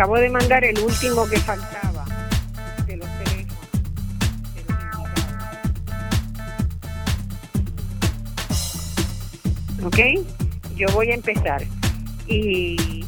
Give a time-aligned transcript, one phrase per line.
[0.00, 2.06] Acabo de mandar el último que faltaba
[2.86, 3.68] de los teléfonos
[4.54, 4.64] de
[9.76, 9.84] los.
[9.84, 9.98] ¿Ok?
[10.74, 11.62] Yo voy a empezar.
[12.26, 12.99] Y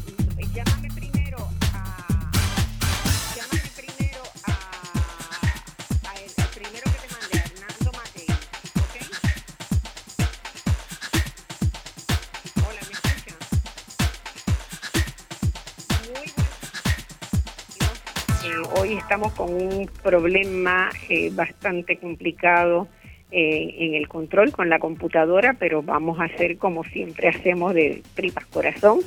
[19.83, 22.87] un problema eh, bastante complicado
[23.31, 28.01] eh, en el control con la computadora, pero vamos a hacer como siempre hacemos de
[28.15, 28.99] tripas corazón.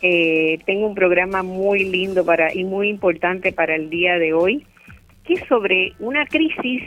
[0.00, 4.64] Eh, tengo un programa muy lindo para y muy importante para el día de hoy,
[5.24, 6.82] que es sobre una crisis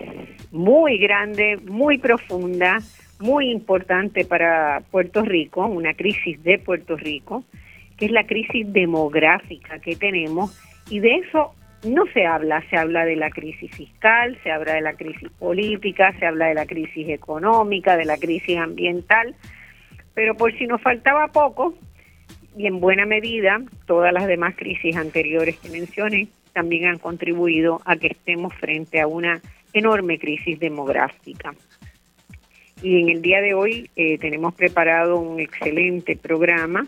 [0.51, 2.79] muy grande, muy profunda,
[3.19, 7.43] muy importante para Puerto Rico, una crisis de Puerto Rico,
[7.97, 10.57] que es la crisis demográfica que tenemos,
[10.89, 11.53] y de eso
[11.83, 16.13] no se habla, se habla de la crisis fiscal, se habla de la crisis política,
[16.19, 19.35] se habla de la crisis económica, de la crisis ambiental,
[20.13, 21.73] pero por si nos faltaba poco,
[22.55, 27.95] y en buena medida, todas las demás crisis anteriores que mencioné también han contribuido a
[27.95, 29.41] que estemos frente a una
[29.73, 31.53] enorme crisis demográfica.
[32.83, 36.87] Y en el día de hoy eh, tenemos preparado un excelente programa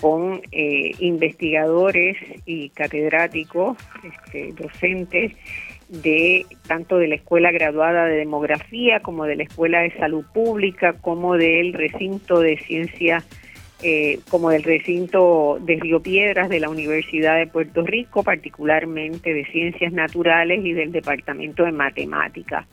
[0.00, 5.32] con eh, investigadores y catedráticos, este, docentes
[5.88, 10.94] de tanto de la Escuela Graduada de Demografía como de la Escuela de Salud Pública,
[10.94, 13.24] como del recinto de ciencias,
[13.82, 19.44] eh, como del recinto de Río Piedras de la Universidad de Puerto Rico, particularmente de
[19.46, 22.66] Ciencias Naturales y del Departamento de Matemáticas.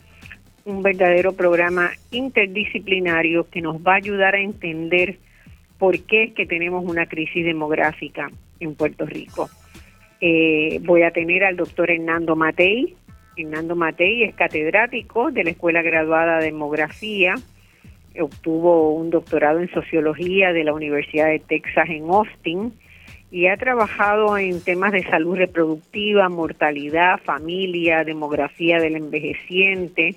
[0.64, 5.18] Un verdadero programa interdisciplinario que nos va a ayudar a entender
[5.84, 9.50] por qué es que tenemos una crisis demográfica en Puerto Rico.
[10.18, 12.96] Eh, voy a tener al doctor Hernando Matei.
[13.36, 17.34] Hernando Matei es catedrático de la Escuela Graduada de Demografía,
[18.18, 22.72] obtuvo un doctorado en sociología de la Universidad de Texas en Austin
[23.30, 30.16] y ha trabajado en temas de salud reproductiva, mortalidad, familia, demografía del envejeciente,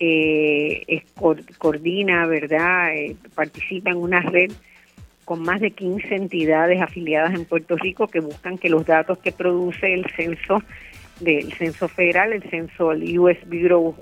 [0.00, 1.02] eh,
[1.58, 2.96] coordina, ¿verdad?
[2.96, 4.50] Eh, participa en una red
[5.28, 9.30] con más de 15 entidades afiliadas en Puerto Rico que buscan que los datos que
[9.30, 10.62] produce el censo
[11.20, 13.94] del censo federal, el censo del US Bureau,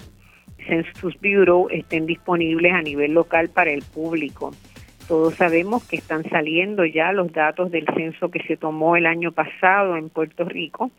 [0.69, 4.53] Census Bureau, estén disponibles a nivel local para el público.
[5.09, 9.33] Todos sabemos que están saliendo ya los datos del censo que se tomó el año
[9.33, 10.93] pasado en Puerto Rico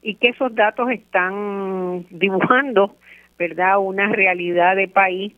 [0.00, 2.94] y que esos datos están dibujando,
[3.36, 5.32] ¿verdad?, una realidad de país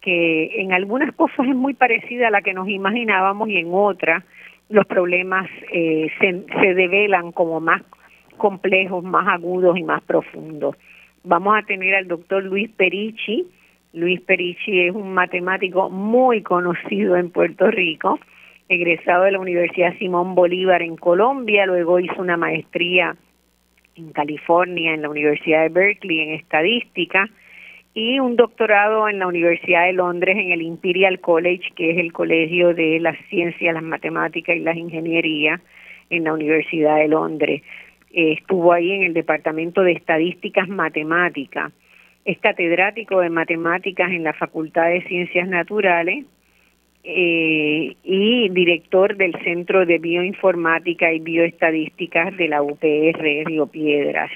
[0.00, 4.24] que en algunas cosas es muy parecida a la que nos imaginábamos y en otras
[4.68, 7.82] los problemas eh, se, se develan como más
[8.36, 10.76] complejos, más agudos y más profundos.
[11.24, 13.46] Vamos a tener al doctor Luis Perici.
[13.92, 18.18] Luis Perici es un matemático muy conocido en Puerto Rico,
[18.68, 23.16] egresado de la Universidad Simón Bolívar en Colombia, luego hizo una maestría
[23.96, 27.28] en California, en la Universidad de Berkeley, en estadística,
[27.94, 32.12] y un doctorado en la Universidad de Londres, en el Imperial College, que es el
[32.12, 35.60] colegio de las ciencias, las matemáticas y las ingenierías
[36.10, 37.62] en la Universidad de Londres.
[38.12, 41.72] Eh, estuvo ahí en el Departamento de Estadísticas Matemáticas.
[42.24, 46.24] Es catedrático de matemáticas en la Facultad de Ciencias Naturales
[47.04, 54.30] eh, y director del Centro de Bioinformática y Bioestadísticas de la UPR Río Piedras.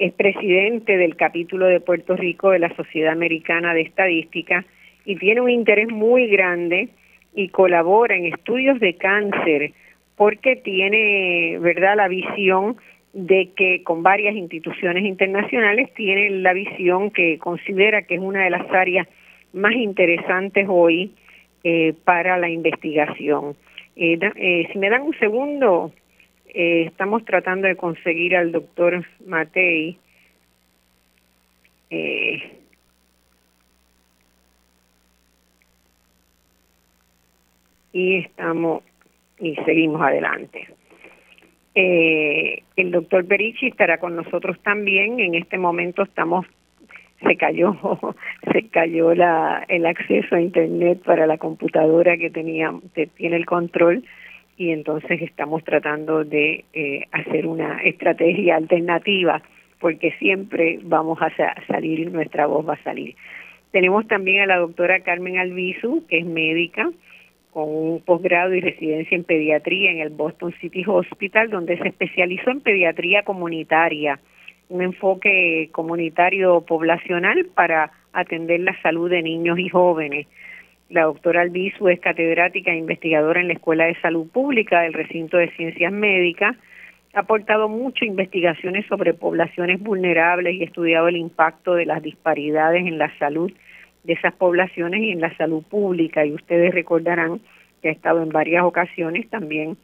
[0.00, 4.64] Es presidente del capítulo de Puerto Rico de la Sociedad Americana de Estadística
[5.04, 6.88] y tiene un interés muy grande
[7.34, 9.72] y colabora en estudios de cáncer
[10.16, 12.78] porque tiene, ¿verdad?, la visión
[13.12, 18.50] de que con varias instituciones internacionales tiene la visión que considera que es una de
[18.50, 19.06] las áreas
[19.52, 21.12] más interesantes hoy
[21.62, 23.54] eh, para la investigación.
[23.96, 25.92] Eh, eh, si me dan un segundo,
[26.54, 29.98] estamos tratando de conseguir al doctor Matei.
[37.92, 38.84] y estamos
[39.40, 40.68] y seguimos adelante.
[41.74, 45.18] el doctor Berici estará con nosotros también.
[45.18, 46.46] En este momento estamos
[47.26, 47.76] se cayó
[48.52, 53.46] se cayó la el acceso a internet para la computadora que tenía que tiene el
[53.46, 54.04] control
[54.60, 59.40] y entonces estamos tratando de eh, hacer una estrategia alternativa
[59.78, 61.32] porque siempre vamos a
[61.66, 63.16] salir nuestra voz va a salir.
[63.70, 66.90] Tenemos también a la doctora Carmen Albizu, que es médica,
[67.52, 72.50] con un posgrado y residencia en pediatría en el Boston City Hospital, donde se especializó
[72.50, 74.20] en pediatría comunitaria
[74.68, 80.26] un enfoque comunitario poblacional para atender la salud de niños y jóvenes.
[80.90, 85.36] La doctora Albizu es catedrática e investigadora en la Escuela de Salud Pública del Recinto
[85.36, 86.56] de Ciencias Médicas.
[87.14, 92.98] Ha aportado mucho investigaciones sobre poblaciones vulnerables y estudiado el impacto de las disparidades en
[92.98, 93.52] la salud
[94.02, 96.26] de esas poblaciones y en la salud pública.
[96.26, 97.40] Y ustedes recordarán
[97.80, 99.76] que ha estado en varias ocasiones también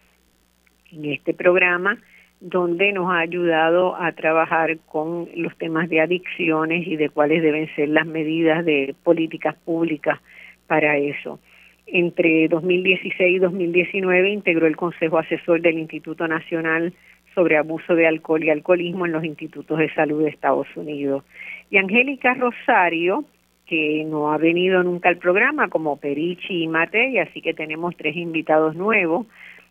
[0.90, 1.98] en este programa
[2.40, 7.72] donde nos ha ayudado a trabajar con los temas de adicciones y de cuáles deben
[7.76, 10.18] ser las medidas de políticas públicas
[10.66, 11.38] para eso.
[11.86, 16.92] Entre 2016 y 2019 integró el Consejo Asesor del Instituto Nacional
[17.34, 21.22] sobre Abuso de Alcohol y Alcoholismo en los Institutos de Salud de Estados Unidos.
[21.70, 23.24] Y Angélica Rosario,
[23.66, 28.16] que no ha venido nunca al programa, como Perichi y Mate, así que tenemos tres
[28.16, 29.26] invitados nuevos,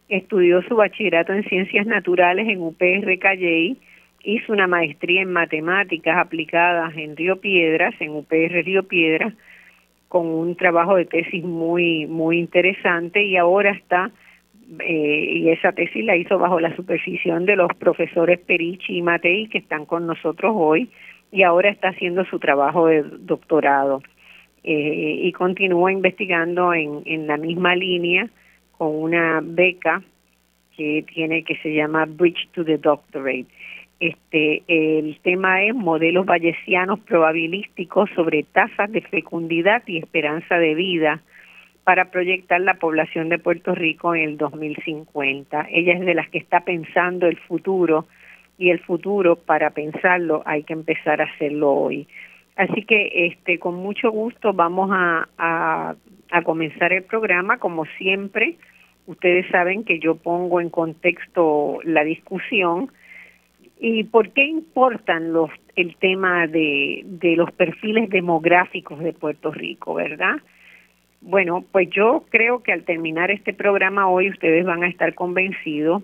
[0.07, 3.77] estudió su bachillerato en ciencias naturales en UPR Calley,
[4.23, 9.33] hizo una maestría en matemáticas aplicadas en Río Piedras, en UPR Río Piedras,
[10.15, 14.11] con un trabajo de tesis muy muy interesante y ahora está
[14.79, 19.49] eh, y esa tesis la hizo bajo la supervisión de los profesores Perichi y Matei
[19.49, 20.89] que están con nosotros hoy
[21.33, 24.01] y ahora está haciendo su trabajo de doctorado
[24.63, 28.29] eh, y continúa investigando en, en la misma línea
[28.77, 30.01] con una beca
[30.77, 33.47] que tiene que se llama Bridge to the Doctorate.
[33.99, 41.21] Este, el tema es modelos bayesianos probabilísticos sobre tasas de fecundidad y esperanza de vida
[41.85, 45.67] para proyectar la población de Puerto Rico en el 2050.
[45.71, 48.07] Ella es de las que está pensando el futuro
[48.57, 52.07] y el futuro para pensarlo hay que empezar a hacerlo hoy.
[52.55, 55.95] Así que este con mucho gusto vamos a,
[56.43, 58.57] comenzar el programa, como siempre,
[59.07, 62.91] ustedes saben que yo pongo en contexto la discusión
[63.79, 69.93] y por qué importan los el tema de, de los perfiles demográficos de Puerto Rico,
[69.93, 70.37] ¿verdad?
[71.21, 76.03] Bueno, pues yo creo que al terminar este programa hoy ustedes van a estar convencidos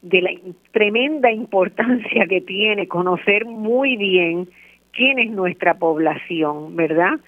[0.00, 0.30] de la
[0.72, 4.48] tremenda importancia que tiene conocer muy bien
[4.92, 7.20] quién es nuestra población, ¿verdad?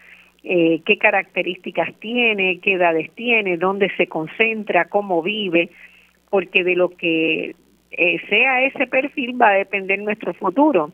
[0.45, 5.71] eh, qué características tiene, qué edades tiene, dónde se concentra, cómo vive,
[6.31, 7.55] porque de lo que
[7.93, 10.93] eh, sea ese perfil va a depender nuestro futuro.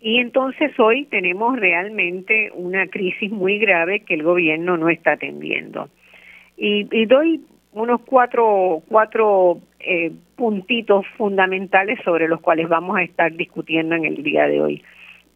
[0.00, 5.88] Y entonces hoy tenemos realmente una crisis muy grave que el gobierno no está atendiendo.
[6.56, 7.40] Y, y doy
[7.72, 14.22] unos cuatro, cuatro eh, puntitos fundamentales sobre los cuales vamos a estar discutiendo en el
[14.22, 14.82] día de hoy.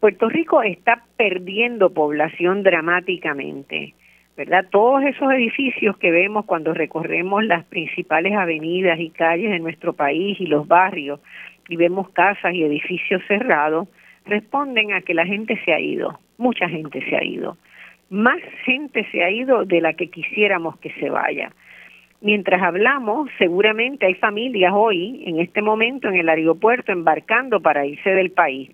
[0.00, 3.94] Puerto Rico está perdiendo población dramáticamente,
[4.36, 4.66] ¿verdad?
[4.70, 10.40] Todos esos edificios que vemos cuando recorremos las principales avenidas y calles de nuestro país
[10.40, 11.20] y los barrios
[11.68, 13.88] y vemos casas y edificios cerrados,
[14.24, 17.56] responden a que la gente se ha ido, mucha gente se ha ido.
[18.10, 21.50] Más gente se ha ido de la que quisiéramos que se vaya
[22.22, 28.10] mientras hablamos, seguramente hay familias hoy, en este momento, en el aeropuerto, embarcando para irse
[28.10, 28.70] del país.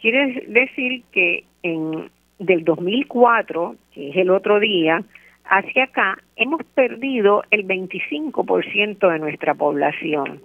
[0.00, 2.08] Quiere decir que en
[2.38, 5.02] del 2004, que es el otro día,
[5.44, 10.40] hacia acá hemos perdido el 25% de nuestra población.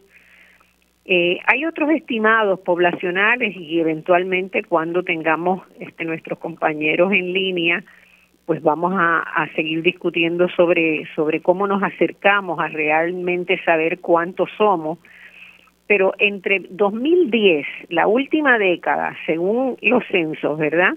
[1.06, 7.84] Eh, hay otros estimados poblacionales y eventualmente cuando tengamos este, nuestros compañeros en línea,
[8.46, 14.50] pues vamos a, a, seguir discutiendo sobre, sobre cómo nos acercamos a realmente saber cuántos
[14.58, 15.00] somos
[15.90, 20.94] pero entre 2010, la última década, según los censos, ¿verdad?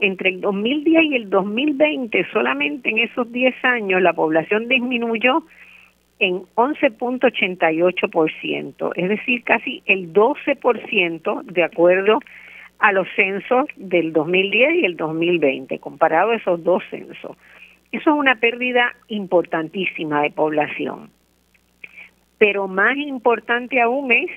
[0.00, 5.44] Entre el 2010 y el 2020, solamente en esos 10 años, la población disminuyó
[6.22, 12.20] en 11.88%, es decir, casi el 12% de acuerdo
[12.78, 17.36] a los censos del 2010 y el 2020, comparado a esos dos censos.
[17.90, 21.10] Eso es una pérdida importantísima de población
[22.42, 24.28] pero más importante aún es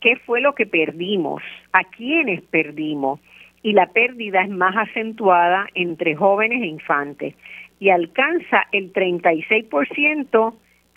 [0.00, 1.42] qué fue lo que perdimos,
[1.72, 3.18] a quiénes perdimos.
[3.60, 7.34] Y la pérdida es más acentuada entre jóvenes e infantes
[7.80, 10.54] y alcanza el 36%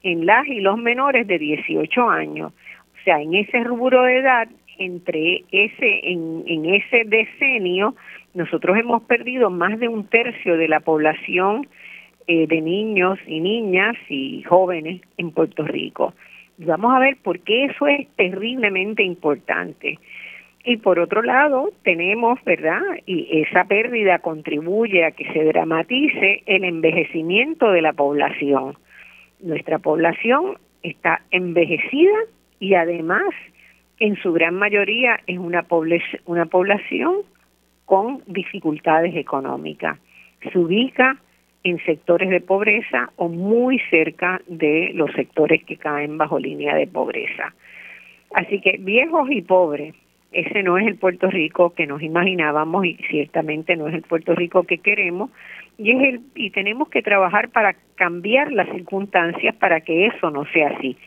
[0.07, 2.51] en las y los menores de 18 años.
[2.51, 4.47] O sea, en ese rubro de edad,
[4.77, 7.95] entre ese en, ese decenio,
[8.33, 11.67] nosotros hemos perdido más de un tercio de la población
[12.27, 16.13] eh, de niños y niñas y jóvenes en Puerto Rico.
[16.57, 19.99] Vamos a ver por qué eso es terriblemente importante.
[20.63, 22.81] Y por otro lado, tenemos, ¿verdad?
[23.05, 28.75] Y esa pérdida contribuye a que se dramatice el envejecimiento de la población.
[29.39, 32.17] Nuestra población está envejecida
[32.59, 33.33] y además,
[33.99, 35.65] en su gran mayoría, es una,
[36.25, 37.17] una población
[37.85, 39.97] con dificultades económicas.
[40.51, 41.17] Se ubica
[41.63, 46.87] en sectores de pobreza o muy cerca de los sectores que caen bajo línea de
[46.87, 47.53] pobreza.
[48.33, 49.95] Así que viejos y pobres,
[50.31, 54.35] ese no es el Puerto Rico que nos imaginábamos y ciertamente no es el Puerto
[54.35, 55.31] Rico que queremos
[55.77, 60.45] y es el y tenemos que trabajar para cambiar las circunstancias para que eso no
[60.51, 60.97] sea así.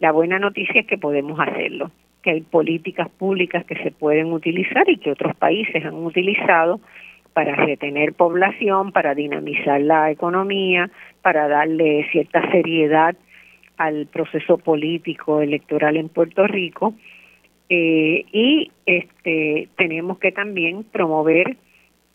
[0.00, 1.90] La buena noticia es que podemos hacerlo,
[2.22, 6.80] que hay políticas públicas que se pueden utilizar y que otros países han utilizado
[7.32, 10.90] para retener población, para dinamizar la economía,
[11.22, 13.16] para darle cierta seriedad
[13.76, 16.94] al proceso político electoral en Puerto Rico
[17.68, 21.56] eh, y este tenemos que también promover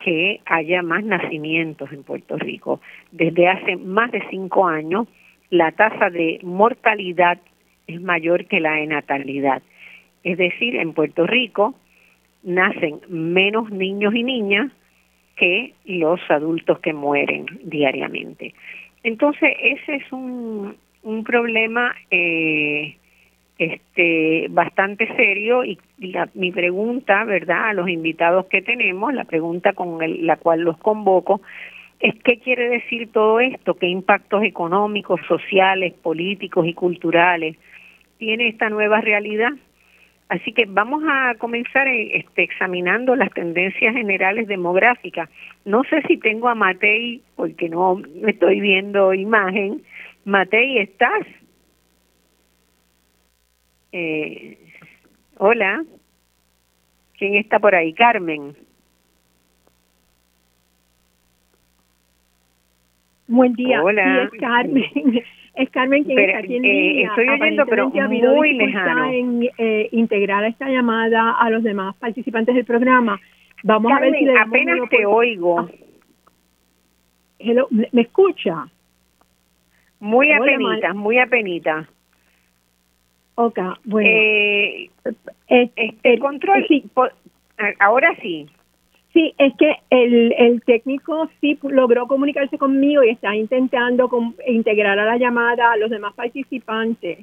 [0.03, 2.81] que haya más nacimientos en Puerto Rico.
[3.11, 5.07] Desde hace más de cinco años
[5.49, 7.39] la tasa de mortalidad
[7.87, 9.61] es mayor que la de natalidad.
[10.23, 11.75] Es decir, en Puerto Rico
[12.43, 14.71] nacen menos niños y niñas
[15.35, 18.53] que los adultos que mueren diariamente.
[19.03, 22.97] Entonces, ese es un, un problema eh,
[23.63, 29.73] este bastante serio y la, mi pregunta, ¿verdad?, a los invitados que tenemos, la pregunta
[29.73, 31.41] con la cual los convoco,
[31.99, 37.57] es qué quiere decir todo esto, qué impactos económicos, sociales, políticos y culturales
[38.17, 39.51] tiene esta nueva realidad
[40.33, 45.29] Así que vamos a comenzar eh, este, examinando las tendencias generales demográficas.
[45.63, 49.83] No sé si tengo a Matei, porque no estoy viendo imagen.
[50.25, 51.27] Matei, ¿estás?
[53.93, 54.57] Eh,
[55.37, 55.85] hola.
[57.17, 57.93] ¿Quién está por ahí?
[57.93, 58.55] Carmen.
[63.27, 63.83] Buen día.
[63.83, 64.29] Hola.
[64.29, 65.23] Sí, es Carmen.
[65.55, 69.11] Es Carmen quien está aquí en eh, Estoy oyendo, pero muy lejano.
[69.11, 73.21] en eh, integrar esta llamada a los demás participantes del programa.
[73.61, 75.59] Vamos a ver si apenas te oigo.
[75.59, 75.67] Ah.
[77.91, 78.65] ¿Me escucha?
[79.99, 81.87] Muy apenita, muy apenita.
[83.35, 84.09] Ok, bueno.
[84.09, 84.89] Eh,
[85.47, 86.83] este, el control, sí.
[87.79, 88.47] ahora sí.
[89.13, 94.09] Sí, es que el, el técnico sí logró comunicarse conmigo y está intentando
[94.47, 97.19] integrar a la llamada a los demás participantes.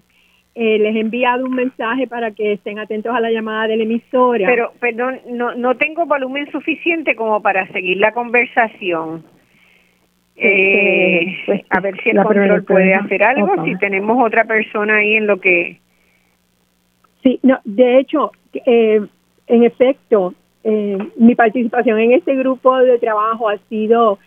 [0.54, 3.82] Eh, les he enviado un mensaje para que estén atentos a la llamada de la
[3.84, 4.46] emisora.
[4.46, 9.24] Pero, perdón, no, no tengo volumen suficiente como para seguir la conversación.
[10.36, 15.14] Eh, pues, a ver si el control puede hacer algo, si tenemos otra persona ahí
[15.14, 15.78] en lo que...
[17.22, 19.00] Sí, no, de hecho, eh,
[19.46, 20.34] en efecto,
[20.64, 24.18] eh, mi participación en este grupo de trabajo ha sido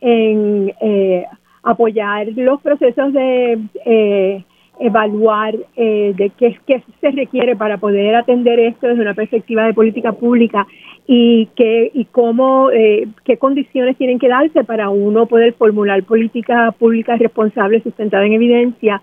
[0.00, 1.24] en eh,
[1.62, 4.44] apoyar los procesos de eh,
[4.80, 9.74] evaluar eh, de qué, qué se requiere para poder atender esto desde una perspectiva de
[9.74, 10.66] política pública
[11.06, 16.74] y qué y cómo eh, qué condiciones tienen que darse para uno poder formular políticas
[16.76, 19.02] públicas responsables sustentadas en evidencia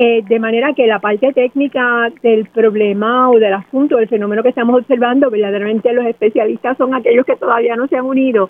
[0.00, 4.50] eh, de manera que la parte técnica del problema o del asunto, del fenómeno que
[4.50, 8.48] estamos observando, verdaderamente los especialistas son aquellos que todavía no se han unido.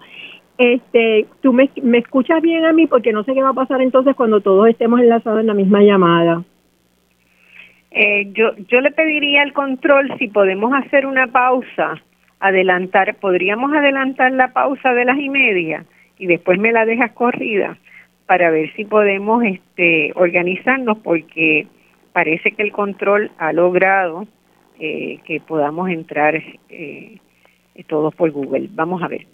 [0.58, 3.80] Este, tú me, me escuchas bien a mí porque no sé qué va a pasar
[3.80, 6.44] entonces cuando todos estemos enlazados en la misma llamada.
[7.92, 11.94] Eh, yo, yo le pediría al control si podemos hacer una pausa,
[12.40, 15.86] adelantar, podríamos adelantar la pausa de las y media
[16.18, 17.78] y después me la dejas corrida
[18.28, 21.66] para ver si podemos este, organizarnos porque
[22.12, 24.26] parece que el control ha logrado
[24.78, 26.34] eh, que podamos entrar
[26.68, 27.16] eh,
[27.86, 28.68] todos por Google.
[28.72, 29.26] Vamos a ver.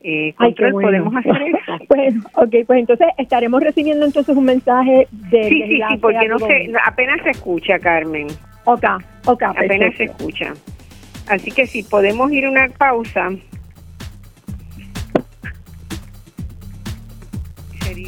[0.00, 1.72] Eh, control, podemos hacer eso.
[1.88, 5.48] pues, ok, pues entonces estaremos recibiendo entonces un mensaje de.
[5.48, 8.28] Sí, sí, sí, porque no se, apenas se escucha, Carmen.
[8.64, 8.84] Ok,
[9.26, 9.42] ok.
[9.42, 10.52] Apenas se escucha.
[11.28, 13.30] Así que si podemos ir a una pausa.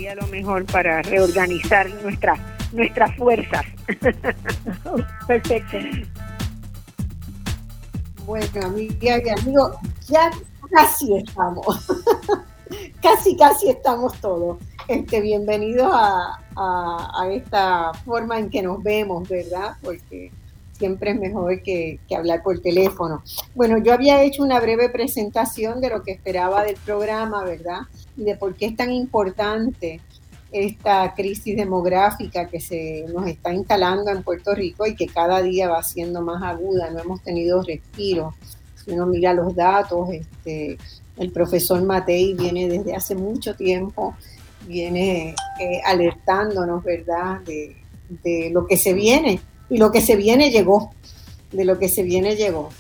[0.08, 2.38] Sería lo mejor para reorganizar nuestras
[2.72, 3.62] nuestras fuerzas.
[5.26, 5.76] Perfecto.
[8.24, 10.30] Bueno, amiga y amigo, ya
[10.70, 11.86] casi estamos.
[13.02, 14.56] casi, casi estamos todos.
[14.86, 19.76] Este, bienvenidos a, a, esta forma en que nos vemos, ¿verdad?
[19.82, 20.32] Porque
[20.78, 23.22] siempre es mejor que, hablar por teléfono.
[23.55, 27.81] Bueno, yo había hecho una breve presentación de lo que esperaba del programa, ¿verdad?
[28.16, 30.00] Y de por qué es tan importante
[30.50, 35.68] esta crisis demográfica que se nos está instalando en Puerto Rico y que cada día
[35.68, 36.90] va siendo más aguda.
[36.90, 38.33] No hemos tenido respiro
[38.92, 40.79] uno mira los datos, este,
[41.16, 44.14] el profesor Matei viene desde hace mucho tiempo,
[44.66, 47.76] viene eh, alertándonos, ¿verdad?, de,
[48.52, 49.38] lo que se viene.
[49.70, 50.92] Y lo que se viene llegó,
[51.52, 52.70] de lo que se viene llegó.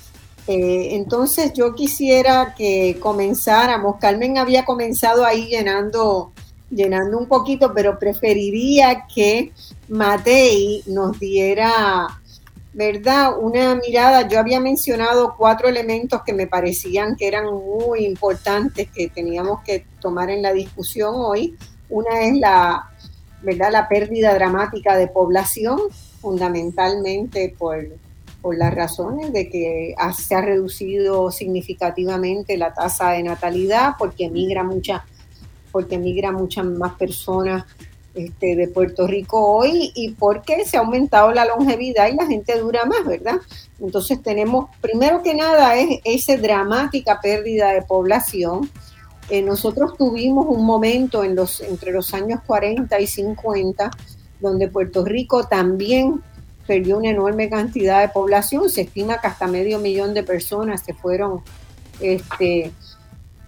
[0.46, 6.32] Eh, entonces yo quisiera que comenzáramos, Carmen había comenzado ahí llenando,
[6.70, 9.52] llenando un poquito, pero preferiría que
[9.88, 12.18] Matei nos diera
[12.78, 13.36] ¿verdad?
[13.36, 19.08] Una mirada, yo había mencionado cuatro elementos que me parecían que eran muy importantes que
[19.08, 21.56] teníamos que tomar en la discusión hoy.
[21.88, 22.88] Una es la,
[23.42, 23.72] ¿verdad?
[23.72, 25.80] La pérdida dramática de población,
[26.20, 27.86] fundamentalmente por,
[28.40, 34.62] por las razones de que se ha reducido significativamente la tasa de natalidad, porque migra
[34.64, 35.04] mucha,
[35.72, 37.64] porque migra muchas más personas
[38.14, 42.58] este, de Puerto Rico hoy y porque se ha aumentado la longevidad y la gente
[42.58, 43.36] dura más, ¿verdad?
[43.80, 48.68] Entonces tenemos, primero que nada, es esa dramática pérdida de población.
[49.30, 53.90] Eh, nosotros tuvimos un momento en los, entre los años 40 y 50
[54.40, 56.22] donde Puerto Rico también
[56.66, 58.68] perdió una enorme cantidad de población.
[58.70, 61.40] Se estima que hasta medio millón de personas se fueron
[62.00, 62.72] este,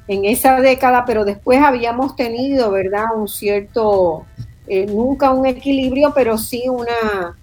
[0.09, 4.26] en esa década, pero después habíamos tenido, ¿verdad?, un cierto
[4.72, 7.37] eh, nunca un equilibrio, pero sí una,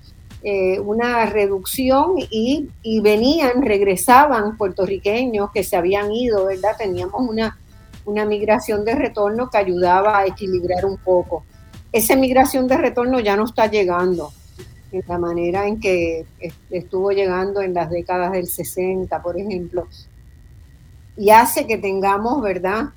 [0.43, 2.69] eh, una reducción y,
[3.01, 6.77] venían, regresaban puertorriqueños que se habían ido, ¿verdad?
[6.77, 7.57] Teníamos una,
[8.05, 11.43] una migración de retorno que ayudaba a equilibrar un poco.
[11.91, 14.31] Esa migración de retorno ya no está llegando
[14.91, 16.25] en la manera en que
[16.69, 19.87] estuvo llegando en las décadas del 60, por ejemplo,
[21.17, 22.89] y hace que tengamos, ¿verdad?,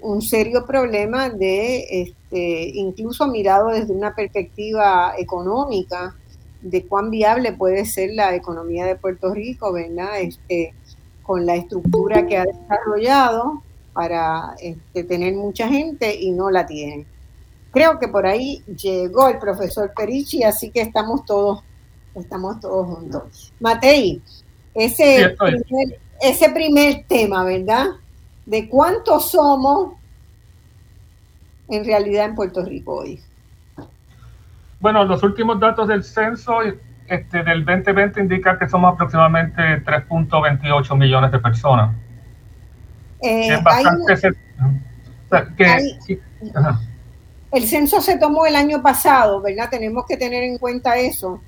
[0.00, 6.14] un serio problema de, este, incluso mirado desde una perspectiva económica,
[6.62, 10.20] de cuán viable puede ser la economía de Puerto Rico, ¿verdad?
[10.20, 10.74] Este,
[11.22, 17.06] con la estructura que ha desarrollado para este, tener mucha gente y no la tiene.
[17.78, 21.62] Creo que por ahí llegó el profesor Perichi, así que estamos todos,
[22.16, 23.52] estamos todos juntos.
[23.60, 24.20] Matei,
[24.74, 25.36] ese,
[26.20, 27.86] ese primer tema, ¿verdad?
[28.48, 29.92] de cuántos somos
[31.68, 33.20] en realidad en Puerto Rico hoy.
[34.80, 36.60] Bueno, los últimos datos del censo
[37.06, 41.94] este, del 2020 indican que somos aproximadamente 3.28 millones de personas.
[43.20, 44.36] es bastante...
[47.52, 49.70] el censo se tomó el año pasado, ¿verdad?
[49.70, 51.40] Tenemos que tener en cuenta eso,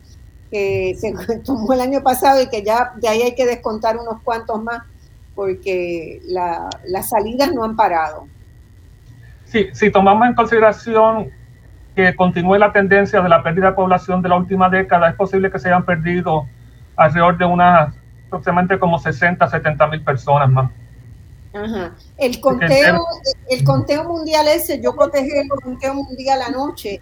[0.50, 1.12] que se
[1.44, 4.82] tomó el año pasado y que ya de ahí hay que descontar unos cuantos más
[5.34, 8.26] porque las salidas no han parado.
[9.44, 11.30] Sí, si tomamos en consideración
[11.96, 15.50] que continúe la tendencia de la pérdida de población de la última década, es posible
[15.50, 16.46] que se hayan perdido
[16.96, 17.94] alrededor de unas
[18.26, 20.70] aproximadamente como 60, 70 mil personas más.
[21.52, 21.96] Ajá.
[22.16, 23.04] El conteo,
[23.48, 27.00] el conteo mundial ese, yo protegí el conteo mundial anoche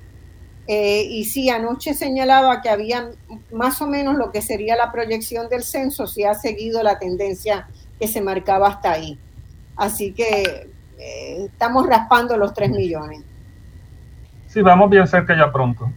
[0.71, 3.11] eh, y sí, anoche señalaba que había
[3.51, 7.67] más o menos lo que sería la proyección del censo si ha seguido la tendencia
[7.99, 9.19] que se marcaba hasta ahí.
[9.77, 13.23] Así que eh, estamos raspando los 3 millones.
[14.47, 15.91] Sí, vamos bien cerca ya pronto.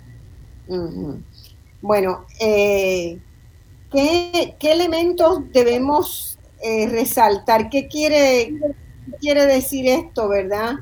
[1.81, 3.19] Bueno, eh,
[3.91, 7.69] ¿qué, elementos debemos eh, resaltar?
[7.69, 8.53] ¿Qué quiere,
[9.19, 10.75] quiere decir esto, verdad?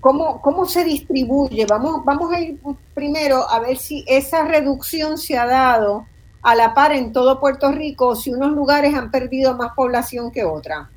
[0.00, 1.66] ¿cómo, ¿Cómo se distribuye?
[1.66, 2.58] Vamos, vamos a ir
[2.94, 6.06] primero a ver si esa reducción se ha dado
[6.44, 10.44] a la par en todo Puerto Rico si unos lugares han perdido más población que
[10.44, 10.90] otra?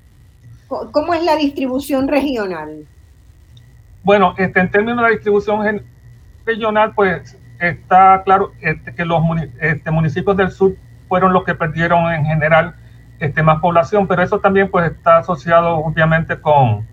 [0.68, 2.86] ¿Cómo es la distribución regional?
[4.04, 5.82] Bueno, este, en términos de la distribución
[6.46, 9.22] regional, pues está claro este, que los
[9.62, 10.76] este, municipios del sur
[11.08, 12.76] fueron los que perdieron en general
[13.20, 16.88] este, más población, pero eso también pues está asociado obviamente con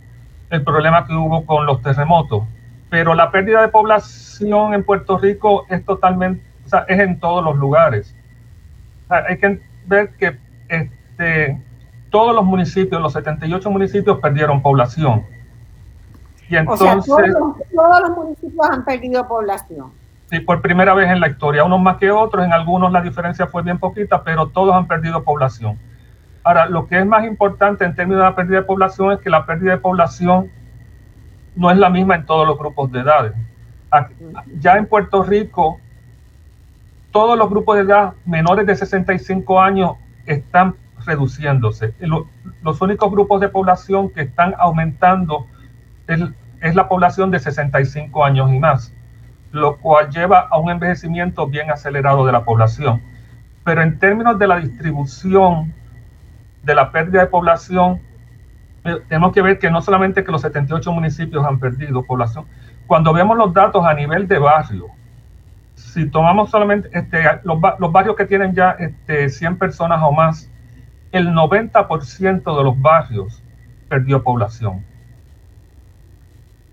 [0.51, 2.45] el problema que hubo con los terremotos.
[2.91, 7.45] Pero la pérdida de población en Puerto Rico es totalmente, o sea, es en todos
[7.45, 8.15] los lugares
[9.09, 11.61] hay que ver que este,
[12.11, 15.25] todos los municipios, los 78 municipios perdieron población.
[16.49, 17.23] Y entonces, todos,
[18.01, 19.93] los, municipios han perdido población.
[20.31, 23.47] Sí, por primera vez en la historia, unos más que otros, en algunos la diferencia
[23.47, 25.79] fue bien poquita, pero todos han perdido población.
[26.43, 29.31] Ahora, lo que es más importante en términos de la pérdida de población es que
[29.31, 30.51] la pérdida de población
[31.57, 33.33] no es la misma en todos los grupos de edades.
[34.59, 35.79] Ya en Puerto Rico,
[37.13, 39.93] todos los grupos de edad menores de 65 años
[40.27, 40.75] están
[41.07, 41.95] reduciéndose.
[42.63, 45.47] Los únicos grupos de población que están aumentando
[46.07, 48.94] es, la población de 65 años y más,
[49.55, 53.01] lo cual lleva a un envejecimiento bien acelerado de la población.
[53.65, 55.73] Pero en términos de la distribución
[56.65, 58.01] de la pérdida de población,
[58.85, 62.47] eh, tenemos que ver que no solamente que los 78 municipios han perdido población,
[62.89, 64.89] cuando vemos los datos a nivel de barrio,
[65.77, 67.61] si tomamos solamente este, los,
[67.93, 70.51] barrios que tienen ya este, 100 personas o más,
[71.13, 73.41] el 90% de los barrios
[73.89, 74.85] perdió población.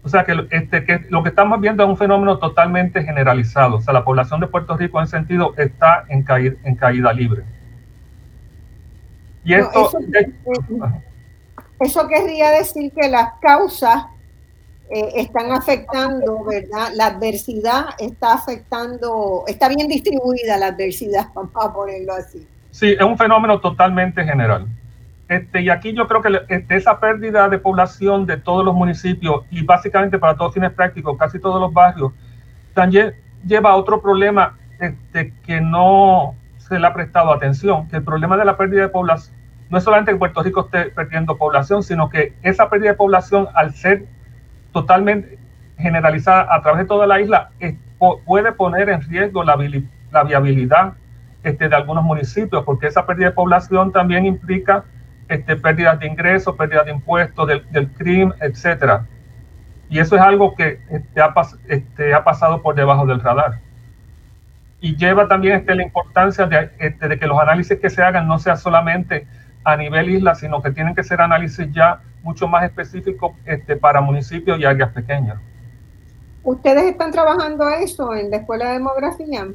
[0.03, 3.77] O sea que, este, que lo que estamos viendo es un fenómeno totalmente generalizado.
[3.77, 7.43] O sea, la población de Puerto Rico en sentido está en, caída, en caída libre.
[9.43, 9.91] Y esto,
[11.79, 14.05] eso querría decir que las causas
[14.89, 16.89] eh, están afectando, ¿verdad?
[16.95, 22.45] La adversidad está afectando, está bien distribuida la adversidad, vamos a ponerlo así.
[22.71, 24.67] Sí, es un fenómeno totalmente general.
[25.31, 29.45] Este, y aquí yo creo que este, esa pérdida de población de todos los municipios
[29.49, 32.11] y básicamente para todos fines prácticos, casi todos los barrios,
[32.73, 33.13] también
[33.45, 38.35] lleva a otro problema este, que no se le ha prestado atención, que el problema
[38.35, 39.33] de la pérdida de población
[39.69, 43.47] no es solamente que Puerto Rico esté perdiendo población, sino que esa pérdida de población
[43.53, 44.03] al ser
[44.73, 45.39] totalmente
[45.77, 47.51] generalizada a través de toda la isla
[48.25, 49.55] puede poner en riesgo la,
[50.25, 50.95] viabilidad
[51.43, 54.83] este, de algunos municipios, porque esa pérdida de población también implica
[55.31, 59.05] este, pérdidas de ingresos, pérdidas de impuestos, del, del crimen, etcétera.
[59.89, 61.33] Y eso es algo que este, ha,
[61.67, 63.59] este, ha, pasado por debajo del radar.
[64.79, 68.27] Y lleva también este, la importancia de, este, de que los análisis que se hagan
[68.27, 69.27] no sea solamente
[69.63, 74.01] a nivel isla, sino que tienen que ser análisis ya mucho más específico este, para
[74.01, 75.37] municipios y áreas pequeñas.
[76.43, 79.47] ¿Ustedes están trabajando eso en la Escuela de Demografía?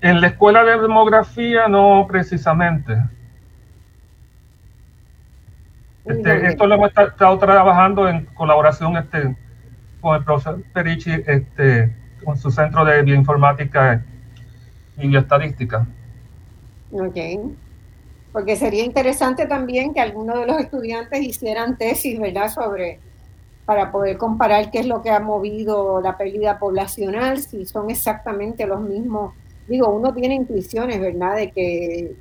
[0.00, 2.96] En la Escuela de Demografía no precisamente.
[6.06, 9.36] Este, esto lo hemos estado trabajando en colaboración este,
[10.00, 14.04] con el profesor Perici este, con su centro de bioinformática
[14.98, 15.86] y bioestadística.
[16.92, 17.16] Ok
[18.36, 23.00] porque sería interesante también que algunos de los estudiantes hicieran tesis, ¿verdad?, sobre,
[23.64, 28.66] para poder comparar qué es lo que ha movido la pérdida poblacional, si son exactamente
[28.66, 29.32] los mismos.
[29.66, 32.14] Digo, uno tiene intuiciones, ¿verdad?, de que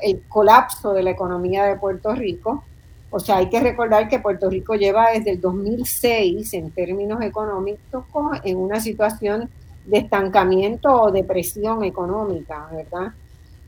[0.00, 2.64] el colapso de la economía de Puerto Rico,
[3.10, 8.04] o sea, hay que recordar que Puerto Rico lleva desde el 2006, en términos económicos,
[8.44, 9.50] en una situación
[9.84, 13.12] de estancamiento o depresión económica, ¿verdad?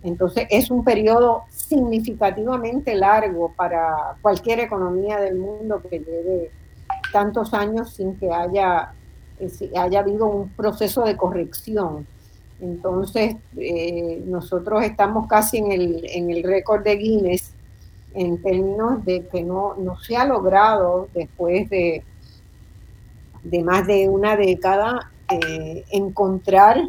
[0.05, 6.51] Entonces es un periodo significativamente largo para cualquier economía del mundo que lleve
[7.13, 8.93] tantos años sin que haya,
[9.41, 12.07] eh, haya habido un proceso de corrección.
[12.61, 17.52] Entonces, eh, nosotros estamos casi en el, en el récord de Guinness
[18.15, 22.03] en términos de que no, no se ha logrado después de,
[23.43, 26.83] de más de una década eh, encontrar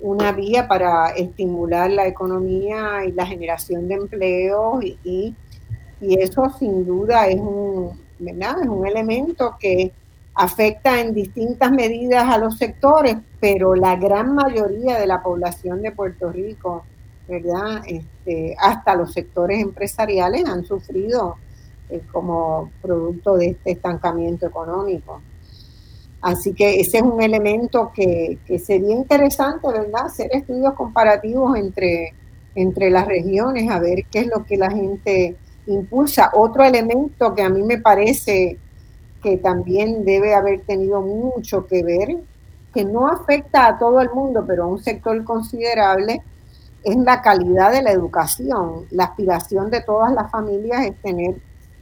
[0.00, 5.34] una vía para estimular la economía y la generación de empleo y, y,
[6.00, 8.62] eso sin duda es un, ¿verdad?
[8.62, 9.92] es un elemento que
[10.34, 15.92] afecta en distintas medidas a los sectores, pero la gran mayoría de la población de
[15.92, 16.84] Puerto Rico,
[17.30, 17.82] ¿verdad?
[17.86, 21.36] Este, hasta los sectores empresariales han sufrido
[21.88, 25.22] eh, como producto de este estancamiento económico.
[26.20, 30.06] Así que ese es un elemento que, sería interesante, ¿verdad?
[30.06, 32.12] Hacer estudios comparativos entre,
[32.54, 36.30] entre las regiones, a ver qué es lo que la gente impulsa.
[36.34, 38.58] Otro elemento que a mí me parece
[39.22, 42.18] que también debe haber tenido mucho que ver,
[42.74, 46.22] que no afecta a todo el mundo, pero a un sector considerable,
[46.84, 48.86] es la calidad de la educación.
[48.90, 51.36] La aspiración de todas las familias es tener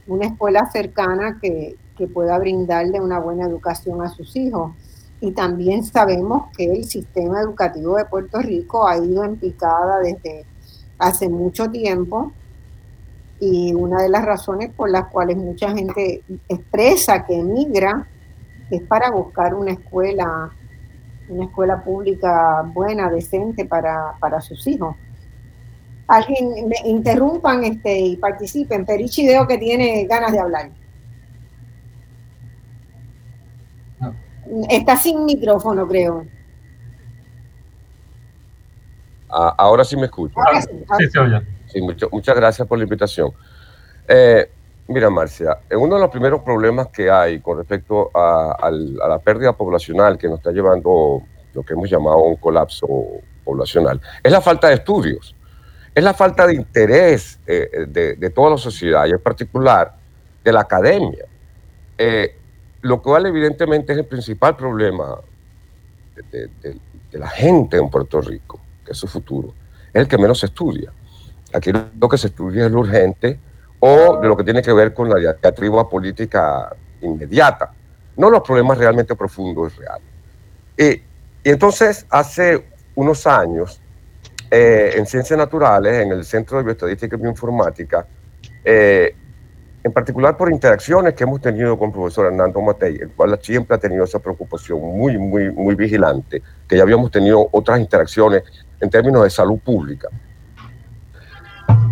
[0.07, 4.73] una escuela cercana que, que pueda brindarle una buena educación a sus hijos.
[5.21, 10.45] Y también sabemos que el sistema educativo de Puerto Rico ha ido en picada desde
[10.97, 12.31] hace mucho tiempo
[13.39, 18.07] y una de las razones por las cuales mucha gente expresa que emigra
[18.69, 20.51] es para buscar una escuela,
[21.29, 24.95] una escuela pública buena, decente para, para sus hijos.
[26.07, 28.85] Alguien me interrumpan este, y participen.
[28.85, 30.69] Perichi veo que tiene ganas de hablar.
[34.69, 36.25] Está sin micrófono, creo.
[39.29, 40.33] Ah, ahora sí me escucho.
[41.67, 43.31] sí, muchas gracias por la invitación.
[44.07, 44.49] Eh,
[44.89, 50.17] mira, Marcia, uno de los primeros problemas que hay con respecto a, la pérdida poblacional
[50.17, 51.21] que nos está llevando
[51.53, 52.87] lo que hemos llamado un colapso
[53.43, 55.35] poblacional es la falta de estudios,
[55.93, 59.95] es la falta de interés eh, de, toda la sociedad y en particular
[60.43, 61.25] de la academia.
[61.97, 62.35] Eh,
[62.81, 65.17] lo cual evidentemente es el principal problema
[66.31, 66.49] de,
[67.11, 69.53] la gente en Puerto Rico, que es su futuro,
[69.89, 70.91] es el que menos se estudia.
[71.53, 73.39] Aquí lo que se estudia es lo urgente
[73.79, 77.71] o de lo que tiene que ver con la diatriba política inmediata,
[78.17, 80.07] no los problemas realmente profundos y reales.
[80.77, 82.65] Y, entonces, hace
[82.95, 83.81] unos años,
[84.51, 88.05] eh, en Ciencias Naturales, en el Centro de Bioestadística y Bioinformática,
[88.65, 89.15] eh,
[89.81, 93.77] en particular por interacciones que hemos tenido con el profesor Hernando Matei, el cual siempre
[93.77, 98.43] ha tenido esa preocupación muy, muy, muy vigilante, que ya habíamos tenido otras interacciones
[98.81, 100.09] en términos de salud pública.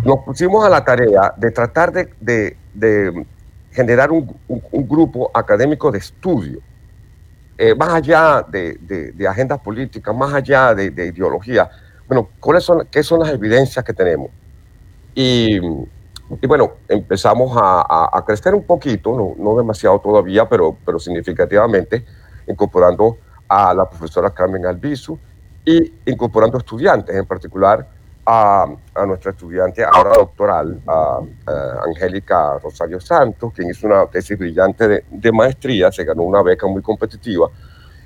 [0.04, 3.26] Nos pusimos a la tarea de tratar de,
[3.72, 4.26] generar un,
[4.72, 6.60] grupo académico de estudio,
[7.58, 11.68] eh, más allá de, agendas políticas, más allá de, ideología.
[12.06, 14.30] Bueno, ¿cuáles son, ¿qué son las evidencias que tenemos?
[15.14, 15.58] Y
[16.46, 22.04] bueno, empezamos a, crecer un poquito, no, demasiado todavía, pero, pero significativamente,
[22.46, 25.18] incorporando a la profesora Carmen Albizu
[25.64, 27.97] y incorporando estudiantes, en particular
[28.30, 31.20] a, a nuestra estudiante ahora doctoral, a,
[31.86, 36.66] Angélica Rosario Santos, quien hizo una tesis brillante de, de, maestría, se ganó una beca
[36.66, 37.48] muy competitiva,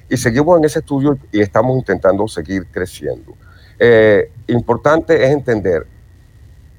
[0.08, 3.34] y seguimos en ese estudio y estamos intentando seguir creciendo.
[3.76, 5.86] Eh, importante es entender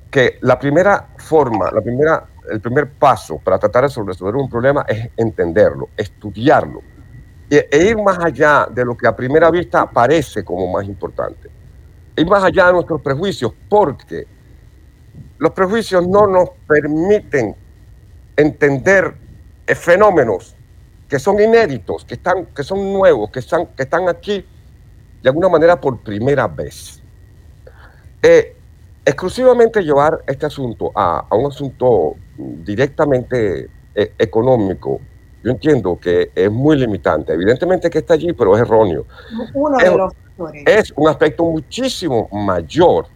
[0.09, 4.85] que la primera forma, la primera, el primer paso para tratar de resolver un problema
[4.87, 6.81] es entenderlo, estudiarlo
[7.49, 11.49] e, e, ir más allá de lo que a primera vista parece como más importante.
[12.15, 14.27] Ir más allá de nuestros prejuicios, porque
[15.37, 17.55] los prejuicios no nos permiten
[18.35, 19.15] entender
[19.67, 20.55] fenómenos
[21.07, 24.45] que son inéditos, que, están, que son nuevos, que están, que están aquí
[25.21, 27.01] de alguna manera por primera vez.
[28.21, 28.55] Eh,
[29.05, 34.99] exclusivamente llevar este asunto a, un asunto directamente eh, económico,
[35.43, 37.33] yo entiendo que es muy limitante.
[37.33, 39.05] Evidentemente que está allí, pero es erróneo.
[39.53, 40.13] Uno es, de los
[40.65, 43.07] Es un aspecto muchísimo mayor.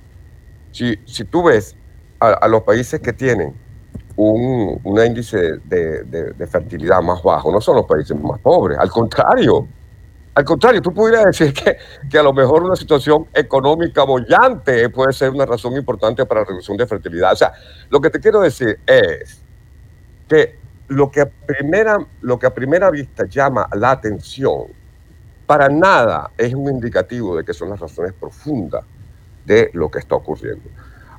[0.71, 1.75] Si, si tú ves
[2.19, 3.53] a, los países que tienen
[4.15, 9.67] un, índice de, de, fertilidad más bajo, no son los países más pobres, al contrario,
[10.34, 11.77] al contrario, tú pudieras decir que,
[12.08, 16.45] que, a lo mejor una situación económica bollante puede ser una razón importante para la
[16.45, 17.34] reducción de fertilidad.
[17.34, 17.53] O sea,
[17.89, 19.41] lo que te quiero decir es
[20.27, 24.67] que lo que primera, lo que a primera vista llama la atención,
[25.47, 28.83] para nada es un indicativo de que son las razones profundas
[29.45, 30.69] de lo que está ocurriendo.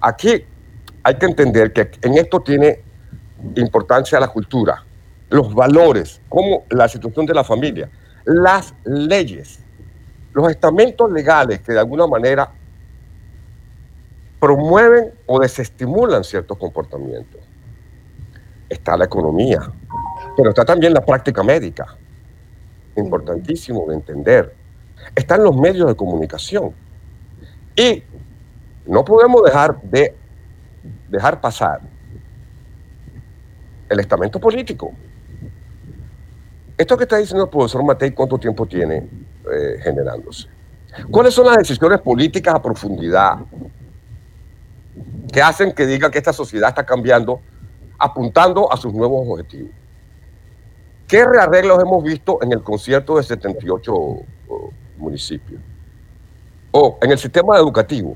[0.00, 0.44] Aquí
[1.02, 2.82] hay que entender que en esto tiene
[3.56, 4.84] importancia la cultura,
[5.30, 7.88] los valores, como la situación de la familia,
[8.24, 9.60] las leyes,
[10.34, 12.50] los estamentos legales que de alguna manera
[14.38, 17.40] promueven o desestimulan ciertos comportamientos.
[18.68, 19.60] Está la economía,
[20.36, 21.96] pero está también la práctica médica,
[22.98, 24.54] importantísimo de entender.
[25.14, 26.72] Están los medios de comunicación.
[27.76, 28.02] Y
[28.86, 30.14] no podemos dejar de
[31.08, 31.80] dejar pasar
[33.88, 34.92] el estamento político.
[36.76, 40.48] Esto que está diciendo el profesor Matei, ¿cuánto tiempo tiene eh, generándose?
[41.10, 43.38] ¿Cuáles son las decisiones políticas a profundidad
[45.32, 47.40] que hacen que diga que esta sociedad está cambiando,
[47.98, 49.70] apuntando a sus nuevos objetivos?
[51.08, 53.92] ¿Qué rearreglos hemos visto en el concierto de 78
[54.98, 55.58] municipios?
[56.70, 58.14] O en el sistema educativo,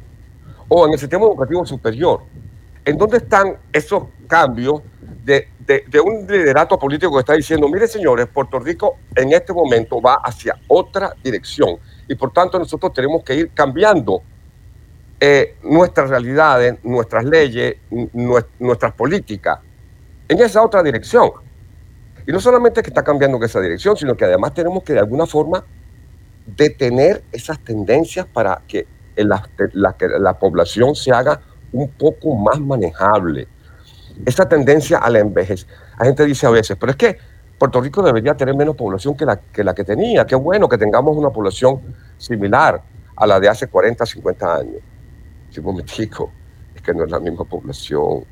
[0.68, 2.20] o en el sistema educativo superior.
[2.84, 4.82] ¿En dónde están esos cambios
[5.24, 5.48] de,
[6.04, 10.58] un liderato político que está diciendo, mire señores, Puerto Rico en este momento va hacia
[10.68, 14.20] otra dirección y por tanto nosotros tenemos que ir cambiando
[15.18, 17.76] eh, nuestras realidades, nuestras leyes,
[18.58, 19.60] nuestras políticas
[20.28, 21.30] en esa otra dirección?
[22.26, 25.00] Y no solamente que está cambiando en esa dirección, sino que además tenemos que de
[25.00, 25.64] alguna forma
[26.46, 31.40] detener esas tendencias para que la, población se haga
[31.72, 33.48] un poco más manejable
[34.26, 35.66] esa tendencia a la envejez.
[35.98, 37.18] La gente dice a veces, pero es que
[37.58, 40.26] Puerto Rico debería tener menos población que la que, tenía.
[40.26, 41.80] Qué bueno que tengamos una población
[42.18, 42.82] similar
[43.16, 44.80] a la de hace 40, 50 años.
[45.50, 46.30] Si me digo,
[46.74, 48.24] es que no es la misma población.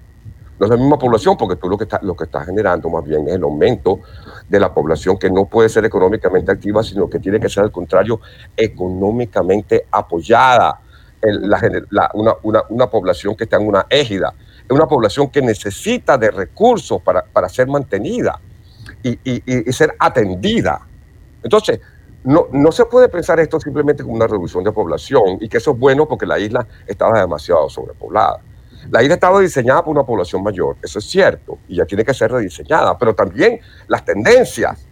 [0.60, 3.02] No es la misma población porque tú lo que, está, lo que estás generando más
[3.02, 4.00] bien es el aumento
[4.48, 7.72] de la población que no puede ser económicamente activa, sino que tiene que ser al
[7.72, 8.20] contrario,
[8.56, 10.78] económicamente apoyada.
[12.12, 14.34] una, una, una población que está en una égida
[14.70, 18.38] es una población que necesita de recursos para, para ser mantenida
[19.02, 20.80] y, y, ser atendida.
[21.42, 21.80] Entonces,
[22.22, 25.72] no, no, se puede pensar esto simplemente como una reducción de población y que eso
[25.72, 28.40] es bueno porque la isla estaba demasiado sobrepoblada.
[28.90, 32.14] La isla estaba diseñada por una población mayor, eso es cierto, y ya tiene que
[32.14, 34.86] ser rediseñada, pero también las tendencias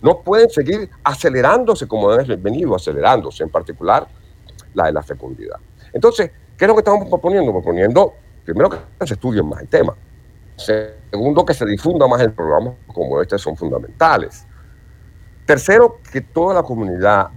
[0.00, 4.06] no pueden seguir acelerándose como han venido acelerándose, en particular
[4.74, 5.56] la de la fecundidad.
[5.92, 7.52] Entonces, ¿qué es lo que estamos proponiendo?
[7.52, 9.94] Proponiendo primero que se estudie más el tema.
[10.56, 14.46] Segundo, que se difunda más el programa como este son fundamentales.
[15.46, 17.28] Tercero, que toda la comunidad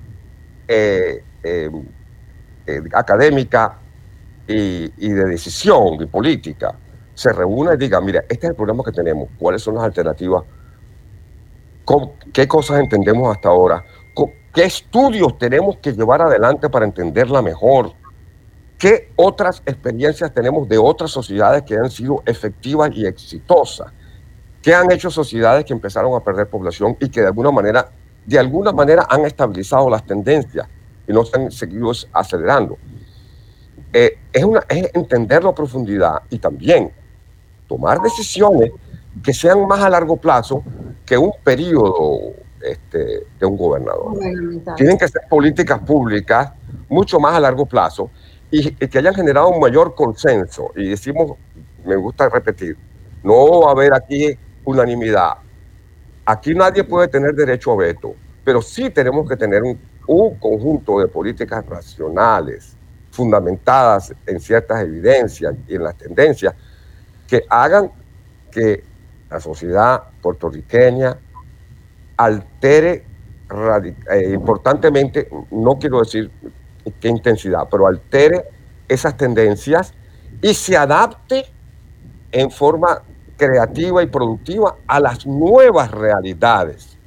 [0.68, 1.70] eh, eh,
[2.68, 3.80] eh, académica
[4.48, 6.76] y, de decisión y política
[7.14, 10.44] se reúna y diga, mira, este es el programa que tenemos, cuáles son las alternativas,
[12.34, 13.84] qué cosas entendemos hasta ahora,
[14.54, 17.94] qué estudios tenemos que llevar adelante para entenderla mejor,
[18.78, 23.92] ¿Qué otras experiencias tenemos de otras sociedades que han sido efectivas y exitosas?
[24.62, 27.90] ¿Qué han hecho sociedades que empezaron a perder población y que de alguna manera,
[28.26, 30.68] de alguna manera han estabilizado las tendencias
[31.08, 32.78] y no se han seguido acelerando?
[33.98, 36.92] Eh, es, una, es entenderlo a profundidad y también
[37.66, 38.74] tomar decisiones
[39.24, 40.66] que sean más a largo plazo
[41.06, 44.20] que un periodo este, de un gobernador.
[44.76, 46.52] Tienen que ser políticas públicas
[46.90, 48.12] mucho más a largo plazo
[48.52, 50.74] y, que hayan generado un mayor consenso.
[50.76, 51.38] Y decimos,
[51.86, 52.76] me gusta repetir,
[53.24, 55.36] no va a haber aquí unanimidad.
[56.26, 61.00] Aquí nadie puede tener derecho a veto, pero sí tenemos que tener un, un conjunto
[61.00, 62.75] de políticas racionales,
[63.16, 66.54] fundamentadas en ciertas evidencias y en las tendencias,
[67.28, 67.92] que hagan
[68.52, 68.84] que
[69.30, 71.18] la sociedad puertorriqueña
[72.18, 73.06] altere
[74.12, 76.30] eh, importantemente, no quiero decir
[77.00, 78.44] qué intensidad, pero altere
[78.88, 79.94] esas tendencias
[80.42, 81.46] y se adapte
[82.32, 83.02] en forma
[83.38, 86.98] creativa y productiva a las nuevas realidades.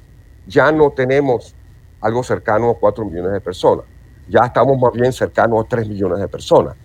[0.47, 1.55] Ya no tenemos
[2.01, 3.85] algo cercano a 4 millones de personas,
[4.29, 6.75] ya estamos más bien cercanos a 3 millones de personas.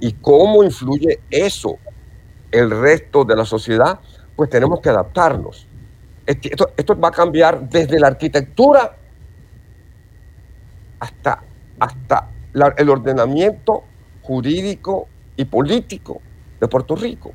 [0.00, 1.78] ¿Y cómo influye eso
[2.50, 3.98] el resto de la sociedad?
[4.36, 5.66] Pues tenemos que adaptarnos.
[6.24, 8.96] Esto, esto va a cambiar desde la arquitectura
[11.00, 11.42] hasta,
[11.78, 12.30] hasta
[12.76, 13.84] el ordenamiento
[14.22, 16.20] jurídico y político
[16.60, 17.32] de Puerto Rico,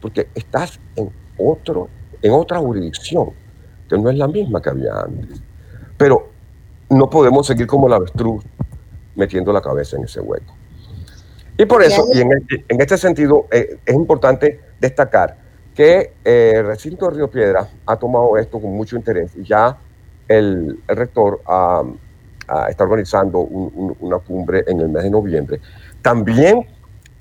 [0.00, 1.88] porque estás en, otro,
[2.20, 3.30] en otra jurisdicción,
[3.88, 5.40] que no es la misma que había antes.
[5.96, 6.30] Pero
[6.90, 8.44] no podemos seguir como la avestruz
[9.14, 10.54] metiendo la cabeza en ese hueco.
[11.58, 15.36] Y por eso, y en, este, en este sentido, eh, es importante destacar
[15.74, 19.78] que eh, el recinto de Río Piedra ha tomado esto con mucho interés y ya
[20.28, 21.40] el, rector
[22.68, 25.60] está organizando una cumbre en el mes de noviembre.
[26.00, 26.66] También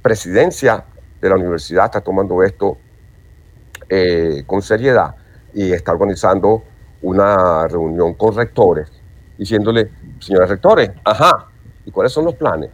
[0.01, 0.83] Presidencia
[1.21, 2.77] de la universidad está tomando esto
[3.87, 5.15] eh, con seriedad
[5.53, 6.63] y está organizando
[7.03, 8.91] una reunión con rectores,
[9.37, 11.50] diciéndole, señores rectores, ajá,
[11.85, 12.69] ¿y cuáles son los planes?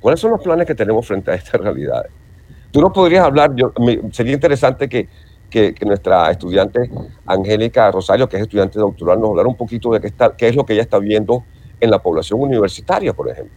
[0.00, 2.10] ¿Cuáles son los planes que tenemos frente a estas realidades?
[2.70, 3.52] Tú no podrías hablar,
[4.12, 5.08] sería interesante que,
[5.50, 6.90] que, nuestra estudiante
[7.24, 10.56] Angélica Rosario, que es estudiante doctoral, nos hablara un poquito de qué, está, qué es
[10.56, 11.44] lo que ella está viendo
[11.80, 13.54] en la población universitaria, por ejemplo.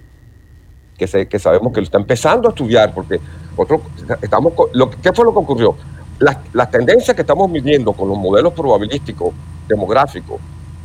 [0.97, 3.19] Que, se, que sabemos que lo está empezando a estudiar, porque
[3.55, 3.81] otro,
[4.21, 5.75] estamos, lo, ¿qué fue lo que ocurrió?
[6.19, 9.33] Las, las tendencias que estamos midiendo con los modelos probabilísticos
[9.67, 10.39] demográficos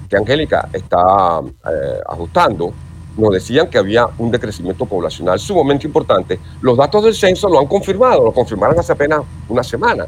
[0.09, 2.73] que Angélica está eh, ajustando,
[3.17, 6.39] nos decían que había un decrecimiento poblacional sumamente importante.
[6.61, 10.07] Los datos del censo lo han confirmado, lo confirmaron hace apenas una semana.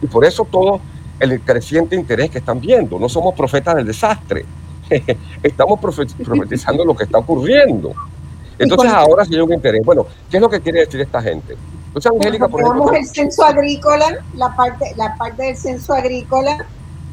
[0.00, 0.80] Y por eso todo
[1.18, 2.98] el creciente interés que están viendo.
[2.98, 4.44] No somos profetas del desastre.
[5.42, 7.92] Estamos profetizando lo que está ocurriendo.
[8.58, 9.84] Entonces ahora sí hay un interés.
[9.84, 11.56] Bueno, ¿qué es lo que quiere decir esta gente?
[11.88, 12.92] Entonces, Angélica, por ejemplo...
[12.92, 16.66] el censo agrícola, la parte, la parte del censo agrícola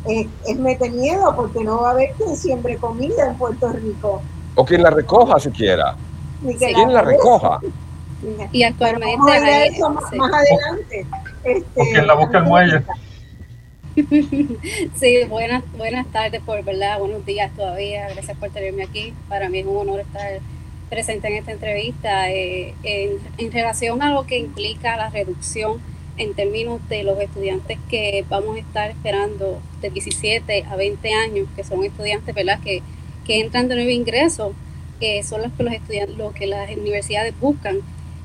[0.06, 4.22] eh, es mete miedo porque no va a haber quien siembre comida en Puerto Rico.
[4.56, 5.96] O quien la recoja siquiera.
[6.60, 7.60] quien la, recoja.
[8.52, 9.18] Y actualmente...
[9.18, 11.06] Vamos a eso más, adelante.
[11.44, 12.84] Este, o quien la busca el muelle.
[14.96, 18.10] sí, buenas, buenas tardes, por verdad, buenos días todavía.
[18.10, 19.14] Gracias por tenerme aquí.
[19.30, 20.40] Para mí es un honor estar
[20.90, 22.32] presente en esta entrevista.
[22.32, 25.80] Eh, en, relación a lo que implica la reducción
[26.18, 31.48] en términos de los estudiantes que vamos a estar esperando de 17 a 20 años,
[31.56, 32.60] que son estudiantes ¿verdad?
[32.64, 32.82] Que,
[33.26, 34.54] que entran de nuevo ingreso,
[35.00, 37.80] que son los que los estudiantes, lo que las universidades buscan.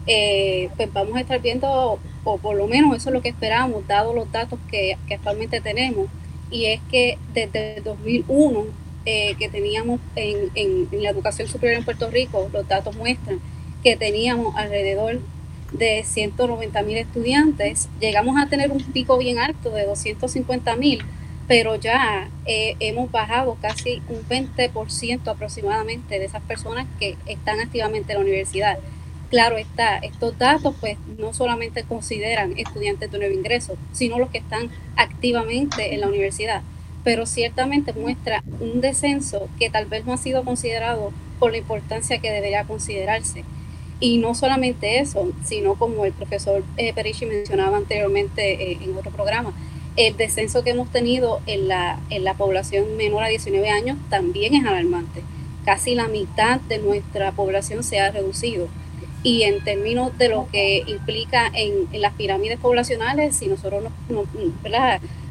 [0.07, 3.86] Eh, pues vamos a estar viendo o por lo menos eso es lo que esperamos,
[3.86, 6.09] dado los datos que, actualmente tenemos,
[6.51, 8.64] y es que desde 2001
[9.07, 13.40] eh, que teníamos en, en, la educación superior en Puerto Rico, los datos muestran
[13.82, 15.20] que teníamos alrededor
[15.72, 21.03] de 190 mil estudiantes, llegamos a tener un pico bien alto de 250 mil,
[21.49, 28.12] pero ya eh, hemos bajado casi un 20% aproximadamente de esas personas que están activamente
[28.12, 28.78] en la universidad.
[29.30, 34.38] Claro está, estos datos pues no solamente consideran estudiantes de nuevo ingreso, sino los que
[34.38, 36.62] están activamente en la universidad,
[37.03, 42.18] pero ciertamente muestra un descenso que tal vez no ha sido considerado por la importancia
[42.18, 43.44] que debería considerarse.
[44.01, 46.94] Y no solamente eso, sino como el profesor eh,
[47.26, 49.53] mencionaba anteriormente eh, en otro programa,
[49.99, 54.55] el descenso que hemos tenido en la, en la población menor a 19 años también
[54.55, 55.22] es alarmante.
[55.64, 58.68] Casi la mitad de nuestra población se ha reducido
[59.24, 64.26] y en términos de lo que implica en, las pirámides poblacionales, si nosotros nos,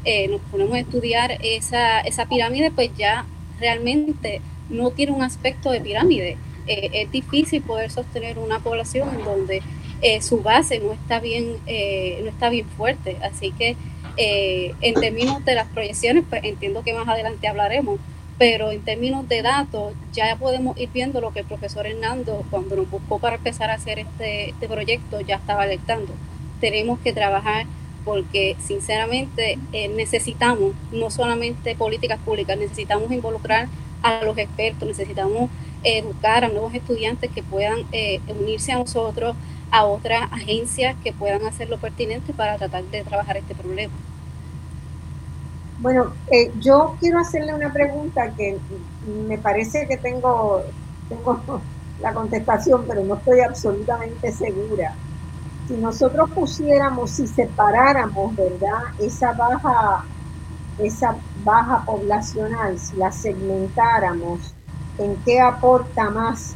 [0.03, 3.26] eh, nos ponemos a estudiar esa, esa pirámide, pues ya
[3.61, 6.38] realmente no tiene un aspecto de pirámide.
[6.68, 9.61] Eh, es difícil poder sostener una población en donde
[10.01, 13.15] eh, su base no está bien, no está bien fuerte.
[13.24, 13.78] Así que
[14.18, 17.99] en términos de las proyecciones, pues entiendo que más adelante hablaremos,
[18.38, 22.76] pero en términos de datos ya podemos ir viendo lo que el profesor Hernando cuando
[22.76, 26.13] nos buscó para empezar a hacer este, este proyecto ya estaba alertando.
[26.59, 27.65] Tenemos que trabajar
[28.05, 33.68] porque sinceramente eh, necesitamos no solamente políticas públicas, necesitamos involucrar
[34.03, 35.49] a los expertos, necesitamos
[35.84, 39.36] educar a nuevos estudiantes que puedan eh, unirse a nosotros,
[39.72, 43.93] a otras agencias que puedan hacer lo pertinente para tratar de trabajar este problema.
[45.80, 48.57] Bueno, eh, yo quiero hacerle una pregunta que
[49.28, 50.63] me parece que tengo,
[52.01, 54.95] la contestación, pero no estoy absolutamente segura.
[55.67, 58.80] Si nosotros pusiéramos, si separáramos, ¿verdad?
[58.99, 60.03] Esa baja,
[60.80, 64.53] esa baja poblacional, si la segmentáramos,
[64.97, 66.55] ¿en qué aporta más?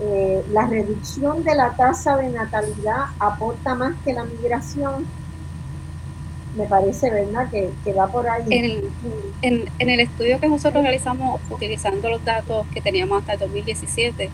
[0.00, 5.06] Eh, la reducción de la tasa de natalidad aporta más que la migración
[6.58, 8.44] me parece, ¿verdad?, que, va por ahí.
[9.42, 14.28] En el, estudio que nosotros realizamos utilizando los datos que teníamos hasta el 2017,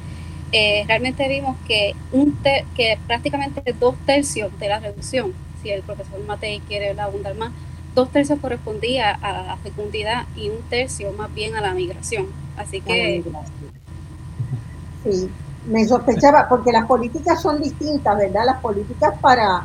[0.52, 2.36] eh, realmente vimos que, un
[2.74, 7.52] que prácticamente dos tercios de la reducción, si el profesor Matei quiere abundar más,
[7.94, 12.26] dos tercios correspondía a la fecundidad y un tercio más bien a la migración.
[12.56, 13.22] Así que...
[15.04, 15.28] Sí,
[15.66, 18.46] me sospechaba, porque las políticas son distintas, ¿verdad?
[18.46, 19.64] Las políticas para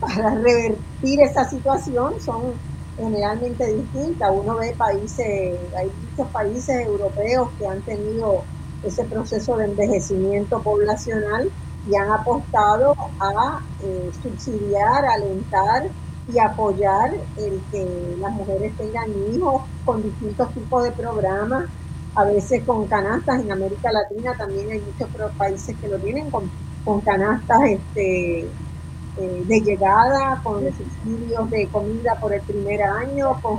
[0.00, 2.54] para revertir esa situación son
[2.96, 4.30] generalmente distintas.
[4.32, 8.44] Uno ve países, hay muchos países europeos que han tenido
[8.82, 11.50] ese proceso de envejecimiento poblacional
[11.88, 15.90] y han apostado a eh, subsidiar, alentar
[16.32, 21.70] y apoyar el que las mujeres tengan hijos con distintos tipos de programas,
[22.14, 23.40] a veces con canastas.
[23.40, 26.50] En América Latina también hay muchos países que lo tienen con,
[26.84, 28.54] con canastas este,
[29.20, 33.58] eh, de llegada, con subsidios de comida por el primer año, con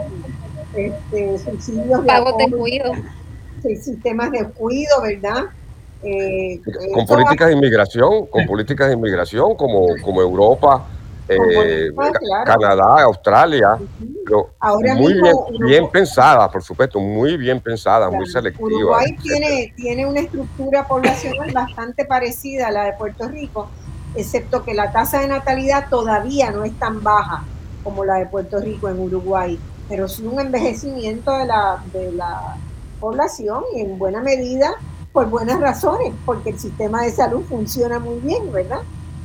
[0.74, 2.92] este, subsidios de pagos de cuido,
[3.62, 5.44] sistemas de cuido, ¿verdad?
[6.04, 6.60] Eh,
[6.96, 10.88] con políticas de inmigración, con políticas de inmigración como, como Europa,
[11.28, 11.92] eh,
[12.44, 13.78] Canadá, Australia,
[14.98, 18.68] muy bien, bien pensada, por supuesto, muy bien pensada, muy selectiva.
[18.68, 23.70] Uruguay tiene, tiene una estructura poblacional bastante parecida a la de Puerto Rico,
[24.16, 27.44] excepto que la tasa de natalidad todavía no es tan baja
[27.84, 29.60] como la de Puerto Rico en Uruguay,
[29.90, 32.56] pero sí un envejecimiento de la, de la
[33.00, 34.72] población y en buena medida
[35.12, 38.80] por buenas razones, porque el sistema de salud funciona muy bien, ¿verdad?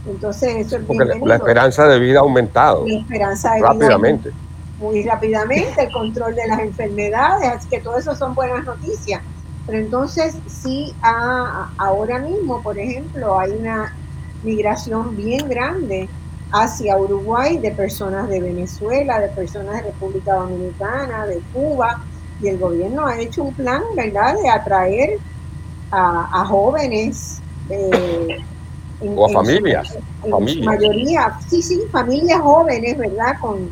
[0.08, 2.86] Entonces eso es porque la esperanza de vida ha aumentado.
[2.86, 4.28] La esperanza de rápidamente.
[4.30, 4.40] Vida
[4.78, 9.22] muy rápidamente, el control de las enfermedades, así que todo eso son buenas noticias.
[9.66, 13.94] Pero entonces sí, ahora mismo, por ejemplo, hay una
[14.42, 16.08] migración bien grande
[16.52, 22.02] hacia Uruguay de personas de Venezuela, de personas de República Dominicana, de Cuba,
[22.40, 25.18] y el gobierno ha hecho un plan, ¿verdad?, de atraer
[25.90, 27.40] a, jóvenes.
[27.70, 28.44] Eh,
[29.14, 29.96] o a familias.
[30.22, 33.70] En, mayoría, sí, sí, familias jóvenes, ¿verdad?, con,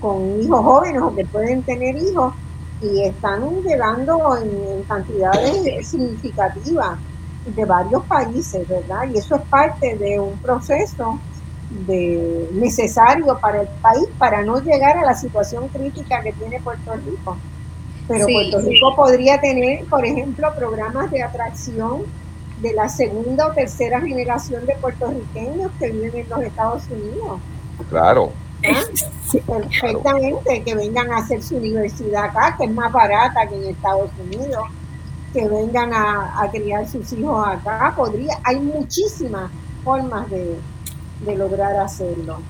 [0.00, 2.34] con hijos jóvenes o que pueden tener hijos
[2.80, 6.98] y están llegando en cantidades significativas
[7.54, 9.08] de varios países, ¿verdad?
[9.12, 11.18] Y eso es parte de un proceso
[11.86, 16.94] de necesario para el país para no llegar a la situación crítica que tiene Puerto
[16.94, 17.36] Rico.
[18.06, 22.04] Pero Puerto Rico podría tener, por ejemplo, programas de atracción
[22.62, 27.40] de la segunda o tercera generación de puertorriqueños que viven en los Estados Unidos.
[27.88, 28.32] Claro.
[28.64, 28.82] ¿Ah?
[29.46, 34.10] Perfectamente, que vengan a hacer su universidad acá, que es más barata que en Estados
[34.18, 34.64] Unidos
[35.32, 37.92] que vengan a, criar sus hijos acá.
[37.96, 39.50] Podría, hay muchísimas
[39.84, 40.56] formas de,
[41.36, 42.40] lograr hacerlo.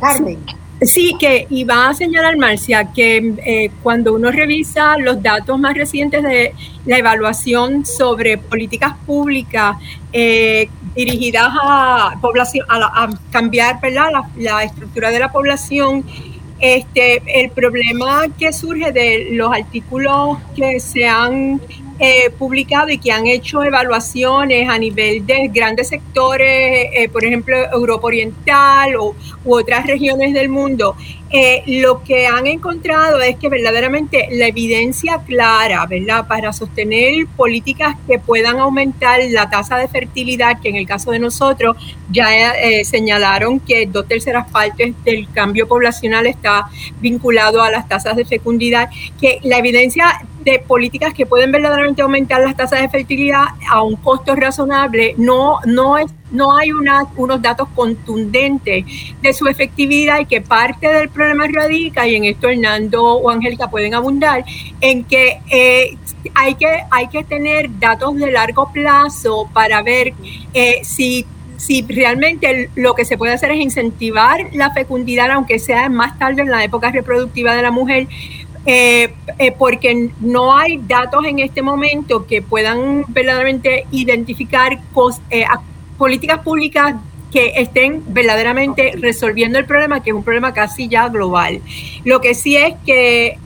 [0.00, 0.38] Carmen.
[0.80, 6.22] Sí, que iba a señalar Marcia que eh, cuando uno revisa los datos más recientes
[6.22, 6.54] de
[6.86, 9.76] la evaluación sobre políticas públicas
[10.12, 16.04] eh, dirigidas a población, a, cambiar La, la, estructura de la población,
[16.60, 21.60] este, el problema que surge de los artículos que se han
[22.00, 27.56] eh, publicado y que han hecho evaluaciones a nivel de grandes sectores, eh, por ejemplo,
[27.72, 30.94] Europa Oriental o, u otras regiones del mundo,
[31.30, 37.96] eh, lo que han encontrado es que verdaderamente la evidencia clara, ¿verdad?, para sostener políticas
[38.06, 41.76] que puedan aumentar la tasa de fertilidad, que en el caso de nosotros
[42.10, 42.28] ya
[42.84, 46.68] señalaron que dos terceras partes del cambio poblacional está
[47.00, 48.88] vinculado a las tasas de fecundidad,
[49.20, 50.20] que la evidencia
[50.52, 55.58] de políticas que pueden verdaderamente aumentar las tasas de fertilidad a un costo razonable, no,
[55.66, 58.84] no, es, no hay una, unos datos contundentes
[59.20, 63.68] de su efectividad y que parte del problema radica, y en esto Hernando o Angélica
[63.68, 64.44] pueden abundar,
[64.80, 65.96] en que eh,
[66.34, 70.14] hay que, hay que tener datos de largo plazo para ver
[70.54, 71.26] eh, si
[71.58, 76.42] si realmente lo que se puede hacer es incentivar la fecundidad, aunque sea más tarde
[76.42, 78.06] en la época reproductiva de la mujer,
[78.70, 84.78] eh, eh, porque no hay datos en este momento que puedan verdaderamente identificar
[85.30, 85.44] eh,
[85.96, 86.96] políticas públicas
[87.32, 91.62] que estén verdaderamente resolviendo el problema, que es un problema casi ya global.
[92.04, 93.38] Lo que sí es que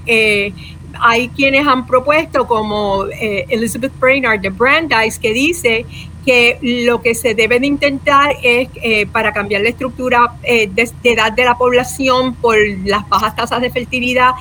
[1.00, 5.86] hay quienes han propuesto, como Elizabeth Brainard de Brandeis, que dice
[6.24, 8.68] que lo que se debe de intentar es,
[9.12, 14.32] para cambiar la estructura de, edad de la población por las bajas tasas de fertilidad,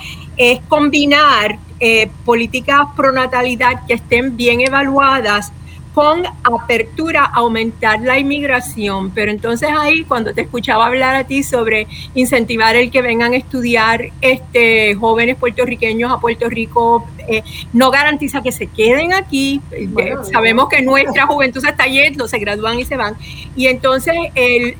[0.41, 5.51] es combinar eh, políticas pro natalidad que estén bien evaluadas
[5.93, 9.11] con apertura a aumentar la inmigración.
[9.11, 13.37] Pero entonces ahí, cuando te escuchaba hablar a ti sobre incentivar el que vengan a
[13.37, 19.61] estudiar este, jóvenes puertorriqueños a Puerto Rico, eh, no garantiza que se queden aquí.
[19.71, 23.15] Eh, sabemos que nuestra juventud se está yendo, se gradúan y se van.
[23.55, 24.75] Y entonces el,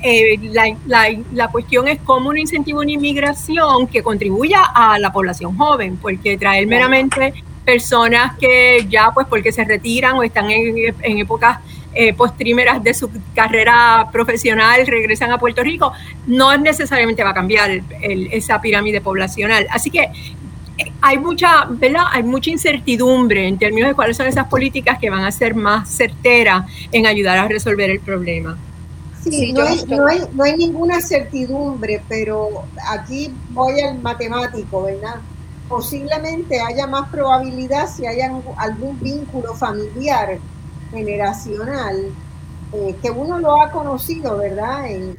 [0.54, 5.58] la, la, la, cuestión es cómo un incentivo una inmigración que contribuya a la población
[5.58, 7.34] joven, porque traer meramente
[7.66, 11.60] personas que ya pues porque se retiran o están en, épocas
[11.94, 15.92] eh, postrimeras de su carrera profesional regresan a Puerto Rico,
[16.26, 19.68] no necesariamente va a cambiar esa pirámide poblacional.
[19.70, 20.04] Así que
[20.78, 22.04] eh, hay mucha, ¿verdad?
[22.12, 25.90] Hay mucha incertidumbre en términos de cuáles son esas políticas que van a ser más
[25.90, 28.58] certeras en ayudar a resolver el problema.
[29.24, 35.18] Sí, no, hay, no, hay, no hay ninguna certidumbre, pero aquí voy al matemático, ¿verdad?
[35.72, 40.38] Posiblemente haya más probabilidad si hay algún vínculo familiar
[40.92, 42.12] generacional
[42.74, 44.86] eh, que uno lo ha conocido, ¿verdad?
[44.92, 45.18] En,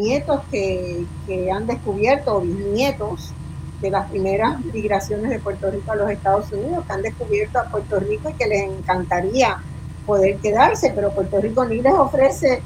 [0.00, 1.06] nietos que,
[1.52, 3.32] han descubierto, o bisnietos
[3.80, 7.68] de las primeras migraciones de Puerto Rico a los Estados Unidos, que han descubierto a
[7.68, 9.58] Puerto Rico y que les encantaría
[10.04, 12.60] poder quedarse, pero Puerto Rico ni les ofrece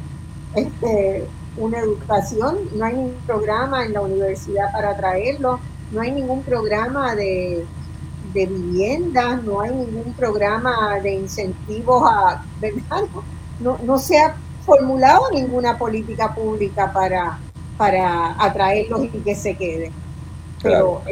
[0.54, 1.26] este,
[1.58, 5.60] una educación, no hay ningún programa en la universidad para traerlo,
[5.90, 7.64] no hay ningún programa de,
[8.32, 13.04] de viviendas, no hay ningún programa de incentivos a, ¿verdad?
[13.58, 14.34] No, no se ha
[14.64, 17.38] formulado ninguna política pública para,
[17.76, 19.92] para atraerlos y que se queden.
[20.62, 21.02] Pero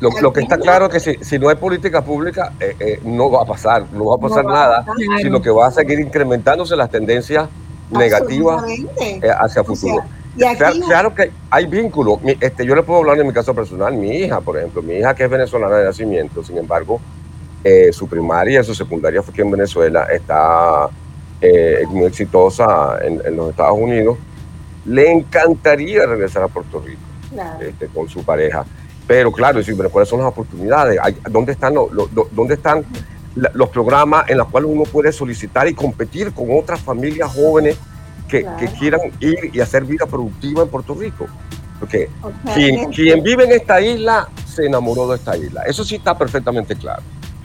[0.00, 3.42] lo, que está claro es que si, no hay política pública, eh, eh, no va
[3.42, 4.84] a pasar, no va a pasar nada,
[5.22, 7.48] sino que va a seguir incrementándose las tendencias
[7.90, 9.62] negativas eh, hacia
[10.86, 12.18] claro, que hay vínculos.
[12.40, 13.94] Este, yo le puedo hablar en mi caso personal.
[13.94, 17.00] Mi hija, por ejemplo, mi hija que es venezolana de nacimiento, sin embargo,
[17.92, 20.88] su primaria y su secundaria fue aquí en Venezuela, está
[21.88, 24.18] muy exitosa en, en los Estados Unidos.
[24.84, 27.00] Le encantaría regresar a Puerto Rico
[27.60, 28.64] este, con su pareja.
[29.06, 29.60] Pero claro,
[29.90, 30.98] ¿cuáles son las oportunidades?
[31.30, 31.88] ¿Dónde están, los,
[32.32, 32.84] dónde están
[33.34, 37.76] los programas en los cuales uno puede solicitar y competir con otras familias jóvenes
[38.26, 38.44] que,
[38.78, 41.26] quieran ir y hacer vida productiva en Puerto Rico?
[41.78, 42.08] Porque
[42.54, 45.62] quien, quien, vive en esta isla se enamoró de esta isla.
[45.62, 47.02] Eso sí está perfectamente claro.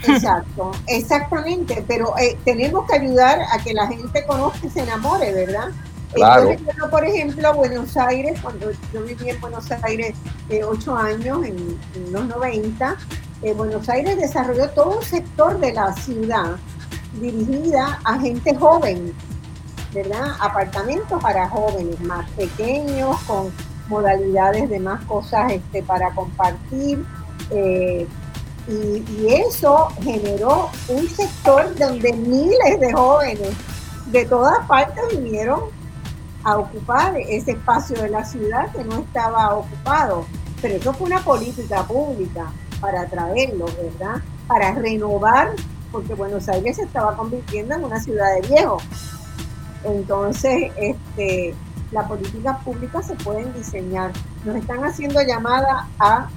[0.08, 5.32] Exacto, exactamente, pero eh, tenemos que ayudar a que la gente conozca y se enamore,
[5.32, 5.70] ¿verdad?
[6.14, 6.50] Claro.
[6.90, 10.14] por ejemplo, Buenos Aires, cuando yo viví en Buenos Aires
[10.50, 11.80] eh, ocho años, en,
[12.12, 12.98] los 90,
[13.44, 16.58] eh, Buenos Aires desarrolló todo un sector de la ciudad
[17.20, 19.14] dirigida a gente joven,
[19.94, 20.36] ¿verdad?
[20.40, 23.52] Apartamentos para jóvenes más pequeños, con
[23.88, 27.06] modalidades de más cosas este, para compartir.
[27.50, 28.08] Eh,
[28.68, 33.50] y, y, eso generó un sector donde miles de jóvenes
[34.06, 35.62] de todas partes vinieron
[36.44, 40.26] a ocupar ese espacio de la ciudad que no estaba ocupado.
[40.62, 44.22] Pero eso fue una política pública para atraerlo, ¿verdad?
[44.48, 45.52] Para renovar,
[45.92, 48.84] porque Buenos Aires se estaba convirtiendo en una ciudad de viejos.
[49.84, 51.56] Entonces, este,
[51.92, 54.12] las políticas públicas se pueden diseñar.
[54.46, 56.30] Nos están haciendo llamada a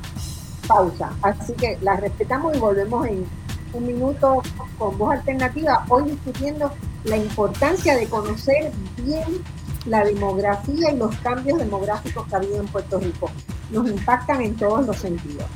[0.67, 3.27] pausa, así que las respetamos y volvemos en
[3.75, 4.43] un minuto
[4.79, 6.73] con voz alternativa, hoy discutiendo
[7.05, 8.73] la importancia de conocer
[9.03, 9.45] bien
[9.87, 13.31] la demografía y los cambios demográficos que ha habido en Puerto Rico.
[13.71, 15.47] Nos impactan en todos los sentidos.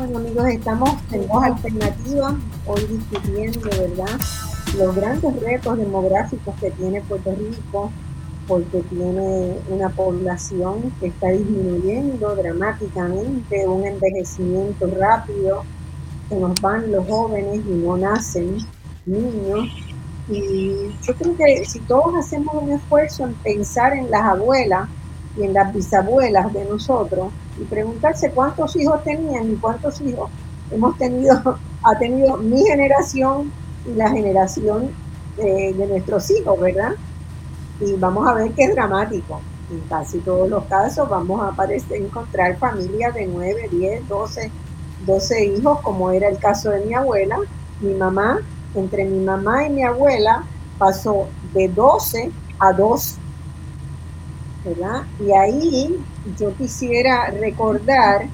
[0.00, 2.34] Bueno amigos, estamos en dos alternativas,
[2.66, 4.18] hoy discutiendo, ¿verdad?
[4.78, 7.90] Los grandes retos demográficos que tiene Puerto Rico,
[8.48, 15.64] porque tiene una población que está disminuyendo dramáticamente, un envejecimiento rápido,
[16.30, 18.56] que nos van los jóvenes y no nacen
[19.04, 19.68] niños,
[20.30, 24.88] y yo creo que si todos hacemos un esfuerzo en pensar en las abuelas
[25.36, 27.30] y en las bisabuelas de nosotros
[27.60, 30.30] y preguntarse cuántos hijos tenían y cuántos hijos
[30.70, 33.52] hemos tenido, ha tenido mi generación
[33.86, 34.90] y la generación
[35.36, 36.92] de, nuestros hijos, ¿verdad?
[37.80, 39.40] Y vamos a ver que es dramático.
[39.70, 44.50] En casi todos los casos vamos a aparecer, encontrar familias de 9, 10, 12,
[45.06, 47.38] 12 hijos, como era el caso de mi abuela,
[47.80, 48.40] mi mamá
[48.74, 50.44] entre mi mamá y mi abuela
[50.78, 53.16] pasó de 12 a 2.
[54.64, 55.02] ¿Verdad?
[55.18, 55.98] Y ahí
[56.38, 58.26] yo quisiera recordar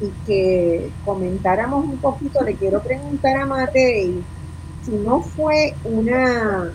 [0.00, 4.22] y que comentáramos un poquito, le quiero preguntar a Matei
[4.84, 6.72] si no fue una,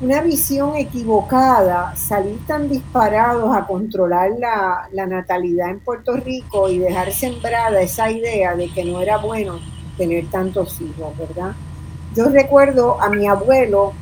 [0.00, 6.78] una visión equivocada salir tan disparados a controlar la, la natalidad en Puerto Rico y
[6.78, 9.58] dejar sembrada esa idea de que no era bueno
[9.98, 11.52] tener tantos hijos, ¿verdad?
[12.16, 13.92] Yo recuerdo a mi abuelo,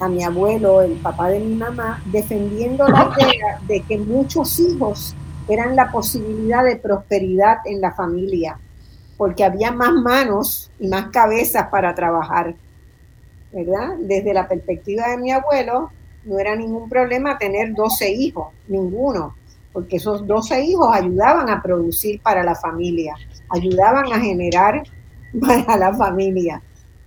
[0.00, 5.14] a mi abuelo, el papá de mi mamá, defendiendo la idea de que muchos hijos
[5.48, 8.58] eran la posibilidad de prosperidad en la familia,
[9.16, 12.54] porque había más manos y más cabezas para trabajar,
[13.52, 13.96] ¿verdad?
[14.00, 15.90] Desde la perspectiva de mi abuelo,
[16.24, 19.34] no era ningún problema tener 12 hijos, ninguno,
[19.72, 23.14] porque esos 12 hijos ayudaban a producir para la familia,
[23.48, 24.82] ayudaban a generar
[25.40, 26.62] para la familia.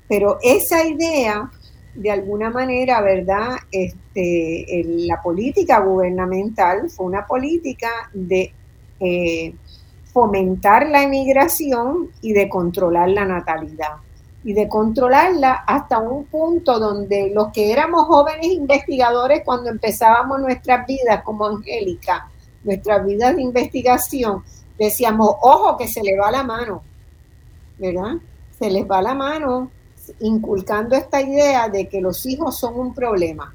[0.07, 1.49] Pero esa idea,
[1.93, 3.57] de alguna manera, ¿verdad?
[3.71, 8.53] Este, la política gubernamental fue una política de
[8.99, 9.53] eh,
[10.13, 13.95] fomentar la emigración y de controlar la natalidad.
[14.43, 20.87] Y de controlarla hasta un punto donde los que éramos jóvenes investigadores cuando empezábamos nuestras
[20.87, 22.27] vidas como Angélica,
[22.63, 24.43] nuestras vidas de investigación,
[24.79, 26.81] decíamos, ojo que se le va la mano,
[27.77, 28.15] ¿verdad?
[28.57, 29.69] Se les va la mano,
[30.19, 33.53] inculcando esta idea de que los hijos son un problema.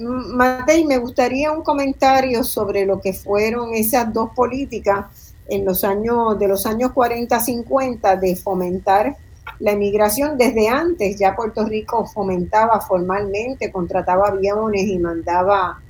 [0.00, 6.38] Matei, me gustaría un comentario sobre lo que fueron esas dos políticas en los años
[6.38, 9.16] de los años 40-50 de fomentar
[9.58, 15.80] la emigración desde antes ya Puerto Rico fomentaba formalmente, contrataba aviones y mandaba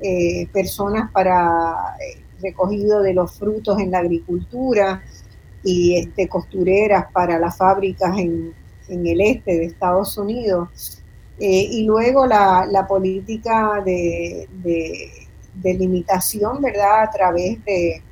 [0.00, 5.02] eh, personas para eh, recogido de los frutos en la agricultura
[5.62, 8.54] y este, costureras para las fábricas en,
[8.88, 11.00] el este de Estados Unidos.
[11.38, 17.04] Eh, y luego la, política de, de, limitación, ¿verdad?
[17.04, 18.02] A través de,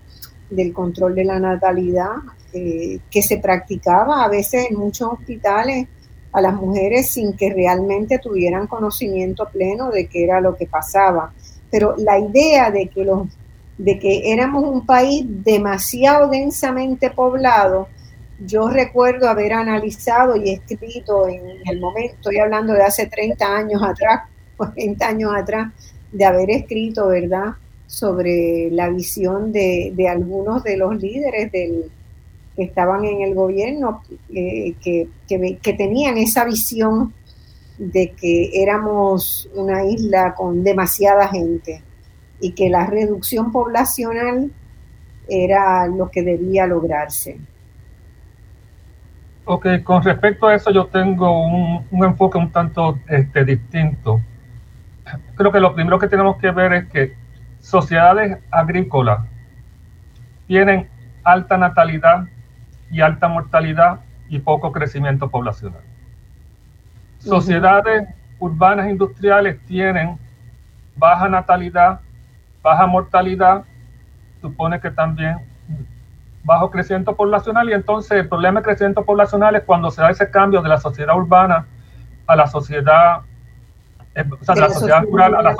[0.49, 2.17] del control de la natalidad
[2.53, 5.87] eh, que se practicaba a veces en muchos hospitales
[6.33, 11.33] a las mujeres sin que realmente tuvieran conocimiento pleno de qué era lo que pasaba.
[11.71, 13.29] Pero la idea de que los
[13.81, 17.89] de que éramos un país demasiado densamente poblado,
[18.45, 23.83] yo recuerdo haber analizado y escrito en el momento, estoy hablando de hace 30 años
[23.83, 24.29] atrás,
[24.59, 25.73] 40 años atrás,
[26.13, 27.55] de haber escrito, ¿verdad?,
[27.87, 31.91] sobre la visión de, algunos de los líderes del,
[32.55, 34.03] que estaban en el gobierno,
[34.33, 37.15] eh, que, que tenían esa visión
[37.79, 41.83] de que éramos una isla con demasiada gente
[42.41, 44.51] y que la reducción poblacional
[45.29, 47.39] era lo que debía lograrse.
[49.45, 54.21] Ok, con respecto a eso yo tengo un, enfoque un tanto este, distinto.
[55.35, 57.17] Creo que lo primero que tenemos que ver es que
[57.61, 59.27] sociedades agrícolas
[60.47, 60.89] tienen
[61.25, 62.27] alta natalidad
[62.91, 65.83] y alta mortalidad y poco crecimiento poblacional.
[67.19, 70.19] Sociedades urbanas industriales tienen
[70.97, 72.01] baja natalidad
[72.63, 73.65] baja mortalidad,
[74.41, 75.39] supone que también
[76.43, 80.31] bajo crecimiento poblacional y entonces el problema de crecimiento poblacional es cuando se da ese
[80.31, 81.67] cambio de la sociedad urbana
[82.27, 83.21] a la sociedad,
[84.15, 85.57] eh, o sea, de la sociedad rural a la,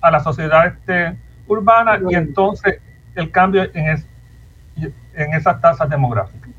[0.00, 2.80] a la sociedad este, urbana y entonces
[3.14, 4.04] el cambio en,
[5.14, 6.50] en esas tasas demográficas.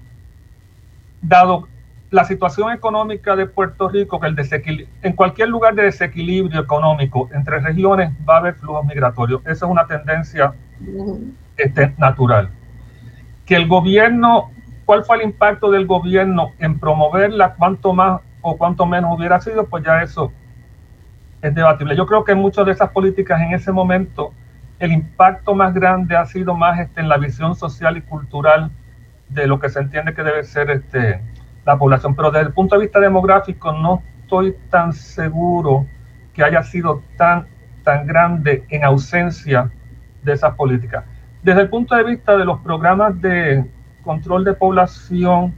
[1.22, 1.68] Dado
[2.12, 7.60] la situación económica de Puerto Rico, que el en cualquier lugar de desequilibrio económico entre
[7.60, 9.42] regiones va a haber flujos migratorios.
[9.44, 10.54] Esa es una tendencia
[11.56, 12.50] este, natural.
[13.46, 14.52] Que el gobierno,
[14.84, 17.56] ¿cuál fue el impacto del gobierno en promoverla?
[17.56, 19.66] ¿Cuánto más o cuánto menos hubiera sido?
[19.68, 20.34] Pues ya eso
[21.42, 21.96] es debatible.
[21.96, 24.34] Yo creo que muchas de esas políticas en ese momento,
[24.80, 28.70] el impacto más grande ha sido más este, en la visión social y cultural
[29.30, 31.22] de lo que se entiende que debe ser este,
[31.66, 32.16] la población.
[32.16, 35.86] Pero desde el punto de vista demográfico no estoy tan seguro
[36.34, 37.48] que haya sido tan,
[37.84, 39.72] tan grande en ausencia
[40.24, 41.04] de esas políticas.
[41.44, 43.70] Desde el punto de vista de los programas de
[44.04, 45.56] control de población,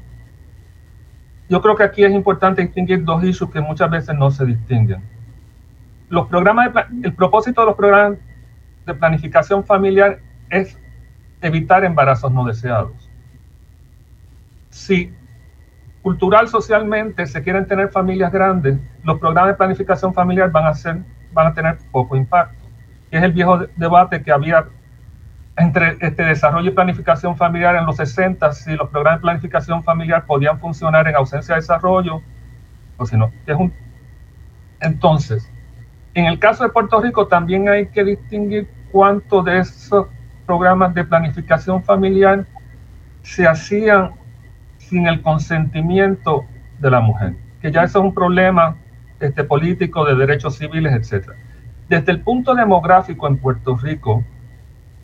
[1.49, 5.03] yo creo que aquí es importante distinguir dos issues que muchas veces no se distinguen.
[6.09, 6.71] Los programas
[7.03, 8.17] el propósito de los programas
[8.85, 10.77] de planificación familiar es
[11.41, 13.09] evitar embarazos no deseados.
[14.69, 15.13] Si
[16.03, 20.97] cultural, socialmente, se quieren tener familias grandes, los programas de planificación familiar van a, ser,
[21.31, 22.61] van a tener poco impacto.
[23.09, 24.65] Y es el viejo debate que había
[25.55, 30.25] entre este desarrollo y planificación familiar en los 60, si los programas de planificación familiar
[30.25, 32.21] podían funcionar en ausencia de desarrollo,
[32.97, 33.31] o si no.
[33.47, 33.73] Es un...
[34.81, 35.49] Entonces,
[36.15, 40.07] en el caso de Puerto Rico también hay que distinguir cuánto de esos
[40.45, 42.45] programas de planificación familiar
[43.21, 44.11] se hacían
[44.89, 46.45] sin el consentimiento
[46.79, 48.75] de la mujer, que ya eso es un problema
[49.19, 51.31] este, político de derechos civiles, etc.
[51.89, 54.23] Desde el punto demográfico en Puerto Rico,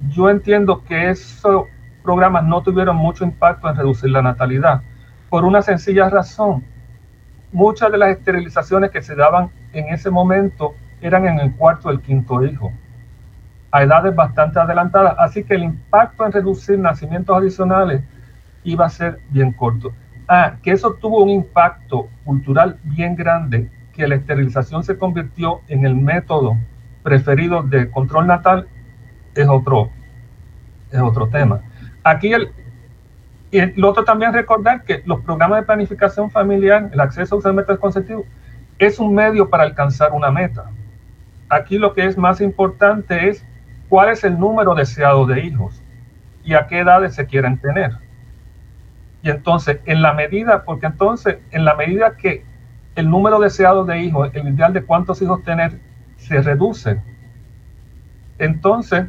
[0.09, 1.65] yo entiendo que esos
[2.03, 4.81] programas no tuvieron mucho impacto en reducir la natalidad,
[5.29, 6.63] por una sencilla razón.
[7.51, 11.91] Muchas de las esterilizaciones que se daban en ese momento eran en el cuarto o
[11.91, 12.71] el quinto hijo,
[13.71, 18.01] a edades bastante adelantadas, así que el impacto en reducir nacimientos adicionales
[18.63, 19.93] iba a ser bien corto.
[20.27, 25.85] Ah, que eso tuvo un impacto cultural bien grande, que la esterilización se convirtió en
[25.85, 26.55] el método
[27.03, 28.67] preferido de control natal,
[29.33, 29.89] es otro,
[30.91, 31.61] es otro tema.
[32.03, 32.51] Aquí el,
[33.51, 37.53] y lo otro también recordar que los programas de planificación familiar, el acceso a usar
[37.53, 38.25] métodos conceptivos,
[38.77, 40.69] es un medio para alcanzar una meta.
[41.49, 43.43] Aquí lo que es más importante es
[43.89, 45.81] cuál es el número deseado de hijos
[46.43, 47.91] y a qué edades se quieren tener.
[49.21, 52.45] Y entonces, en la medida, porque entonces, en la medida que
[52.95, 55.79] el número deseado de hijos, el ideal de cuántos hijos tener,
[56.17, 57.01] se reduce,
[58.37, 59.05] entonces,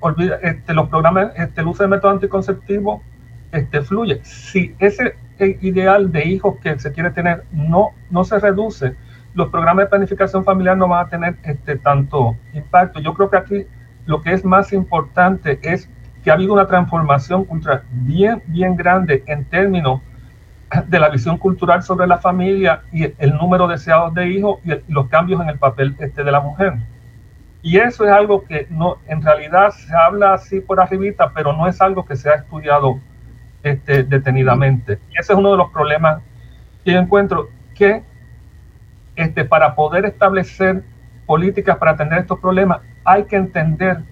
[0.00, 3.02] olvida, este, los programas, este, el uso de método anticonceptivo
[3.50, 4.20] este, fluye.
[4.24, 5.16] Si ese,
[5.60, 8.94] ideal de hijos que se quiere tener no, no se reduce,
[9.34, 13.00] los programas de planificación familiar no van a tener este, tanto impacto.
[13.00, 13.66] Yo creo que aquí
[14.06, 15.88] lo que es más importante es
[16.22, 20.00] que ha habido una transformación ultra bien, bien grande en términos
[20.86, 25.08] de la visión cultural sobre la familia y el número deseado de hijos y, los
[25.08, 26.74] cambios en el papel este, de la mujer.
[27.62, 31.68] Y eso es algo que no, en realidad se habla así por arribita, pero no
[31.68, 32.98] es algo que se ha estudiado
[33.62, 34.98] este, detenidamente.
[35.10, 36.22] Y ese es uno de los problemas
[36.84, 38.02] que encuentro, que
[39.14, 40.82] este, para poder establecer
[41.26, 44.02] políticas para atender estos problemas, hay que entender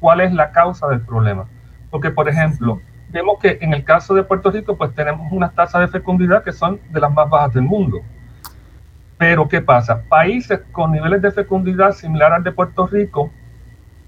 [0.00, 1.46] cuál es la causa del problema.
[1.90, 2.80] Porque, por ejemplo,
[3.10, 6.52] vemos que en el caso de Puerto Rico, pues tenemos unas tasas de fecundidad que
[6.52, 8.00] son de las más bajas del mundo.
[9.16, 10.02] Pero, ¿qué pasa?
[10.08, 13.30] Países con niveles de fecundidad similar al de Puerto Rico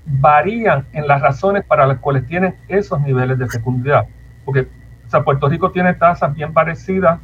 [0.07, 4.07] varían en las razones para las cuales tienen esos niveles de fecundidad.
[4.45, 4.69] Porque,
[5.07, 7.21] o sea, Puerto Rico tiene tasas bien parecidas,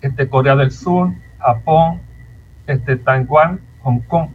[0.00, 2.00] este, Corea del Sur, Japón,
[2.66, 4.30] este, Taiwán, Hong Kong.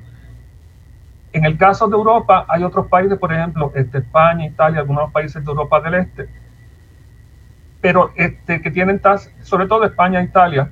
[1.34, 5.44] En el caso de Europa, hay otros países, por ejemplo, este, España, Italia, algunos países
[5.44, 6.30] de Europa del Este,
[7.80, 10.70] pero este, que tienen tasas, sobre todo España e Italia,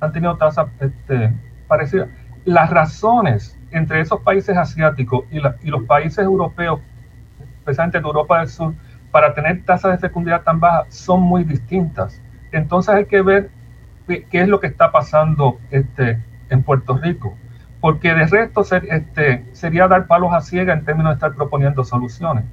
[0.00, 1.32] han tenido tasas este,
[1.68, 2.08] parecidas.
[2.44, 6.80] Las razones entre esos países asiáticos y, y los países europeos,
[7.58, 8.74] especialmente de Europa del Sur,
[9.10, 12.20] para tener tasas de fecundidad tan bajas son muy distintas.
[12.52, 13.50] Entonces hay que ver
[14.06, 17.36] qué, es lo que está pasando este, en Puerto Rico
[17.80, 22.44] porque de resto este, sería dar palos a ciega en términos de estar proponiendo soluciones.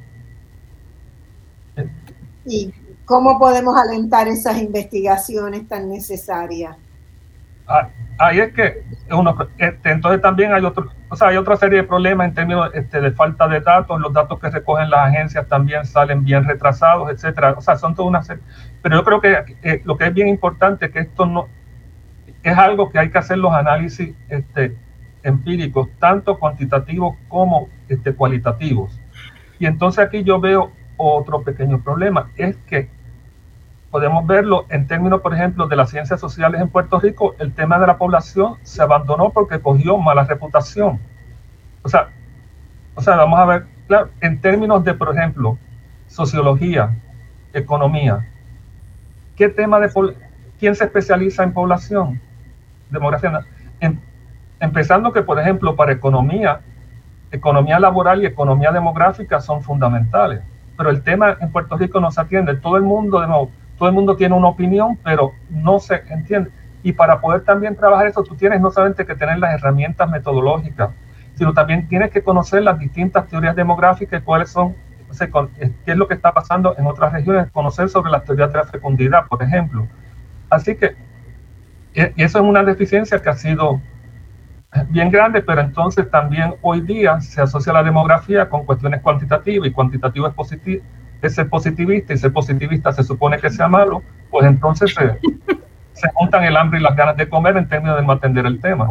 [2.46, 2.74] ¿Y
[3.06, 6.76] cómo podemos alentar esas investigaciones tan necesarias?
[7.68, 11.82] Ah, ahí es que uno, este, entonces también hay otro, o sea, hay otra serie
[11.82, 15.46] de problemas en términos este, de falta de datos, los datos que recogen las agencias
[15.50, 17.56] también salen bien retrasados, etcétera.
[17.58, 18.42] O sea, son toda una serie.
[18.82, 21.50] Pero yo creo que eh, lo que es bien importante es que esto no
[22.42, 24.78] es algo que hay que hacer los análisis este,
[25.28, 29.00] empíricos, tanto cuantitativos como este, cualitativos.
[29.60, 32.90] Y entonces aquí yo veo otro pequeño problema, es que
[33.92, 37.78] podemos verlo en términos, por ejemplo, de las ciencias sociales en Puerto Rico, el tema
[37.80, 41.00] de la población se abandonó porque cogió mala reputación.
[41.84, 42.10] O sea,
[42.96, 45.58] o sea, vamos a ver, claro, en términos de, por ejemplo,
[46.08, 46.98] sociología,
[47.54, 48.28] economía,
[49.36, 49.90] ¿qué tema de
[50.60, 52.22] quién se especializa en población?
[52.90, 53.46] Demografía.
[53.80, 54.02] En,
[54.60, 56.62] Empezando que, por ejemplo, para economía,
[57.32, 60.42] economía laboral y economía demográfica son fundamentales.
[60.78, 62.56] Pero el tema en Puerto Rico no se atiende.
[62.56, 66.52] Todo el mundo, de nuevo, todo el mundo tiene una opinión, pero no se entiende.
[66.84, 70.90] Y para poder también trabajar eso, tú tienes no solamente que tener las herramientas metodológicas,
[71.36, 74.76] sino también tienes que conocer las distintas teorías demográficas cuáles son,
[75.60, 78.58] eh, qué es lo que está pasando en otras regiones, conocer sobre las teorías de
[78.58, 79.88] la fecundidad, por ejemplo.
[80.50, 80.96] Así que,
[81.94, 83.82] y eso es una deficiencia que ha sido
[84.90, 89.72] bien grande, pero entonces también hoy día se asocia la demografía con cuestiones cuantitativas y
[89.72, 90.84] cuantitativo es, positivo,
[91.22, 95.20] es ser positivista y ser positivista se supone que sea malo, pues entonces se,
[95.94, 98.60] se juntan el hambre y las ganas de comer en términos de no atender el
[98.62, 98.88] tema.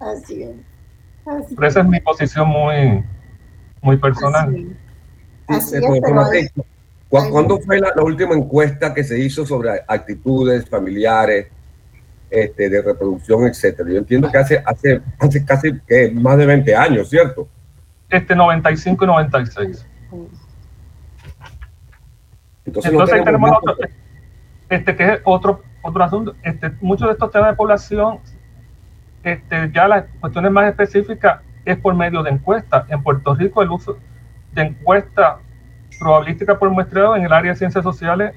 [0.00, 0.56] Así es.
[1.54, 3.04] pero esa es mi posición muy,
[3.80, 4.76] muy personal.
[5.46, 6.52] Así es.
[7.08, 11.46] ¿Cuándo fue la, última encuesta que se hizo sobre actitudes familiares,
[12.30, 13.90] este, de reproducción, etcétera.
[13.90, 17.48] Yo entiendo que hace, hace, hace casi que más de 20 años, ¿cierto?
[18.08, 19.86] Este 95 y 96.
[22.66, 23.76] Entonces, Entonces tenemos otro,
[24.68, 26.34] este, que es otro, otro asunto.
[26.42, 28.20] Este, muchos de estos temas de población,
[29.22, 32.84] este, ya las cuestiones más específicas es por medio de encuestas.
[32.90, 33.98] En Puerto Rico el uso
[34.52, 35.38] de encuesta
[35.98, 38.34] probabilística por muestreo en el área de ciencias sociales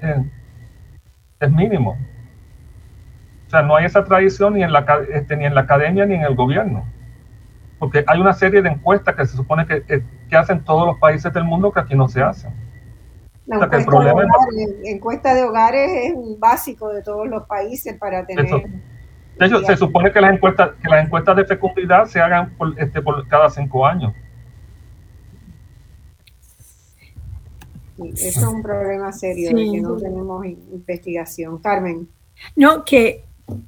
[1.39, 1.97] es mínimo.
[3.57, 6.21] Sea, no hay esa tradición ni en la, este, ni en la academia ni en
[6.21, 6.85] el gobierno.
[7.79, 9.83] Porque hay una serie de encuestas que se supone que,
[10.29, 12.53] que hacen todos los países del mundo que aquí no se hacen.
[13.47, 18.25] La encuesta, de hogares, encuesta, de hogares, es un básico de todos los países para
[18.25, 18.45] tener...
[18.45, 22.77] de hecho, se supone que las encuestas, que las encuestas de fecundidad se hagan por,
[22.77, 24.13] este, por cada cinco años.
[27.95, 31.57] Sí, eso es un problema serio de que no tenemos investigación.
[31.59, 32.09] Carmen.
[32.55, 33.26] No, que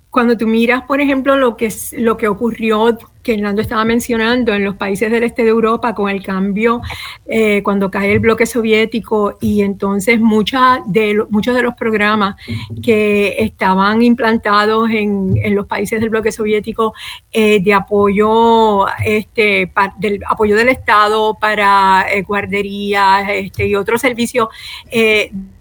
[0.09, 4.65] cuando tú miras, por ejemplo, lo que, lo que ocurrió, que Hernando estaba mencionando, en
[4.65, 6.81] los países del este de Europa con el cambio,
[7.27, 12.35] eh, cuando cae el bloque soviético y entonces mucha de muchos de los programas
[12.81, 16.93] que estaban implantados en, los países del bloque soviético
[17.31, 24.47] eh, de apoyo, este, del apoyo del Estado para eh, guarderías este, y otros servicios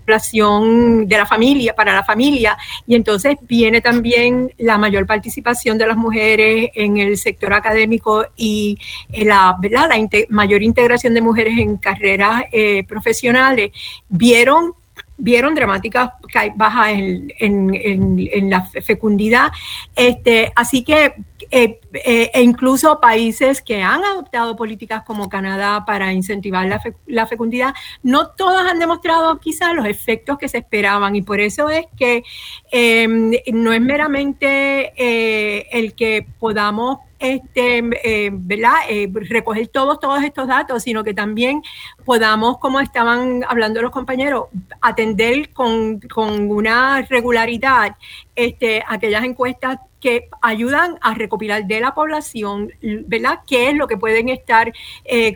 [0.08, 2.56] población de la familia, para la familia,
[2.86, 8.78] y entonces viene también la mayor participación de las mujeres en el sector académico y
[9.12, 9.90] eh, la, ¿verdad?
[9.90, 13.70] la mayor integración de mujeres en carreras eh, profesionales.
[14.08, 14.72] Vieron
[15.20, 16.10] vieron dramáticas
[16.54, 19.50] bajas en, en, la fecundidad.
[19.96, 21.12] Este, así que,
[21.50, 27.26] eh, eh, e incluso países que han adoptado políticas como Canadá para incentivar la, la,
[27.26, 27.72] fecundidad,
[28.02, 32.22] no todas han demostrado quizás los efectos que se esperaban y por eso es que
[32.70, 37.82] em, no es meramente eh, el que podamos este,
[38.30, 38.74] ¿verdad?
[39.12, 41.62] Recoger todos, estos datos, sino que también
[42.04, 44.44] podamos, como estaban hablando los compañeros,
[44.80, 47.96] atender con, una regularidad
[48.36, 52.72] este, aquellas encuestas que ayudan a recopilar de la población,
[53.06, 53.40] ¿verdad?
[53.46, 54.72] ¿Qué es lo que pueden estar,
[55.04, 55.34] eh,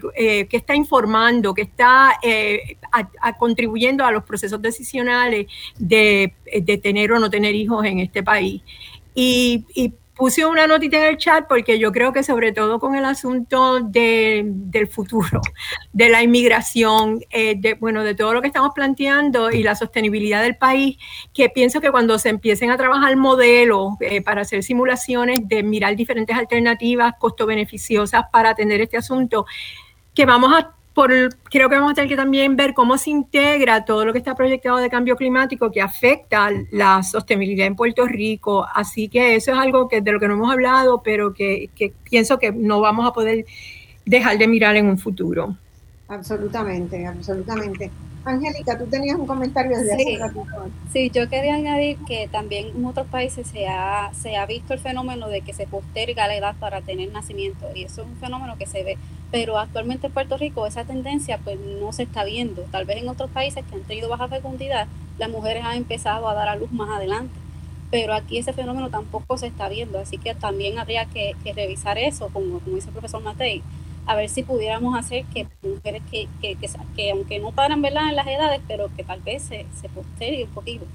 [0.49, 2.19] que está informando, que está
[3.39, 5.47] contribuyendo a los procesos decisionales
[5.79, 6.35] de,
[6.83, 8.63] tener o no tener hijos en este país?
[9.15, 9.93] Y, y
[10.23, 13.81] puse una notita en el chat porque yo creo que sobre todo con el asunto
[13.81, 15.41] del futuro,
[15.93, 20.41] de la inmigración, eh, de, bueno, de todo lo que estamos planteando y la sostenibilidad
[20.41, 20.97] del país,
[21.35, 25.97] que pienso que cuando se empiecen a trabajar modelos eh, para hacer simulaciones de mirar
[25.97, 29.45] diferentes alternativas costo beneficiosas para atender este asunto,
[30.14, 31.11] que vamos a por,
[31.45, 34.34] creo que vamos a tener que también ver cómo se integra todo lo que está
[34.34, 38.66] proyectado de cambio climático que afecta la sostenibilidad en Puerto Rico.
[38.74, 41.93] Así que eso es algo que de lo que no hemos hablado, pero que, que
[42.05, 43.47] pienso que no vamos a poder
[44.05, 45.57] dejar de mirar en un futuro.
[46.09, 47.90] Absolutamente, absolutamente.
[48.25, 50.35] Angélica, tú tenías un comentario desde sí, hace
[50.93, 54.79] Sí, yo quería añadir que también en otros países se ha, se ha visto el
[54.79, 58.57] fenómeno de que se posterga la edad para tener nacimiento y eso es un fenómeno
[58.57, 58.97] que se ve,
[59.31, 62.62] pero actualmente en Puerto Rico esa tendencia pues no se está viendo.
[62.70, 64.87] Tal vez en otros países que han tenido baja fecundidad,
[65.18, 67.35] las mujeres han empezado a dar a luz más adelante,
[67.91, 72.29] pero aquí ese fenómeno tampoco se está viendo, así que también habría que, revisar eso,
[72.33, 73.62] como, como dice el profesor Matei
[74.07, 78.09] a ver si pudiéramos hacer que mujeres que, que, que, aunque no paran ¿verdad?
[78.09, 80.86] en las edades, pero que tal vez se, se postergue un poquito.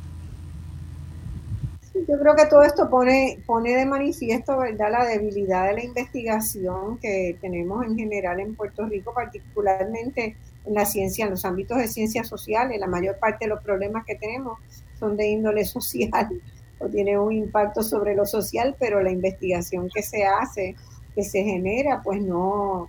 [2.07, 4.91] Yo creo que todo esto pone, pone de manifiesto ¿verdad?
[4.91, 10.35] la debilidad de la investigación que tenemos en general en Puerto Rico, particularmente
[10.65, 12.79] en la ciencia, en los ámbitos de ciencias sociales.
[12.79, 14.59] La mayor parte de los problemas que tenemos
[14.99, 16.29] son de índole social
[16.79, 20.75] o tienen un impacto sobre lo social, pero la investigación que se hace,
[21.15, 22.87] que se genera, pues no,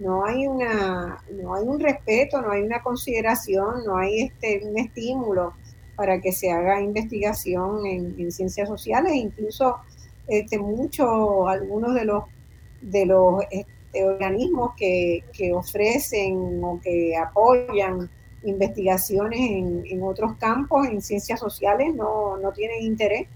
[0.00, 4.78] no hay una no hay un respeto no hay una consideración no hay este un
[4.78, 5.54] estímulo
[6.00, 9.12] para que se haga investigación en, ciencias sociales.
[9.12, 9.76] Incluso
[10.26, 12.24] este muchos algunos de los
[12.80, 15.22] de los este, organismos que,
[15.52, 18.08] ofrecen o que apoyan
[18.44, 23.28] investigaciones en, otros campos en ciencias sociales no, no tienen interés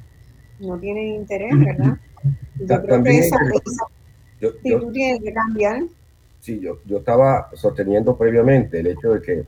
[0.58, 1.98] no tienen interés verdad
[2.60, 3.36] yo creo que esa,
[4.40, 5.82] tú tienes que cambiar
[6.44, 9.46] sí, yo, yo estaba sosteniendo previamente el hecho de que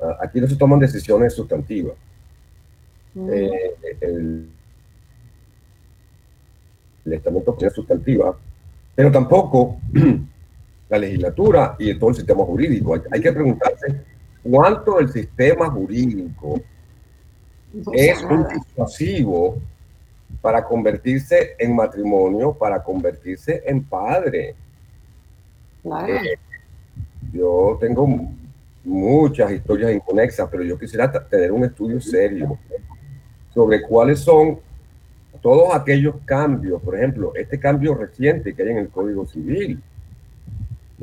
[0.00, 1.94] ah, aquí no se toman decisiones sustantivas.
[3.14, 4.48] Eh, el,
[7.04, 8.36] el estamento es sustantiva,
[8.94, 9.78] pero tampoco
[10.88, 12.94] la legislatura y todo el sistema jurídico.
[13.10, 14.02] Hay, que preguntarse
[14.42, 16.58] cuánto el sistema jurídico
[17.92, 19.58] es un disuasivo
[20.40, 24.54] para convertirse en matrimonio, para convertirse en padre.
[26.08, 26.36] Eh,
[27.32, 28.06] yo tengo
[28.84, 32.58] muchas historias inconexas, pero yo quisiera tener un estudio serio
[33.52, 34.58] sobre cuáles son
[35.40, 39.80] todos aquellos cambios, por ejemplo, este cambio reciente que hay en el Código Civil.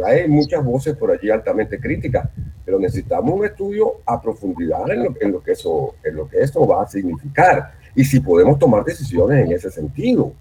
[0.03, 2.29] Hay muchas voces por allí altamente críticas,
[2.65, 6.84] pero necesitamos un estudio a profundidad en lo, que, eso, en lo que eso va
[6.84, 10.34] a significar y si podemos tomar decisiones en ese sentido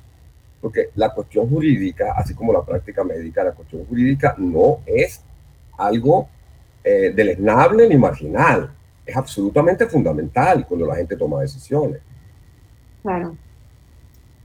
[0.63, 5.21] porque la cuestión jurídica, así como la práctica médica, la cuestión jurídica no es
[5.77, 6.29] algo
[6.85, 8.73] eh, deleznable ni marginal,
[9.05, 12.01] es absolutamente fundamental cuando la gente toma decisiones.
[13.03, 13.37] Claro,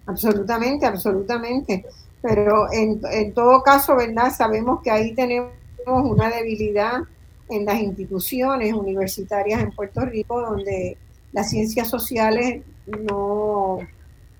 [0.07, 1.85] absolutamente, absolutamente.
[2.19, 4.31] Pero en, en todo caso, ¿verdad?
[4.35, 5.51] Sabemos que ahí tenemos
[5.85, 7.01] una debilidad
[7.47, 10.97] en las instituciones universitarias en Puerto Rico, donde
[11.31, 13.79] las ciencias sociales no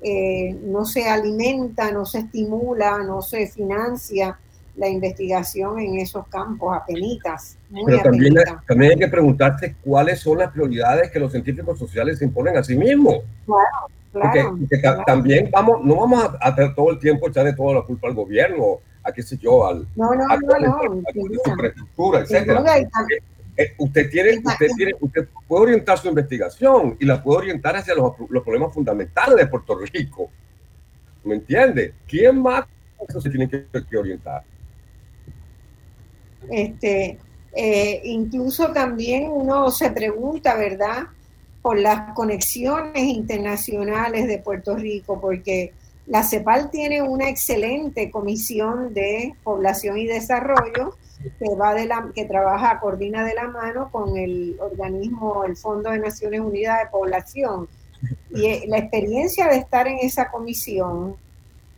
[0.01, 4.37] eh, no se alimenta, no se estimula, no se financia
[4.75, 7.57] la investigación en esos campos, apenitas.
[7.85, 8.35] Pero también,
[8.67, 12.63] también hay que preguntarse cuáles son las prioridades que los científicos sociales se imponen a
[12.63, 13.15] sí mismos.
[13.45, 18.07] Claro, Porque, también vamos, no vamos a, a, todo el tiempo echarle toda la culpa
[18.07, 22.63] al gobierno, a qué sé yo, al, no, no, no, no, infraestructura, etcétera.
[23.57, 27.95] Eh, usted, tiene, usted, tiene, usted puede orientar su investigación y la puede orientar hacia
[27.95, 30.29] los, los problemas fundamentales de Puerto Rico.
[31.23, 31.95] ¿Me entiende?
[32.07, 32.65] ¿Quién más
[33.19, 34.43] se tiene que, orientar?
[36.49, 37.17] Este,
[37.53, 41.07] eh, incluso también uno se pregunta, ¿verdad?
[41.61, 45.73] Por las conexiones internacionales de Puerto Rico, porque
[46.05, 50.95] la CEPAL tiene una excelente comisión de población y desarrollo
[51.39, 55.89] que va de la, que trabaja, coordina de la mano con el organismo, el Fondo
[55.89, 57.67] de Naciones Unidas de Población.
[58.29, 61.15] Y eh, la experiencia de estar en esa comisión,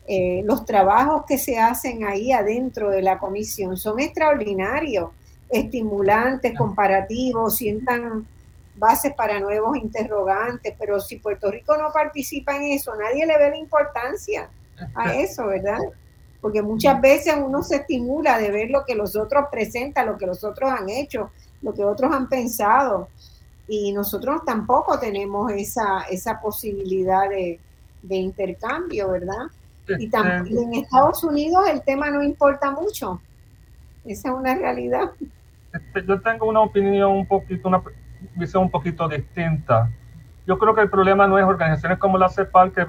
[0.08, 5.12] eh, los trabajos que se hacen ahí adentro de la comisión son extraordinarios,
[5.50, 8.28] estimulantes, comparativos, sientan
[8.76, 13.50] bases para nuevos interrogantes, pero si Puerto Rico no participa en eso, nadie le ve
[13.52, 14.50] la importancia
[14.96, 15.80] a eso, ¿verdad?
[16.42, 20.26] Porque muchas veces uno se estimula de ver lo que los otros presentan, lo que
[20.26, 21.32] los otros han hecho,
[21.62, 23.10] lo que otros han pensado,
[23.70, 27.60] y nosotros tampoco tenemos esa, esa posibilidad de,
[28.10, 29.46] intercambio, ¿verdad?
[30.00, 33.22] Y, en Estados Unidos el tema no importa mucho.
[34.06, 35.12] Esa es una realidad.
[35.72, 37.84] Este, yo tengo una opinión un poquito, una
[38.36, 39.92] visión un poquito distinta.
[40.48, 42.88] Yo creo que el problema no es organizaciones como la CEPAL, que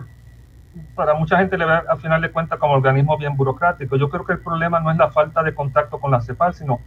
[0.95, 3.97] para mucha gente le ve al final de cuentas como organismo bien burocrático.
[3.97, 6.81] Yo creo que el problema no es la falta de contacto con la CEPAL, sino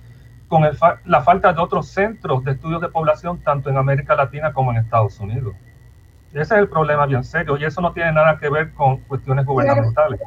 [0.47, 4.53] con el la falta de otros centros de estudios de población, tanto en América Latina
[4.53, 5.55] como en Estados Unidos.
[6.31, 9.45] Ese es el problema bien serio y eso no tiene nada que ver con cuestiones
[9.45, 10.19] gubernamentales.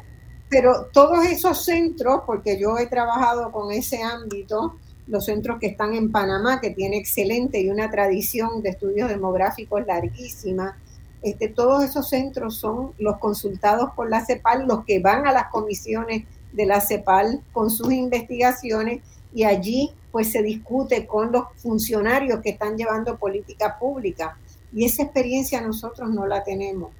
[0.49, 5.93] pero todos esos centros, porque yo he trabajado con ese ámbito, los centros que están
[5.93, 10.77] en Panamá, que tiene excelente y una tradición de estudios demográficos larguísima.
[11.21, 15.47] Este, todos esos centros son los consultados por la CEPAL, los que van a las
[15.47, 19.01] comisiones de la CEPAL con sus investigaciones
[19.33, 24.37] y allí pues se discute con los funcionarios que están llevando política pública.
[24.73, 26.91] Y esa experiencia nosotros no la tenemos.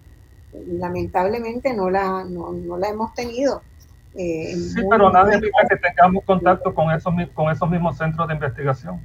[0.53, 3.61] Lamentablemente no la, no, no la hemos tenido.
[4.15, 8.33] Eh, sí, pero nada implica que tengamos contacto con esos, con esos mismos centros de
[8.33, 8.99] investigación.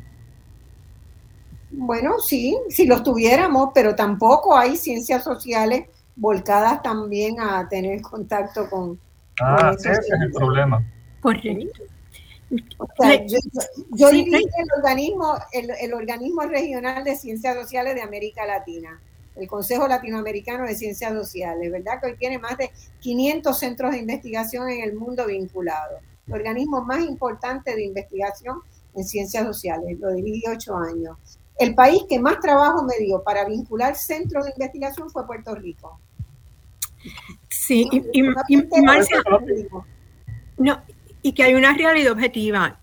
[1.73, 8.69] Bueno, sí, si los tuviéramos, pero tampoco hay ciencias sociales volcadas también a tener contacto
[8.69, 8.99] con...
[9.41, 10.85] Ah, ese es el problema.
[11.21, 11.83] Correcto.
[12.51, 12.59] yo,
[13.93, 14.29] yo el
[14.77, 19.01] organismo, el, el organismo regional de ciencias sociales de América Latina
[19.37, 22.01] el Consejo Latinoamericano de Ciencias Sociales, ¿verdad?
[22.01, 22.71] Que hoy tiene más de
[23.01, 26.01] 500 centros de investigación en el mundo vinculados.
[26.27, 28.61] El organismo más importante de investigación
[28.95, 31.17] en ciencias sociales, lo dirigí ocho años.
[31.63, 36.01] El país que más trabajo me dio para vincular centros de investigación fue Puerto Rico.
[37.49, 38.23] Sí, y, y,
[40.59, 40.83] no,
[41.23, 42.79] y que hay una realidad objetiva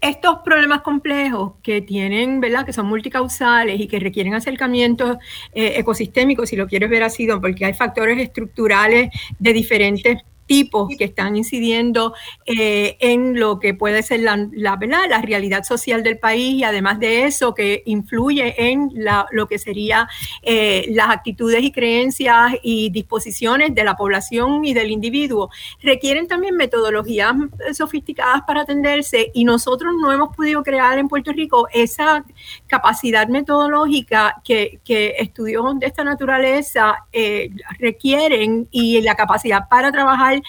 [0.00, 2.64] estos problemas complejos que tienen, ¿verdad?
[2.64, 5.18] Que son multicausales y que requieren acercamientos
[5.52, 11.04] eh, ecosistémicos, si lo quieres ver así, porque hay factores estructurales de diferentes tipos que
[11.04, 12.14] están incidiendo
[12.46, 14.78] eh, en lo que puede ser la, la,
[15.08, 18.90] la, realidad social del país y además de eso que influye en
[19.30, 20.08] lo que sería
[20.42, 25.50] eh, las actitudes y creencias y disposiciones de la población y del individuo.
[25.82, 27.34] Requieren también metodologías
[27.72, 32.24] sofisticadas para atenderse y nosotros no hemos podido crear en Puerto Rico esa
[32.66, 40.31] capacidad metodológica que, que estudios de esta naturaleza eh, requieren y la capacidad para trabajar
[40.32, 40.42] Okay.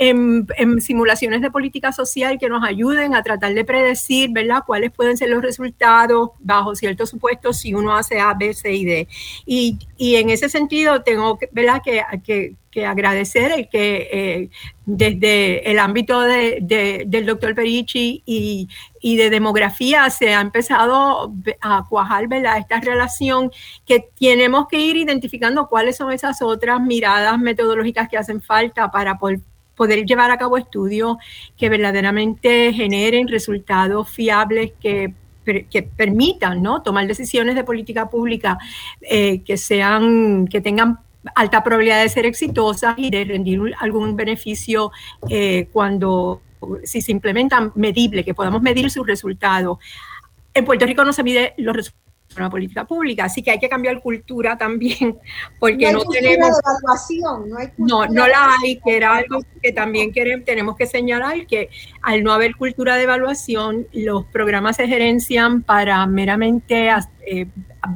[0.00, 5.18] En, simulaciones de política social que nos ayuden a tratar de predecir, ¿verdad?, cuáles pueden
[5.18, 9.08] ser los resultados bajo ciertos supuestos si uno hace A, B, C y D.
[9.44, 12.56] Y, en ese sentido tengo, ¿verdad?, que, que,
[12.86, 14.50] agradecer el que eh,
[14.86, 18.68] desde el ámbito de, del doctor Perici y,
[19.02, 22.58] y, de demografía se ha empezado a cuajar ¿verdad?
[22.58, 23.50] esta relación
[23.84, 29.18] que tenemos que ir identificando cuáles son esas otras miradas metodológicas que hacen falta para
[29.18, 29.40] poder
[29.80, 31.16] poder llevar a cabo estudios
[31.56, 35.14] que verdaderamente generen resultados fiables que
[35.96, 38.58] permitan tomar decisiones de política pública
[39.00, 40.98] eh, que sean, que tengan
[41.34, 44.92] alta probabilidad de ser exitosas y de rendir algún beneficio
[45.30, 46.42] eh, cuando
[46.84, 49.78] si se implementan medible, que podamos medir sus resultados.
[50.52, 53.24] En Puerto Rico no se mide los resultados una política pública.
[53.24, 55.18] Así que hay que cambiar cultura también,
[55.58, 56.58] porque no, tenemos...
[56.58, 61.70] evaluación, no, no, la hay, que era algo que también queremos, tenemos que señalar, que
[62.02, 66.90] al no haber cultura de evaluación, los programas se gerencian para meramente...
[67.26, 67.46] Eh,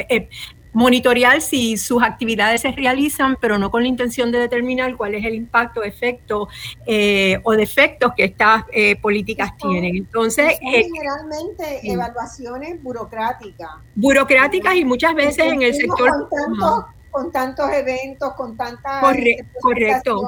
[0.09, 0.29] eh,
[0.75, 5.25] monitorear si sus actividades se realizan, pero no con la intención de determinar cuál es
[5.25, 6.49] el impacto, efecto
[6.87, 9.97] eh, o defectos que estas eh, políticas tienen.
[9.97, 13.71] Entonces, generalmente evaluaciones burocráticas.
[13.95, 16.94] Burocráticas y muchas veces en el sector con tantos
[17.73, 19.01] eventos, con tantas...
[19.61, 20.23] correcto.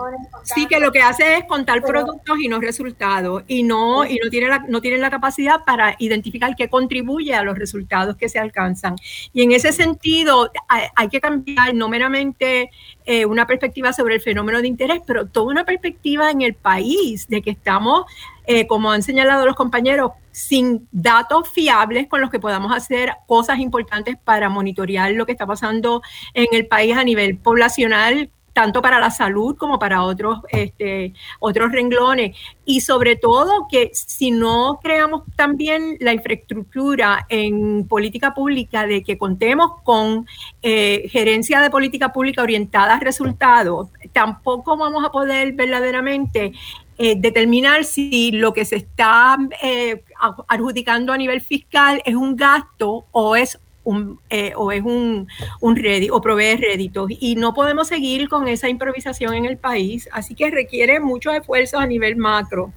[0.45, 4.31] Sí, que lo que hace es contar productos y no resultados, y no, y no,
[4.31, 8.39] tiene la, no tienen la capacidad para identificar qué contribuye a los resultados que se
[8.39, 8.97] alcanzan.
[9.33, 12.71] Y en ese sentido, hay, que cambiar no meramente
[13.05, 17.29] eh, una perspectiva sobre el fenómeno de interés, pero toda una perspectiva en el país
[17.29, 18.05] de que estamos
[18.47, 23.59] eh, como han señalado los compañeros, sin datos fiables con los que podamos hacer cosas
[23.59, 26.03] importantes para monitorear lo que está pasando
[26.35, 31.73] en el país a nivel poblacional, tanto para la salud como para otros, este, otros
[31.73, 32.35] renglones.
[32.65, 39.19] Y sobre todo que si no creamos también la infraestructura en política pública de que
[39.19, 40.27] contemos con
[40.63, 46.55] eh, gerencia de política pública orientada a resultados, tampoco vamos a poder verdaderamente
[46.99, 50.03] eh, determinar si lo que se está eh,
[50.49, 55.29] adjudicando a nivel fiscal es un gasto o es un, eh, o es un,
[55.61, 57.11] un o provee réditos.
[57.21, 61.81] Y no podemos seguir con esa improvisación en el país, así que requiere muchos esfuerzos
[61.81, 62.73] a nivel macro.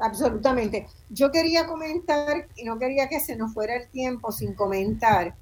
[0.00, 0.86] Absolutamente.
[1.10, 5.34] Yo quería comentar, y no quería que se nos fuera el tiempo sin comentar,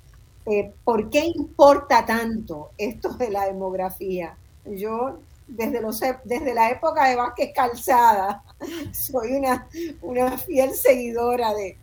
[0.85, 4.37] ¿por qué importa tanto esto de la demografía?
[4.66, 5.20] Yo
[5.51, 8.43] desde, los, desde la época de Vázquez Calzada.
[8.93, 9.69] Soy una,
[10.01, 11.77] una fiel seguidora de,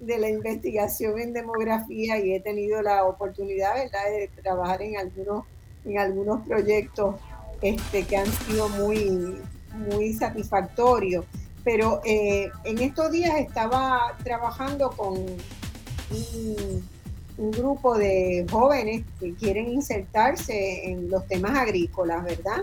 [0.00, 4.04] la investigación en demografía y he tenido la oportunidad ¿verdad?
[4.10, 5.44] de trabajar en algunos,
[5.84, 7.14] en algunos proyectos
[7.60, 9.38] este, que han sido muy,
[9.72, 11.24] muy satisfactorios.
[11.62, 16.90] Pero eh, en estos días estaba trabajando con un,
[17.36, 22.62] grupo de jóvenes que quieren insertarse en los temas agrícolas, ¿verdad?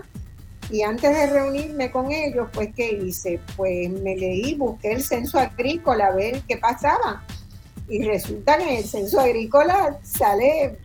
[0.70, 3.40] Y antes de reunirme con ellos, pues, ¿qué hice?
[3.56, 7.24] Pues me leí, busqué el censo agrícola a ver qué pasaba.
[7.88, 10.78] Y resulta que en el censo agrícola sale,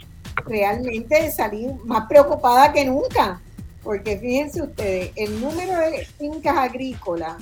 [0.48, 3.40] realmente salí más preocupada que nunca.
[3.84, 7.36] Porque fíjense ustedes, el número de fincas agrícolas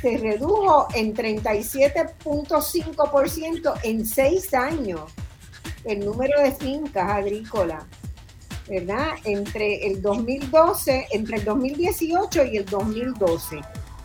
[0.00, 5.02] se redujo en 37.5% en seis años.
[5.84, 7.84] El número de fincas agrícolas.
[8.68, 9.12] ¿Verdad?
[9.24, 13.60] Entre el 2012, entre el 2018 y el 2012.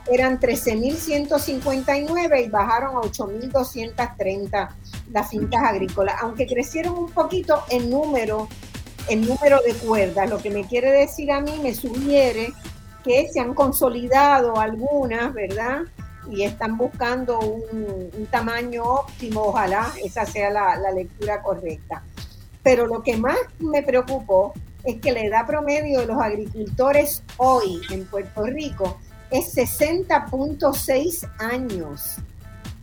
[0.10, 4.70] Eran 13.159 y bajaron a 8.230
[5.12, 8.48] las fincas agrícolas, aunque crecieron un poquito en número,
[9.10, 10.30] en número de cuerdas.
[10.30, 12.54] Lo que me quiere decir a mí me sugiere
[13.04, 15.82] que se han consolidado algunas, ¿verdad?
[16.30, 22.04] Y están buscando un, tamaño óptimo, ojalá esa sea la, la lectura correcta.
[22.68, 24.52] Pero lo que más me preocupó
[24.84, 28.98] es que la edad promedio de los agricultores hoy en Puerto Rico
[29.32, 32.18] es 60.6 años.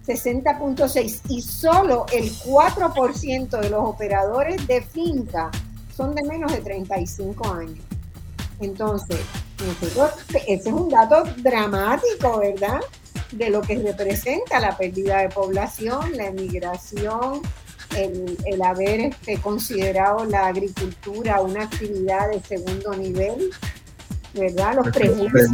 [0.06, 5.50] 60.6 y solo el 4% de los operadores de finca
[5.94, 7.84] son de menos de 35 años.
[8.60, 9.20] Entonces,
[10.46, 12.80] ese es un dato dramático, ¿verdad?
[13.32, 17.42] De lo que representa la pérdida de población, la emigración,
[17.96, 23.50] el, haber este, considerado la agricultura una actividad de segundo nivel,
[24.34, 24.74] ¿verdad?
[24.76, 25.50] Los prejuicios.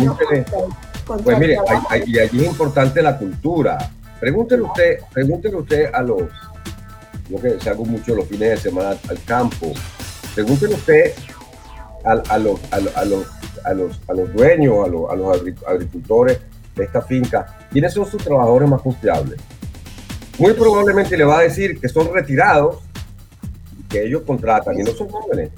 [1.07, 1.57] Pues mire,
[2.07, 3.91] y allí es importante la cultura.
[4.21, 6.23] Pregúntele usted, pregúntele usted a los,
[7.29, 9.73] lo que se hago mucho los fines de semana al campo,
[10.35, 11.15] pregúntele usted
[12.05, 13.27] a, a, los, a, los,
[13.65, 16.39] a, los, a los dueños, a los, a los agricultores
[16.77, 19.41] de esta finca, quiénes son sus trabajadores más confiables
[20.41, 22.79] muy probablemente le va a decir que son retirados
[23.79, 25.51] y que ellos contratan y no son jóvenes.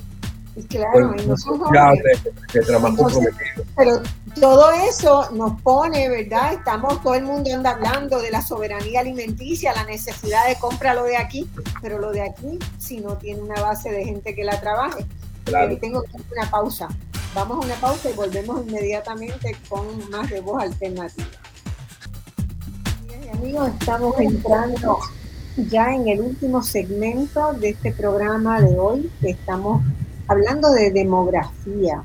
[0.69, 2.13] Claro, y no son jóvenes.
[3.77, 4.03] pero
[4.39, 6.55] todo eso nos pone, ¿verdad?
[6.55, 11.05] Estamos, todo el mundo anda hablando de la soberanía alimenticia, la necesidad de comprar lo
[11.05, 11.49] de aquí,
[11.81, 15.07] pero lo de aquí, si no tiene una base de gente que la trabaje.
[15.45, 15.77] Claro.
[15.79, 16.89] tengo que una pausa.
[17.35, 21.27] Vamos a una pausa y volvemos inmediatamente con más de voz alternativa
[23.33, 24.99] amigos, estamos entrando
[25.71, 29.11] ya en el último segmento de este programa de hoy.
[29.23, 29.83] Estamos
[30.29, 32.03] hablando de demografía.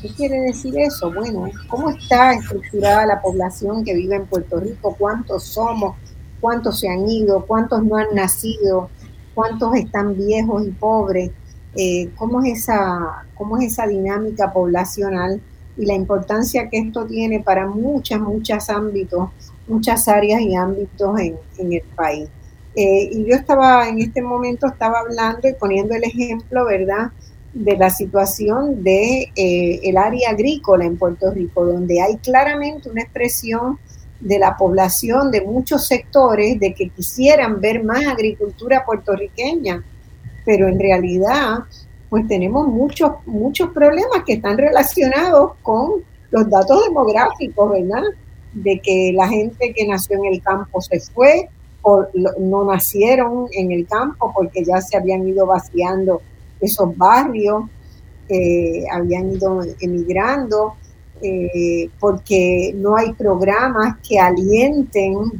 [0.00, 1.12] ¿Qué quiere decir eso?
[1.12, 4.96] Bueno, ¿cómo está estructurada la población que vive en Puerto Rico?
[4.98, 5.96] ¿Cuántos somos?
[6.40, 7.44] ¿Cuántos se han ido?
[7.46, 8.88] ¿Cuántos no han nacido?
[9.34, 11.30] ¿Cuántos están viejos y pobres?
[11.76, 15.40] Eh, ¿cómo, es esa, ¿Cómo es esa dinámica poblacional
[15.76, 19.30] y la importancia que esto tiene para muchos, muchos ámbitos
[19.66, 22.28] muchas áreas y ámbitos en, el país.
[22.74, 27.12] Eh, y yo estaba en este momento, estaba hablando y poniendo el ejemplo, ¿verdad?
[27.52, 33.02] de la situación de eh, el área agrícola en Puerto Rico, donde hay claramente una
[33.02, 33.78] expresión
[34.20, 39.84] de la población de muchos sectores de que quisieran ver más agricultura puertorriqueña,
[40.44, 41.64] pero en realidad
[42.08, 48.02] pues tenemos muchos muchos problemas que están relacionados con los datos demográficos, ¿verdad?
[48.52, 51.48] De que la gente que nació en el campo se fue
[51.82, 52.06] o
[52.38, 56.20] no nacieron en el campo porque ya se habían ido vaciando
[56.60, 57.64] esos barrios,
[58.92, 60.74] habían ido emigrando,
[61.20, 65.32] eh, porque no hay programas que alienten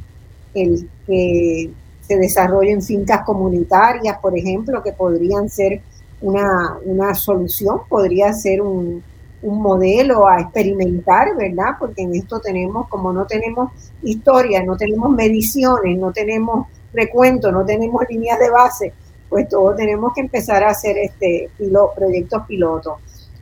[0.55, 1.71] el que
[2.03, 5.81] se desarrollen fincas comunitarias, por ejemplo, que podrían ser
[6.21, 9.03] una, una solución, podría ser un,
[9.43, 11.73] un modelo a experimentar, ¿verdad?
[11.79, 17.65] Porque en esto tenemos, como no tenemos historia, no tenemos mediciones, no tenemos recuento, no
[17.65, 18.93] tenemos líneas de base,
[19.29, 21.51] pues todos tenemos que empezar a hacer este
[21.97, 22.95] proyectos pilotos.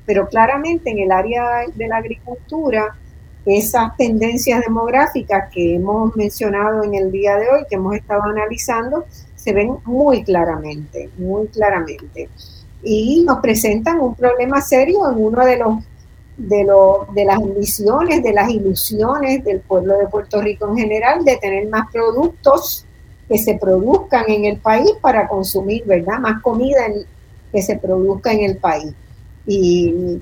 [0.06, 2.96] Pero claramente en el área de la agricultura,
[3.44, 9.04] esas tendencias demográficas que hemos mencionado en el día de hoy, que hemos estado analizando,
[9.34, 12.28] se ven muy claramente, muy claramente.
[12.82, 15.78] Y nos presentan un problema serio en uno de los
[16.48, 16.66] de,
[17.14, 21.68] de las ambiciones, de las ilusiones del pueblo de Puerto Rico en general, de tener
[21.68, 22.86] más productos
[23.28, 26.18] que se produzcan en el país para consumir, ¿verdad?
[26.18, 26.80] Más comida
[27.52, 28.92] que se produzca en el país.
[29.46, 30.20] Y,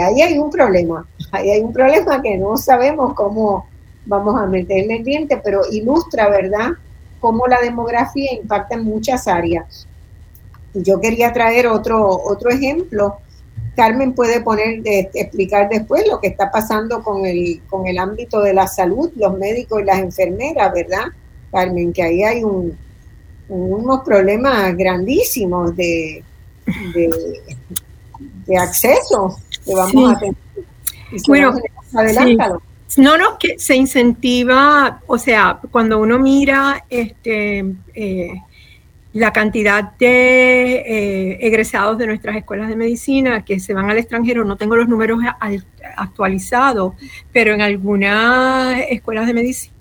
[0.00, 3.66] ahí hay un problema, ahí hay un problema que no sabemos cómo
[4.06, 6.70] vamos a meterle el diente, pero ilustra, ¿verdad?,
[7.20, 9.86] cómo la demografía impacta en muchas áreas.
[10.72, 13.16] Y yo quería traer otro, otro ejemplo.
[13.76, 18.54] Carmen puede poner, explicar después lo que está pasando con el, con el ámbito de
[18.54, 21.04] la salud, los médicos y las enfermeras, ¿verdad?
[21.52, 22.76] Carmen, que ahí hay un,
[23.48, 26.24] unos problemas grandísimos de,
[28.46, 30.34] de, acceso que vamos a tener.
[31.28, 31.54] bueno,
[32.96, 38.32] No, no, que se incentiva, o sea, cuando uno mira este, eh,
[39.16, 44.44] la cantidad de eh, egresados de nuestras escuelas de medicina que se van al extranjero,
[44.44, 45.20] no tengo los números
[45.96, 46.92] actualizados,
[47.32, 49.75] pero en algunas escuelas de medicina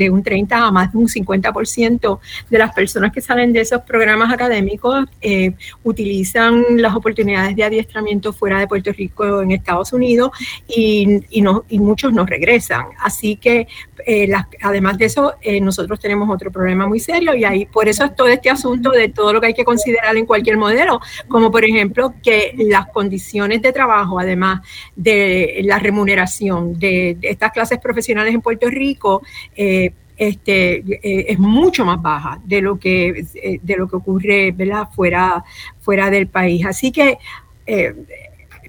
[0.00, 2.18] de un 30 a más de un 50%
[2.48, 5.52] de las personas que salen de esos programas académicos eh,
[5.84, 10.30] utilizan las oportunidades de adiestramiento fuera de Puerto Rico en Estados Unidos
[10.66, 12.86] y, no, y muchos no regresan.
[12.98, 13.68] Así que
[14.06, 14.32] eh,
[14.62, 18.16] además de eso, eh, nosotros tenemos otro problema muy serio y ahí por eso es
[18.16, 21.64] todo este asunto de todo lo que hay que considerar en cualquier modelo, como por
[21.64, 24.62] ejemplo que las condiciones de trabajo, además
[24.96, 29.22] de la remuneración de, estas clases profesionales en Puerto Rico,
[29.56, 29.89] eh,
[30.20, 30.84] este,
[31.32, 33.24] es mucho más baja de lo que,
[33.62, 34.54] de lo que ocurre
[34.94, 35.42] Fuera,
[35.80, 36.66] fuera del país.
[36.66, 37.18] Así que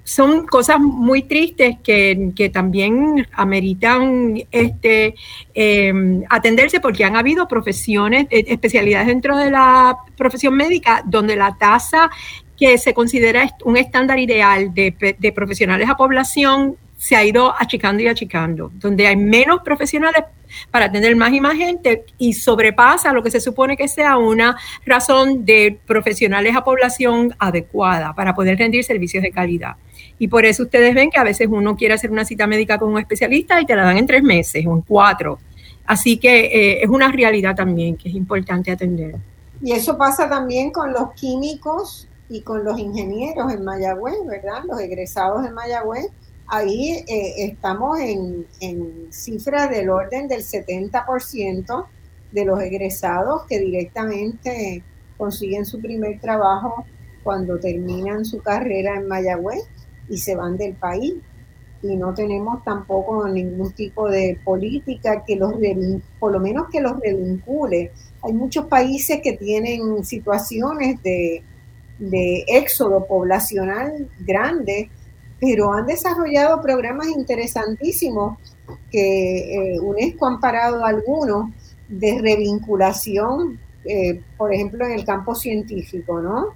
[0.04, 5.14] son cosas muy tristes que, también ameritan este,
[5.54, 11.56] em, atenderse porque han habido profesiones, eh, especialidades dentro de la profesión médica donde la
[11.56, 12.10] tasa
[12.56, 18.00] que se considera un estándar ideal de, de profesionales a población se ha ido achicando
[18.00, 20.22] y achicando, donde hay menos profesionales
[20.70, 24.56] para atender más y más gente y sobrepasa lo que se supone que sea una
[24.86, 29.74] razón de profesionales a población adecuada para poder rendir servicios de calidad.
[30.20, 32.92] Y por eso ustedes ven que a veces uno quiere hacer una cita médica con
[32.92, 35.40] un especialista y te la dan en tres meses o en cuatro.
[35.84, 39.16] Así que eh, es una realidad también que es importante atender.
[39.60, 44.62] Y eso pasa también con los químicos y con los ingenieros en Mayagüez, ¿verdad?
[44.68, 46.06] Los egresados en Mayagüez.
[46.54, 48.46] Ahí eh, estamos en,
[49.08, 51.86] cifras del orden del 70%
[52.30, 54.82] de los egresados que directamente
[55.16, 56.84] consiguen su primer trabajo
[57.22, 59.62] cuando terminan su carrera en Mayagüez
[60.10, 61.14] y se van del país.
[61.82, 65.54] Y no tenemos tampoco ningún tipo de política que los,
[66.20, 67.92] por lo menos que los revincule.
[68.22, 71.42] Hay muchos países que tienen situaciones de,
[71.98, 74.90] de éxodo poblacional grande,
[75.42, 78.38] pero han desarrollado programas interesantísimos
[78.92, 81.50] que eh, UNESCO han parado algunos
[81.88, 86.50] de revinculación, eh, por ejemplo, en el campo científico, ¿no?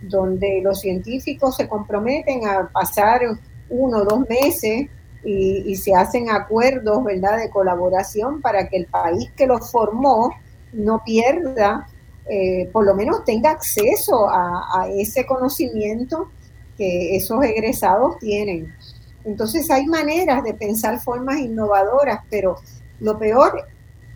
[0.00, 3.20] donde los científicos se comprometen a pasar
[3.68, 4.88] uno o dos meses
[5.22, 10.32] y, se hacen acuerdos, ¿verdad?, de colaboración para que el país que los formó
[10.72, 11.86] no pierda,
[12.26, 16.30] eh, por lo menos tenga acceso a, a ese conocimiento
[16.80, 18.74] que esos egresados tienen.
[19.26, 22.56] Entonces hay maneras de pensar formas innovadoras, pero
[23.00, 23.66] lo peor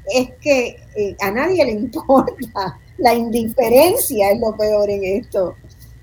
[0.07, 2.81] es que eh, a nadie le importa.
[2.97, 5.57] La indiferencia es lo peor en esto.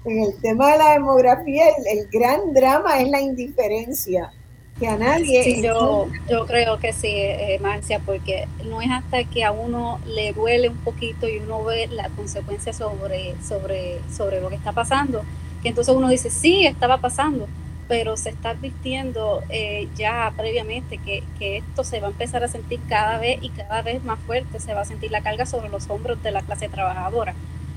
[0.05, 4.31] En el tema de la demografía, el, gran drama es la indiferencia.
[4.79, 5.43] Que a nadie.
[5.43, 9.99] Sí, yo, yo creo que sí, eh, Marcia, porque no es hasta que a uno
[10.05, 14.71] le duele un poquito y uno ve la consecuencia sobre, sobre, sobre lo que está
[14.71, 15.23] pasando,
[15.61, 17.47] que entonces uno dice, sí, estaba pasando
[17.91, 21.23] pero se está advirtiendo eh, ya previamente que,
[21.57, 24.73] esto se va a empezar a sentir cada vez y cada vez más fuerte, se
[24.73, 27.35] va a sentir la carga sobre los hombros de la clase trabajadora.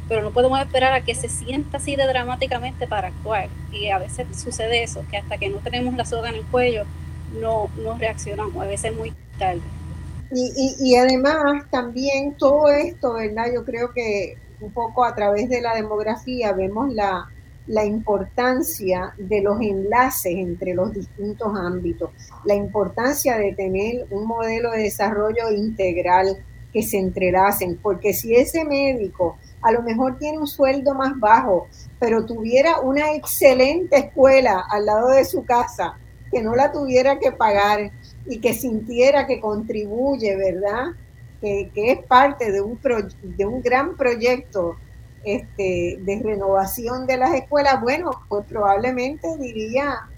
[0.09, 3.49] Pero no podemos esperar a que se sienta así de dramáticamente para actuar.
[3.73, 6.85] Y a veces sucede eso, que hasta que no tenemos la soga en el cuello,
[7.41, 9.63] no, no reaccionamos, a veces muy tarde.
[10.31, 13.47] Y, y, y además también todo esto, ¿verdad?
[13.53, 17.34] Yo creo que un poco a través de la demografía vemos la,
[17.67, 22.11] la importancia de los enlaces entre los distintos ámbitos,
[22.45, 28.65] la importancia de tener un modelo de desarrollo integral que se entrelacen, porque si ese
[28.65, 31.69] médico a lo mejor tiene un sueldo más bajo,
[31.99, 35.97] pero tuviera una excelente escuela al lado de su casa,
[36.31, 37.93] que no la tuviera que pagar
[38.27, 40.89] y que sintiera que contribuye, ¿verdad?
[41.41, 42.79] Que, es parte de un,
[43.23, 44.77] de un gran proyecto
[45.25, 50.09] este, de renovación de las escuelas, bueno, pues probablemente diría,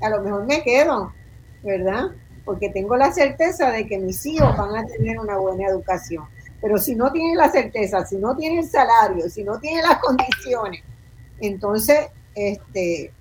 [0.00, 1.12] a lo mejor me quedo,
[1.62, 2.10] ¿verdad?
[2.44, 6.24] Porque tengo la certeza de que mis hijos van a tener una buena educación.
[6.60, 9.98] Pero si no tienen la certeza, si no tienen el salario, si no tienen las
[9.98, 10.82] condiciones,
[11.40, 13.12] entonces este,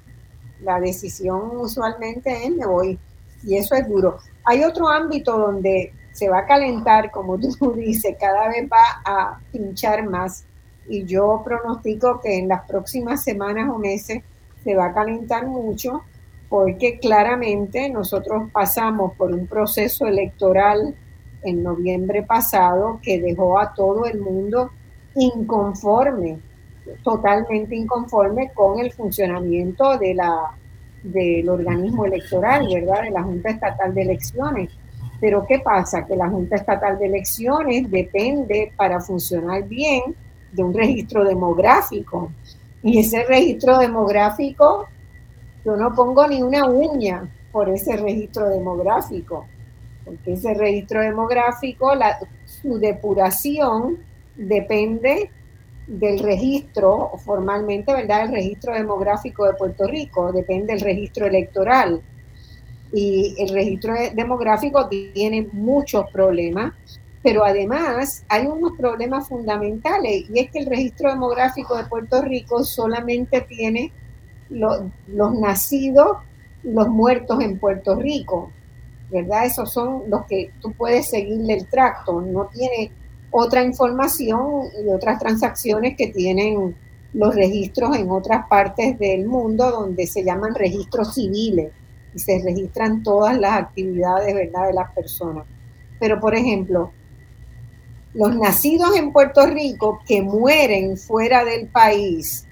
[0.61, 2.99] la decisión usualmente es me voy.
[3.43, 4.17] Y eso es duro.
[4.45, 9.39] Hay otro ámbito donde se va a calentar, como tú dices, cada vez va a
[9.51, 10.45] pinchar más
[10.87, 14.23] y yo pronostico que en las próximas semanas o meses
[14.63, 16.03] se va a calentar mucho
[16.49, 20.95] porque claramente nosotros pasamos por un proceso electoral
[21.43, 24.71] en noviembre pasado que dejó a todo el mundo
[25.15, 26.39] inconforme,
[27.03, 30.55] totalmente inconforme con el funcionamiento de la,
[31.03, 33.03] del organismo electoral, ¿verdad?
[33.03, 34.69] De la Junta Estatal de Elecciones.
[35.19, 36.05] Pero ¿qué pasa?
[36.05, 40.15] Que la Junta Estatal de Elecciones depende para funcionar bien
[40.55, 42.31] de un registro demográfico.
[42.83, 44.87] Y ese registro demográfico,
[45.63, 49.47] yo no pongo ni una uña por ese registro demográfico,
[50.03, 53.97] porque ese registro demográfico, la, su depuración
[54.35, 55.31] depende
[55.87, 58.25] del registro, formalmente, ¿verdad?
[58.25, 62.01] El registro demográfico de Puerto Rico, depende del registro electoral.
[62.91, 66.73] Y el registro demográfico tiene muchos problemas
[67.25, 72.63] pero además hay unos problemas fundamentales y es que el registro demográfico de Puerto Rico
[72.63, 73.91] solamente tiene
[74.47, 76.17] los nacidos,
[76.61, 78.51] los muertos en Puerto Rico,
[79.09, 79.47] ¿verdad?
[79.47, 82.91] Esos son los que tú puedes seguirle el tracto, no tiene
[83.31, 86.75] otra información y otras transacciones que tienen
[87.13, 91.71] los registros en otras partes del mundo donde se llaman registros civiles
[92.13, 95.47] y se registran todas las actividades, ¿verdad?, de las personas.
[95.99, 96.91] Pero, por ejemplo,
[98.15, 102.47] los nacidos en Puerto Rico que mueren fuera del país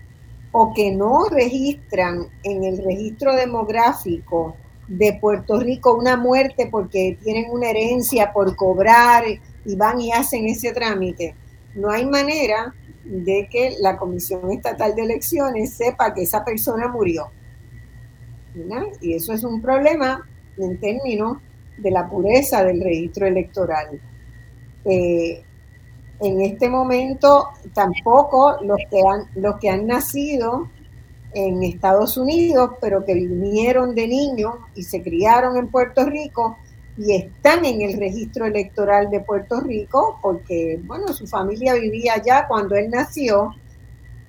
[0.52, 4.57] o que no registran en el registro demográfico
[4.90, 9.23] de Puerto Rico una muerte porque tienen una herencia por cobrar
[9.65, 11.34] y van y hacen ese trámite,
[11.76, 12.76] no hay manera
[13.06, 17.31] de que la Comisión Estatal de Elecciones sepa que esa persona murió.
[19.02, 20.27] Y eso es un problema
[20.57, 21.38] en términos
[21.77, 23.99] de la pureza del registro electoral.
[24.85, 25.44] Eh,
[26.19, 30.69] en este momento tampoco los que han, los que han nacido
[31.34, 36.57] en Estados Unidos, pero que vinieron de niños y se criaron en Puerto Rico
[36.98, 42.45] y están en el registro electoral de Puerto Rico, porque, bueno, su familia vivía allá
[42.48, 43.52] cuando él nació,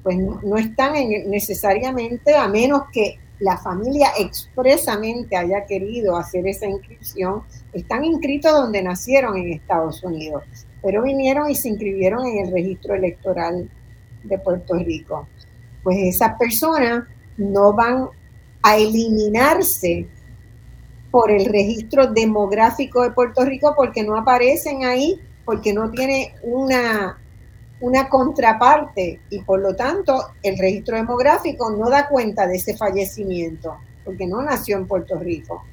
[0.02, 0.94] pues no, están
[1.26, 7.42] necesariamente, a menos que la familia expresamente haya querido hacer esa inscripción,
[7.74, 10.44] están inscritos donde nacieron en Estados Unidos
[10.84, 13.70] pero vinieron y se inscribieron en el registro electoral
[14.22, 15.26] de Puerto Rico.
[15.82, 17.04] Pues esas personas
[17.38, 18.08] no van
[18.62, 20.06] a eliminarse
[21.10, 27.18] por el registro demográfico de Puerto Rico porque no aparecen ahí, porque no tiene una,
[27.80, 33.78] una contraparte y por lo tanto el registro demográfico no da cuenta de ese fallecimiento
[34.04, 35.64] porque no nació en Puerto Rico.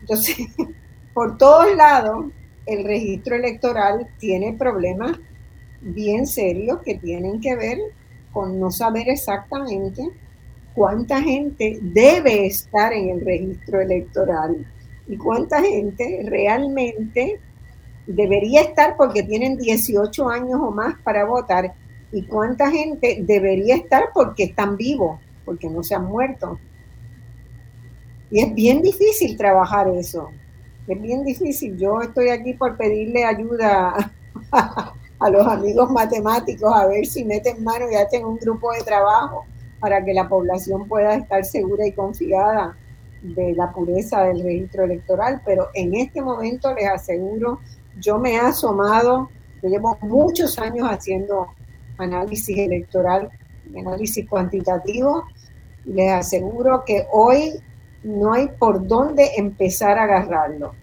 [0.00, 0.38] Entonces,
[1.12, 2.26] por todos lados,
[2.66, 5.18] el registro electoral tiene problemas
[5.80, 7.78] bien serios que tienen que ver
[8.32, 10.02] con no saber exactamente
[10.74, 14.66] cuánta gente debe estar en el registro electoral
[15.06, 17.38] y cuánta gente realmente
[18.06, 21.74] debería estar porque tienen 18 años o más para votar
[22.12, 26.58] y cuánta gente debería estar porque están vivos, porque no se han muerto.
[28.30, 30.30] Y es bien difícil trabajar eso,
[30.86, 31.76] es bien difícil.
[31.78, 34.12] Yo estoy aquí por pedirle ayuda
[34.52, 39.44] a, los amigos matemáticos a ver si meten mano y hacen un grupo de trabajo
[39.80, 42.76] para que la población pueda estar segura y confiada
[43.22, 47.58] de la pureza del registro electoral, pero en este momento les aseguro,
[47.98, 49.30] yo me he asomado,
[49.62, 51.46] yo llevo muchos años haciendo
[51.96, 53.30] análisis electoral,
[53.74, 55.24] análisis cuantitativo,
[55.86, 57.62] les aseguro que hoy
[58.04, 60.74] no hay por dónde empezar a agarrarlo.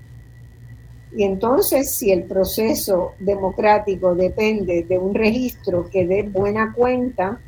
[1.13, 7.39] Y entonces, si el proceso democrático depende de un registro que dé buena cuenta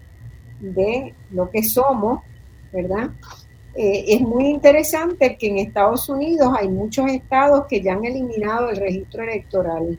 [0.60, 2.22] de lo que somos,
[2.72, 3.10] ¿verdad?
[3.76, 8.70] Eh, es muy interesante que en Estados Unidos hay muchos estados que ya han eliminado
[8.70, 9.98] el registro electoral.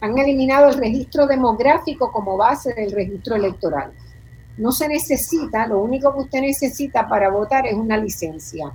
[0.00, 3.92] Han eliminado el registro demográfico como base del registro electoral.
[4.58, 8.72] No se necesita, lo único que usted necesita para votar es una licencia.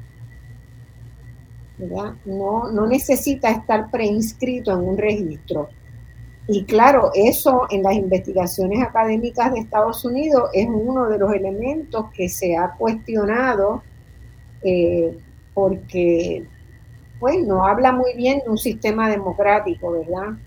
[1.78, 5.70] No, no necesita estar preinscrito en un registro.
[6.48, 12.10] Y claro, eso en las investigaciones académicas de Estados Unidos es uno de los elementos
[12.12, 13.82] que se ha cuestionado
[14.62, 15.18] eh,
[15.54, 16.46] porque,
[17.20, 20.38] pues, no habla muy bien de un sistema democrático, ¿verdad?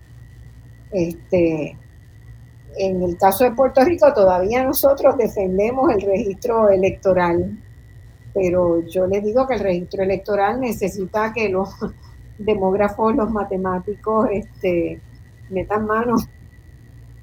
[0.91, 1.77] Este,
[2.79, 7.57] en el caso de Puerto Rico todavía nosotros defendemos el registro electoral,
[8.33, 11.69] pero yo les digo que el registro electoral necesita que los
[12.37, 15.01] demógrafos, los matemáticos, este,
[15.49, 16.27] metan manos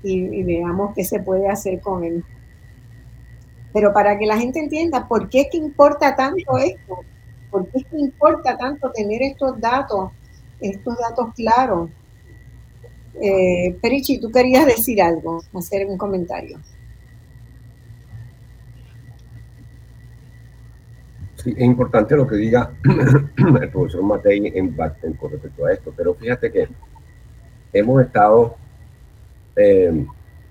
[0.02, 2.24] y, veamos qué se puede hacer con él.
[3.72, 6.98] Pero para que la gente entienda por qué es que importa tanto esto,
[7.50, 10.10] por qué es que importa tanto tener estos datos,
[10.60, 11.90] estos datos claros.
[13.20, 16.58] Eh, Perichi, tú querías decir algo, hacer un comentario.
[21.36, 22.72] Sí, es importante lo que diga
[23.60, 26.68] el profesor Matei en, en, con respecto a esto, pero fíjate que
[27.72, 28.56] hemos estado
[29.56, 30.06] eh,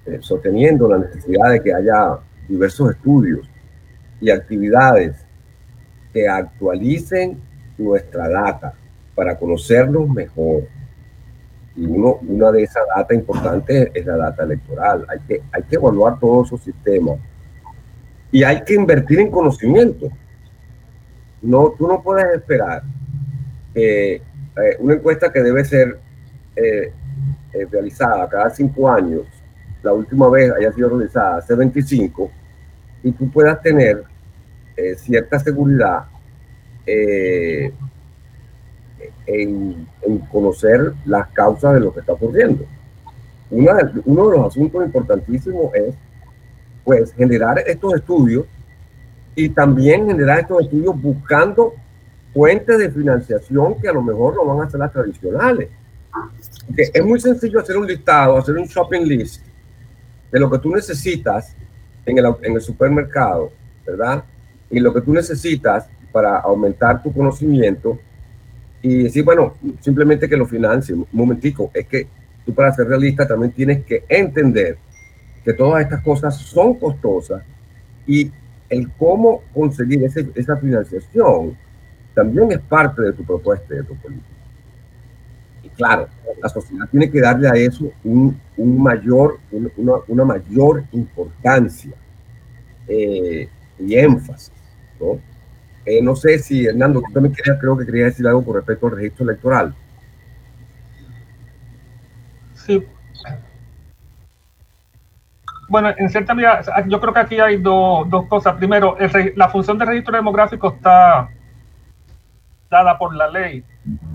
[0.05, 3.49] eh, sosteniendo la necesidad de que haya diversos estudios
[4.21, 5.25] y actividades
[6.13, 7.41] que actualicen
[7.77, 8.73] nuestra data
[9.15, 10.67] para conocernos mejor.
[11.75, 15.05] Y uno, una de esas datas importantes es la data electoral.
[15.09, 17.17] Hay que, hay que evaluar todos esos sistemas.
[18.31, 20.09] Y hay que invertir en conocimiento.
[21.41, 22.83] No, tú no puedes esperar
[23.73, 24.21] que eh,
[24.79, 25.99] una encuesta que debe ser
[26.55, 26.93] eh,
[27.71, 29.23] realizada cada cinco años,
[29.81, 32.31] la última vez haya sido realizada hace 25,
[33.03, 34.03] y tú puedas tener
[34.77, 36.05] eh, cierta seguridad
[39.27, 42.65] eh, en, conocer las causas de lo que está ocurriendo.
[43.49, 45.95] uno de los asuntos importantísimos es
[46.83, 48.45] pues generar estos estudios
[49.35, 51.73] y también generar estos estudios buscando
[52.33, 55.69] fuentes de financiación que a lo mejor no van a ser las tradicionales
[56.77, 59.43] es muy sencillo hacer un listado, hacer un shopping list
[60.31, 61.55] de lo que tú necesitas
[62.05, 63.51] en el, en el supermercado,
[63.85, 64.23] ¿verdad?
[64.69, 67.99] Y lo que tú necesitas para aumentar tu conocimiento
[68.83, 70.93] y decir, bueno, simplemente que lo financie.
[70.93, 72.07] Un momentico, es que
[72.45, 74.77] tú para ser realista también tienes que entender
[75.43, 77.41] que todas estas cosas son costosas
[78.05, 78.31] y
[78.69, 81.57] el cómo conseguir esa financiación
[82.13, 84.33] también es parte de tu propuesta y de tu política
[85.75, 86.07] claro,
[86.41, 89.39] la sociedad tiene que darle a eso un, mayor,
[90.07, 91.93] una, mayor importancia
[92.87, 93.47] eh,
[93.79, 94.51] y énfasis.
[94.99, 95.19] ¿no?
[95.85, 98.87] Eh, no sé si, Hernando, tú también querías, creo que querías decir algo con respecto
[98.87, 99.75] al registro electoral.
[102.53, 102.85] Sí.
[105.67, 108.55] Bueno, en cierta medida, yo creo que aquí hay dos cosas.
[108.55, 108.95] Primero,
[109.35, 111.29] la función del registro demográfico está
[112.69, 113.63] dada por la ley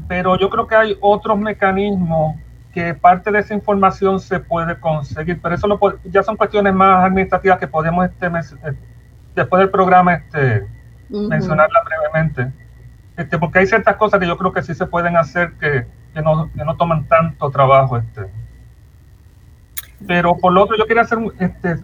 [0.07, 2.37] pero yo creo que hay otros mecanismos
[2.73, 7.59] que parte de esa información se puede conseguir, pero eso ya son cuestiones más administrativas
[7.59, 8.75] que podemos este, eh,
[9.35, 10.67] después del programa este,
[11.09, 12.53] mencionarla brevemente,
[13.17, 16.23] este, porque hay ciertas cosas que yo creo que sí se pueden hacer que, que,
[16.23, 17.97] no, que no toman tanto trabajo.
[17.97, 18.31] Este.
[20.07, 21.77] Pero por lo otro, yo quería hacer este,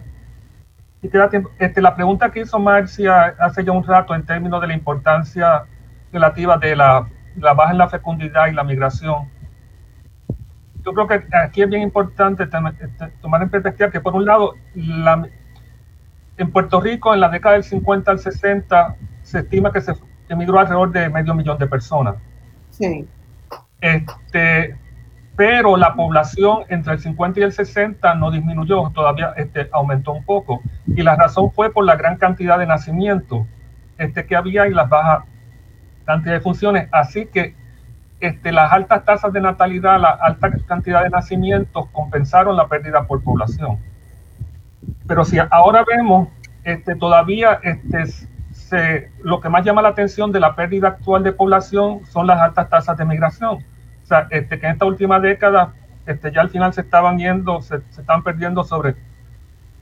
[1.01, 4.61] y queda tiempo, este, la pregunta que hizo Marcia hace ya un rato en términos
[4.61, 5.65] de la importancia
[6.11, 7.07] relativa de la
[7.37, 9.29] la baja en la fecundidad y la migración.
[10.83, 14.53] Yo creo que aquí es bien importante este, tomar en perspectiva que, por un lado,
[16.37, 18.95] en Puerto Rico, en la década del 50 al 60,
[19.25, 19.93] se estima que se
[20.29, 22.15] emigró alrededor de medio millón de personas.
[22.69, 23.07] Sí.
[23.81, 24.77] Este,
[25.35, 30.23] pero la población entre el 50 y el 60 no disminuyó, todavía este, aumentó un
[30.23, 30.61] poco.
[30.87, 33.47] Y la razón fue por la gran cantidad de nacimientos
[33.97, 35.25] este, que había y las bajas
[36.05, 36.87] cantidad de funciones.
[36.91, 37.55] Así que
[38.19, 43.23] este, las altas tasas de natalidad, la alta cantidad de nacimientos compensaron la pérdida por
[43.23, 43.79] población.
[45.07, 46.29] Pero si ahora vemos,
[46.63, 48.03] este, todavía este,
[49.21, 52.69] lo que más llama la atención de la pérdida actual de población son las altas
[52.69, 53.57] tasas de migración.
[54.03, 55.73] O sea, este, que en esta última década
[56.05, 58.95] este, ya al final se estaban yendo, se, están perdiendo sobre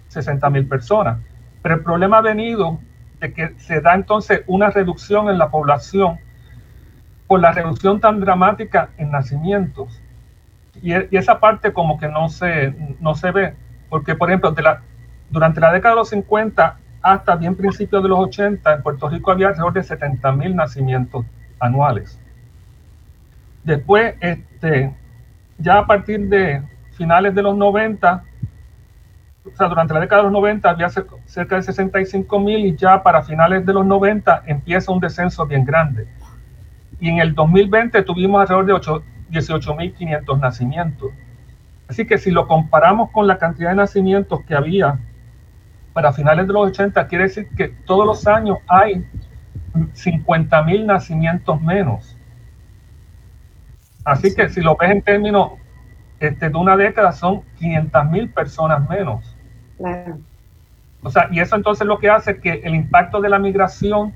[0.08, 1.20] 60 mil personas.
[1.62, 2.80] Pero el problema ha venido
[3.22, 6.20] que se da entonces una reducción en la población
[7.26, 10.02] por la reducción tan dramática en nacimientos.
[10.82, 13.56] Y, esa parte como que no se, no se ve,
[13.90, 14.64] porque por ejemplo, de
[15.30, 19.32] durante la década de los 50 hasta bien principios de los 80, en Puerto Rico
[19.32, 21.26] había alrededor de 70 mil nacimientos
[21.60, 22.18] anuales.
[23.64, 24.96] Después, este,
[25.58, 26.64] ya a partir de
[26.98, 28.24] finales de los 90,
[29.46, 33.04] o sea, durante la década de los 90 había cerca de 65 mil y ya
[33.04, 36.08] para finales de los 90 empieza un descenso bien grande.
[37.02, 41.12] Y en el 2020 tuvimos alrededor de 18.500 nacimientos.
[41.90, 45.00] Así que si lo comparamos con la cantidad de nacimientos que había
[45.94, 49.06] para finales de los 80, quiere decir que todos los años hay
[49.94, 52.18] 50 mil nacimientos menos.
[54.04, 55.52] Así que si lo ves en términos
[56.20, 59.36] este, de una década, son 500 mil personas menos.
[61.02, 64.14] O sea, y eso entonces lo que hace que el impacto de la migración,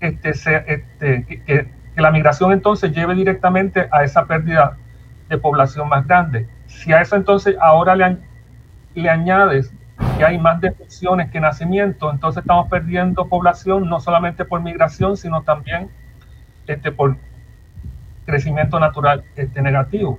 [0.00, 4.76] este, este, que, la migración entonces lleve directamente a esa pérdida
[5.28, 6.48] de población más grande.
[6.66, 8.16] Si a eso entonces ahora le,
[8.94, 9.72] le añades
[10.16, 15.42] que hay más defunciones que nacimientos, entonces estamos perdiendo población no solamente por migración, sino
[15.42, 15.90] también
[16.66, 17.16] este, por
[18.26, 20.18] crecimiento natural este, negativo.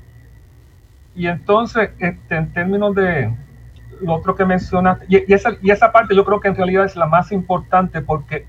[1.16, 3.34] Y entonces, este, en términos de,
[4.02, 6.96] lo otro que mencionaste, y, esa, y esa parte yo creo que en realidad es
[6.96, 8.48] la más importante porque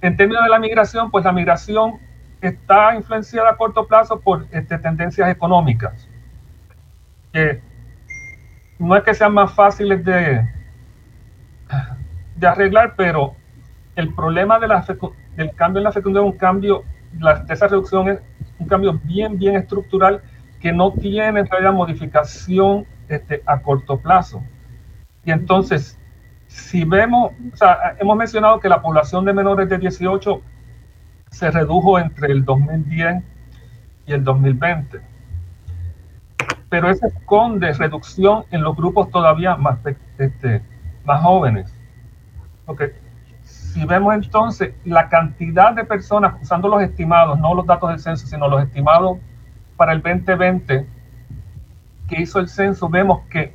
[0.00, 1.98] en términos de la migración, pues la migración
[2.40, 6.08] está influenciada a corto plazo por este, tendencias económicas,
[7.32, 7.60] que
[8.78, 10.46] no es que sean más fáciles de,
[12.36, 13.34] de arreglar, pero
[13.96, 14.70] el problema del
[15.54, 16.84] cambio en la fecundidad es un cambio,
[17.18, 18.20] la, de esa reducción es
[18.58, 20.22] un cambio bien, bien estructural
[20.60, 24.42] que no tiene en realidad modificación este, a corto plazo.
[25.24, 25.98] Y entonces,
[26.46, 27.32] si vemos,
[27.98, 30.40] hemos mencionado que la población de menores de 18
[31.30, 33.22] se redujo entre el 2010
[34.06, 35.00] y el 2020.
[36.68, 39.78] Pero ese esconde reducción en los grupos todavía más,
[40.18, 40.62] este,
[41.04, 41.75] más jóvenes.
[42.66, 42.94] Porque
[43.44, 48.26] si vemos entonces la cantidad de personas, usando los estimados, no los datos del censo,
[48.26, 49.18] sino los estimados
[49.76, 50.86] para el 2020
[52.08, 53.54] que hizo el censo, vemos que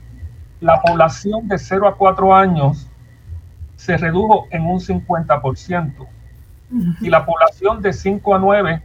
[0.59, 2.89] la población de 0 a 4 años
[3.75, 6.07] se redujo en un 50%.
[7.01, 8.83] Y la población de 5 a 9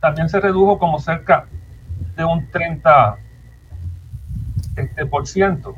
[0.00, 1.46] también se redujo como cerca
[2.16, 3.18] de un 30
[4.76, 5.74] este, por ciento.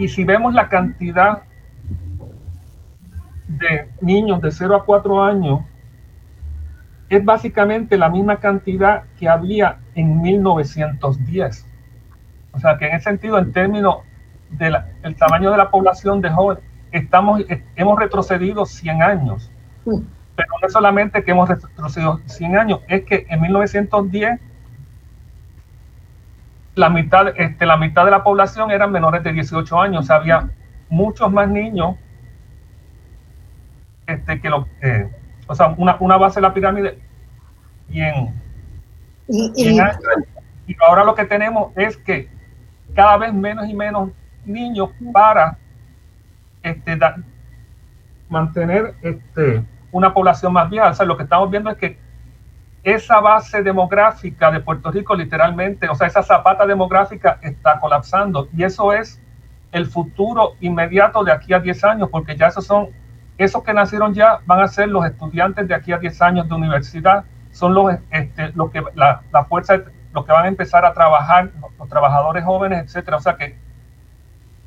[0.00, 1.42] Y si vemos la cantidad
[3.46, 5.60] de niños de 0 a 4 años,
[7.10, 11.66] es básicamente la misma cantidad que había en 1910.
[12.52, 13.98] O sea que en ese sentido, en términos
[14.52, 14.74] del
[15.18, 17.42] tamaño de la población de jóvenes, estamos,
[17.76, 19.52] hemos retrocedido 100 años.
[19.84, 24.40] Pero no solamente que hemos retrocedido 100 años, es que en 1910
[26.74, 30.04] la mitad, este, la mitad de la población eran menores de 18 años.
[30.04, 30.48] O sea, había
[30.88, 31.96] muchos más niños
[34.06, 35.10] este, que lo, eh,
[35.46, 36.98] o sea, una, una, base de la pirámide
[37.88, 38.34] y en,
[39.28, 42.28] y ahora lo que tenemos es que
[42.94, 44.10] cada vez menos y menos
[44.44, 45.58] niños para
[46.62, 46.98] este,
[48.28, 50.90] mantener este, una población más vieja.
[50.90, 51.98] O sea, lo que estamos viendo es que
[52.82, 58.64] esa base demográfica de Puerto Rico literalmente, o sea, esa zapata demográfica está colapsando y
[58.64, 59.20] eso es
[59.72, 62.88] el futuro inmediato de aquí a 10 años, porque ya esos son,
[63.38, 66.54] esos que nacieron ya van a ser los estudiantes de aquí a 10 años de
[66.54, 69.82] universidad, son los, este, los que la, la fuerza
[70.12, 73.16] los que van a empezar a trabajar, los trabajadores jóvenes, etcétera.
[73.16, 73.56] O sea que,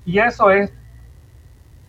[0.06, 0.74] y eso es,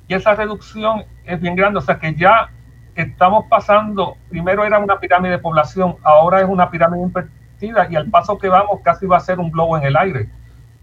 [0.09, 1.79] y esa reducción es bien grande.
[1.79, 2.51] O sea que ya
[2.95, 8.09] estamos pasando, primero era una pirámide de población, ahora es una pirámide invertida y al
[8.11, 10.29] paso que vamos casi va a ser un globo en el aire.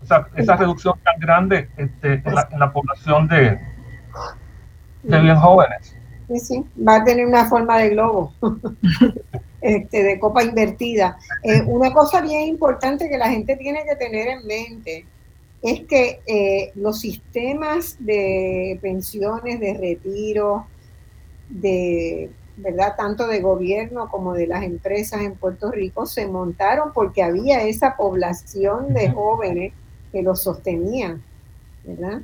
[0.02, 3.60] O sea, esa reducción tan grande este, en, la, población de,
[5.04, 5.96] de bien jóvenes.
[6.28, 8.34] Sí, sí, va a tener una forma de globo.
[9.62, 11.18] este, de copa invertida.
[11.44, 15.06] Eh, una cosa bien importante que la gente tiene que tener en mente
[15.62, 20.66] es que eh, los sistemas de pensiones, de retiro,
[21.52, 27.24] de verdad tanto de gobierno como de las empresas en Puerto Rico se montaron porque
[27.24, 29.74] había esa población de jóvenes
[30.12, 31.22] que los sostenían,
[31.84, 32.22] ¿verdad?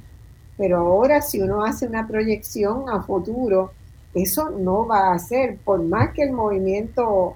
[0.57, 3.71] Pero ahora si uno hace una proyección a futuro,
[4.13, 7.35] eso no va a ser, por más que el movimiento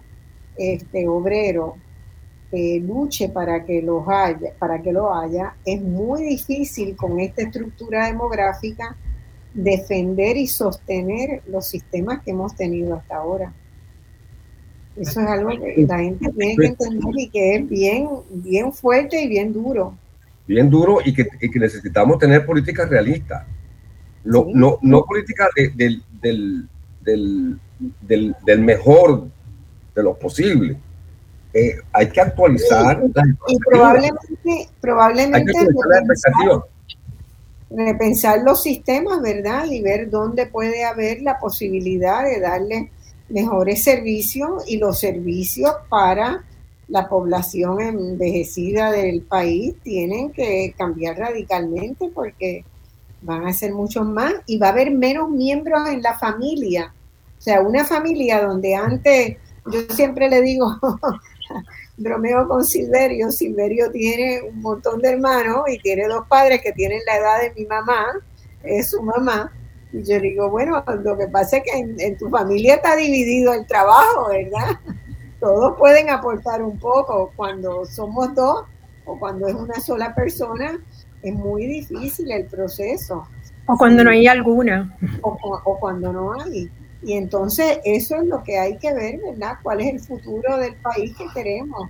[0.57, 1.75] este, obrero
[2.51, 7.43] eh, luche para que, los haya, para que lo haya, es muy difícil con esta
[7.43, 8.95] estructura demográfica
[9.53, 13.53] defender y sostener los sistemas que hemos tenido hasta ahora.
[14.95, 19.21] Eso es algo que la gente tiene que entender y que es bien, bien fuerte
[19.21, 19.97] y bien duro.
[20.47, 23.45] Bien duro y que, necesitamos tener políticas realistas.
[24.23, 26.67] No, no, no políticas del, del,
[27.01, 29.27] del, del, mejor
[29.95, 30.77] de lo posible.
[31.53, 33.01] Eh, hay que actualizar.
[33.47, 35.53] y, probablemente, probablemente
[37.75, 39.65] repensar los sistemas, ¿verdad?
[39.65, 42.91] Y ver dónde puede haber la posibilidad de darle
[43.29, 46.43] mejores servicios y los servicios para
[46.87, 52.65] la población envejecida del país tienen que cambiar radicalmente porque
[53.21, 56.93] van a ser muchos más y va a haber menos miembros en la familia.
[57.37, 59.37] O sea, una familia donde antes,
[59.71, 60.77] yo siempre le digo,
[61.97, 66.99] bromeo con Silverio, Silverio tiene un montón de hermanos y tiene dos padres que tienen
[67.05, 68.07] la edad de mi mamá,
[68.63, 69.51] es su mamá.
[69.93, 73.65] Y yo digo, bueno, lo que pasa es que en, tu familia está dividido el
[73.65, 74.79] trabajo, ¿verdad?
[75.39, 77.31] Todos pueden aportar un poco.
[77.35, 78.63] Cuando somos dos
[79.05, 80.79] o cuando es una sola persona,
[81.21, 83.27] es muy difícil el proceso.
[83.65, 84.97] O cuando no hay alguna.
[85.21, 86.69] O, o cuando no hay.
[87.03, 89.53] Y entonces eso es lo que hay que ver, ¿verdad?
[89.63, 91.89] ¿Cuál es el futuro del país que queremos?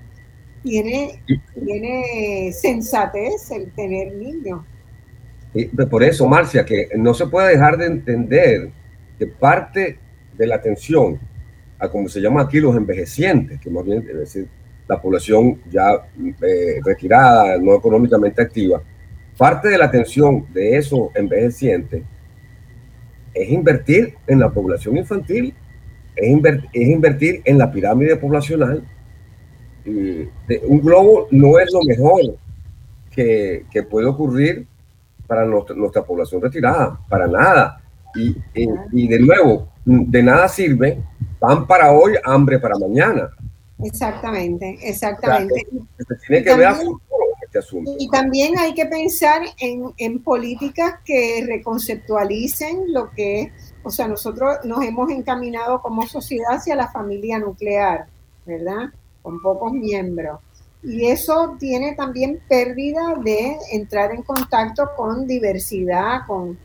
[0.64, 1.22] Tiene,
[1.66, 4.62] tiene sensatez el tener niños.
[5.54, 8.70] Y por eso, Marcia, que no se puede dejar de entender
[9.20, 9.98] que parte
[10.38, 11.20] de la atención
[11.78, 14.48] a como se llama aquí los envejecientes, que más bien es decir,
[14.88, 16.08] la población ya
[16.42, 18.82] eh, retirada, no económicamente activa,
[19.38, 22.04] parte de la atención de esos envejecientes
[23.34, 25.54] es invertir en la población infantil,
[26.16, 26.30] es,
[26.74, 28.84] invertir en la pirámide poblacional.
[29.86, 32.22] un globo no es lo mejor
[33.12, 34.68] que, puede ocurrir
[35.28, 37.82] para nuestra, población retirada, para nada.
[38.14, 38.36] Y,
[38.92, 41.02] y, de nuevo, de nada sirve
[41.40, 43.30] pan para hoy, hambre para mañana.
[43.84, 45.66] Exactamente, exactamente.
[46.28, 46.68] tiene que ver
[47.54, 53.52] este y también hay que pensar en, políticas que reconceptualicen lo que
[53.84, 58.06] o sea, nosotros nos hemos encaminado como sociedad hacia la familia nuclear,
[58.46, 58.92] ¿verdad?
[59.22, 60.40] Con pocos miembros.
[60.84, 66.58] Y eso tiene también pérdida de entrar en contacto con diversidad, con,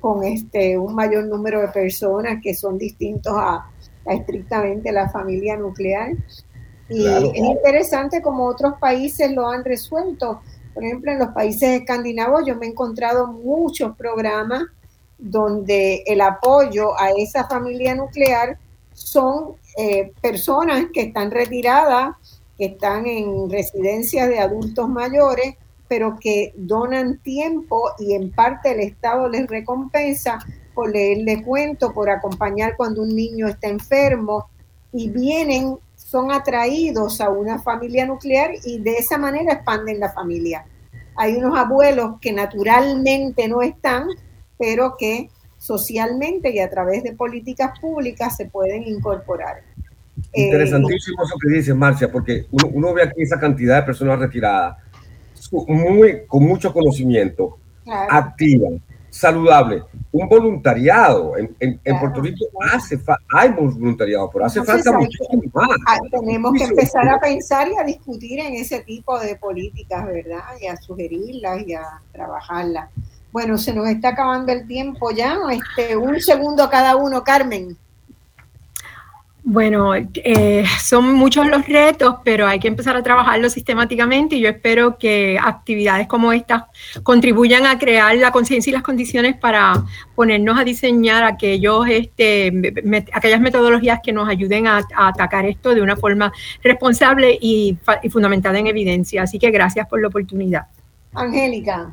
[0.00, 3.70] con este, un mayor número de personas que son distintos a,
[4.06, 6.12] estrictamente la familia nuclear.
[6.88, 10.40] Y es interesante como otros países lo han resuelto.
[10.74, 14.64] Por ejemplo, en los países escandinavos yo me he encontrado muchos programas
[15.18, 18.58] donde el apoyo a esa familia nuclear
[18.92, 22.16] son eh, personas que están retiradas,
[22.58, 25.56] que están en residencias de adultos mayores,
[25.88, 30.38] pero que donan tiempo y en parte el Estado les recompensa
[30.74, 34.48] por leerle cuento, por acompañar cuando un niño está enfermo
[34.92, 35.78] y vienen
[36.14, 40.64] son atraídos a una familia nuclear y de esa manera expanden la familia.
[41.16, 44.06] Hay unos abuelos que naturalmente no están,
[44.56, 45.28] pero que
[45.58, 49.62] socialmente y a través de políticas públicas se pueden incorporar.
[50.32, 54.78] Interesantísimo eso que dice Marcia, porque uno, ve aquí esa cantidad de personas retiradas,
[55.66, 57.58] muy, con mucho conocimiento,
[58.08, 58.74] activas,
[59.14, 59.84] saludable.
[60.10, 61.36] Un voluntariado.
[61.36, 62.98] En, en, Puerto Rico hace
[63.32, 65.68] hay voluntariado, pero hace falta muchísimo más.
[65.86, 70.42] Ah, tenemos que empezar a pensar y a discutir en ese tipo de políticas, ¿verdad?
[70.60, 72.90] Y a sugerirlas y a trabajarlas.
[73.32, 75.38] Bueno, se nos está acabando el tiempo ya.
[75.50, 77.76] Este, un segundo cada uno, Carmen.
[79.46, 84.48] Bueno, eh, son muchos los retos, pero hay que empezar a trabajarlo sistemáticamente y yo
[84.48, 86.62] espero que actividades como estas
[87.02, 89.84] contribuyan a crear la conciencia y las condiciones para
[90.14, 92.72] ponernos a diseñar aquellos, este,
[93.12, 98.58] aquellas metodologías que nos ayuden a, atacar esto de una forma responsable y, y fundamentada
[98.58, 99.24] en evidencia.
[99.24, 100.68] Así que gracias por la oportunidad.
[101.12, 101.92] Angélica.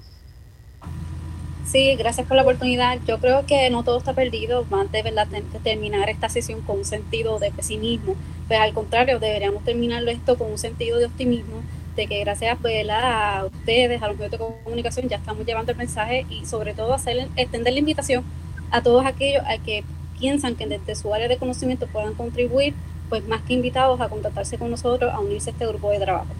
[1.71, 2.99] Sí, gracias por la oportunidad.
[3.07, 4.65] Yo creo que no todo está perdido.
[4.69, 5.25] Más de verdad
[5.63, 8.15] terminar esta sesión con un sentido de pesimismo.
[8.49, 11.61] Pues al contrario, deberíamos terminar esto con un sentido de optimismo,
[11.95, 16.25] de que gracias a ustedes, a los medios de comunicación, ya estamos llevando el mensaje
[16.29, 18.25] y sobre todo hacer, extender la invitación
[18.69, 19.85] a todos aquellos a que
[20.19, 22.73] piensan que desde su área de conocimiento puedan contribuir,
[23.07, 26.33] pues más que invitados a contactarse con nosotros, a unirse a este grupo de trabajo.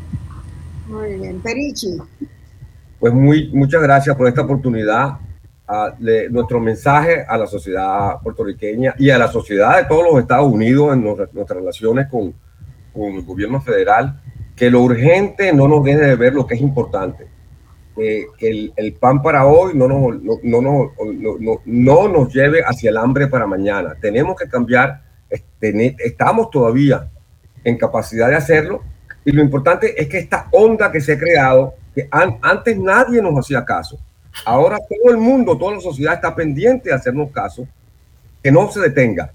[0.87, 1.99] Muy bien, Perichi.
[3.01, 5.17] Pues muy, muchas gracias por esta oportunidad.
[6.29, 10.93] nuestro mensaje a la sociedad puertorriqueña y a la sociedad de todos los Estados Unidos
[10.93, 12.31] en nuestras, relaciones con,
[12.93, 14.21] con, el gobierno federal,
[14.55, 17.25] que lo urgente no nos deje de ver lo que es importante.
[17.95, 22.91] Que, el, el, pan para hoy no nos, no, no, no, no, nos lleve hacia
[22.91, 23.95] el hambre para mañana.
[23.99, 27.09] Tenemos que cambiar, estamos todavía
[27.63, 28.83] en capacidad de hacerlo
[29.25, 33.37] y lo importante es que esta onda que se ha creado que antes nadie nos
[33.37, 33.99] hacía caso.
[34.45, 37.67] Ahora todo el mundo, toda la sociedad está pendiente de hacernos caso,
[38.41, 39.31] que no se detenga.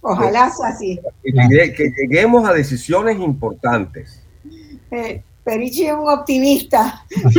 [0.00, 0.98] Ojalá sea así.
[1.22, 4.22] Que, lleguemos a decisiones importantes.
[4.90, 7.04] Eh, Perichi es un optimista.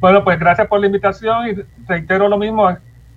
[0.00, 1.54] bueno, pues gracias por la invitación y
[1.86, 2.68] reitero lo mismo.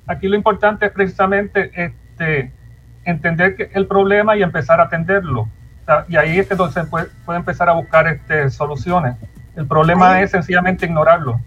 [0.05, 2.53] Aquí lo importante es precisamente este,
[3.03, 5.49] entender que el problema y empezar a atenderlo
[6.07, 9.15] y ahí es donde se puede, empezar a buscar este, soluciones.
[9.55, 11.39] El problema es sencillamente ignorarlo.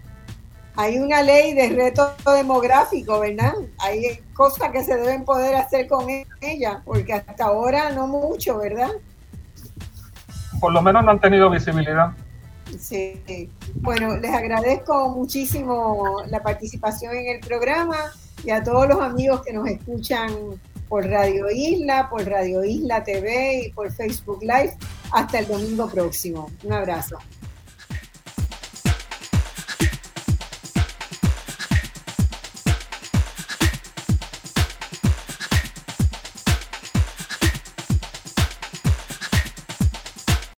[0.75, 3.53] Hay una ley de reto demográfico, ¿verdad?
[3.79, 6.07] Hay cosas que se deben poder hacer con
[6.41, 8.89] ella, porque hasta ahora no mucho, ¿verdad?
[10.59, 12.11] Por lo menos no han tenido visibilidad.
[12.79, 13.49] Sí.
[13.75, 17.97] Bueno, les agradezco muchísimo la participación en el programa
[18.43, 20.29] y a todos los amigos que nos escuchan
[20.91, 24.75] por Radio Isla, por Radio Isla TV y por Facebook Live.
[25.13, 26.51] Hasta el domingo próximo.
[26.65, 27.17] Un abrazo.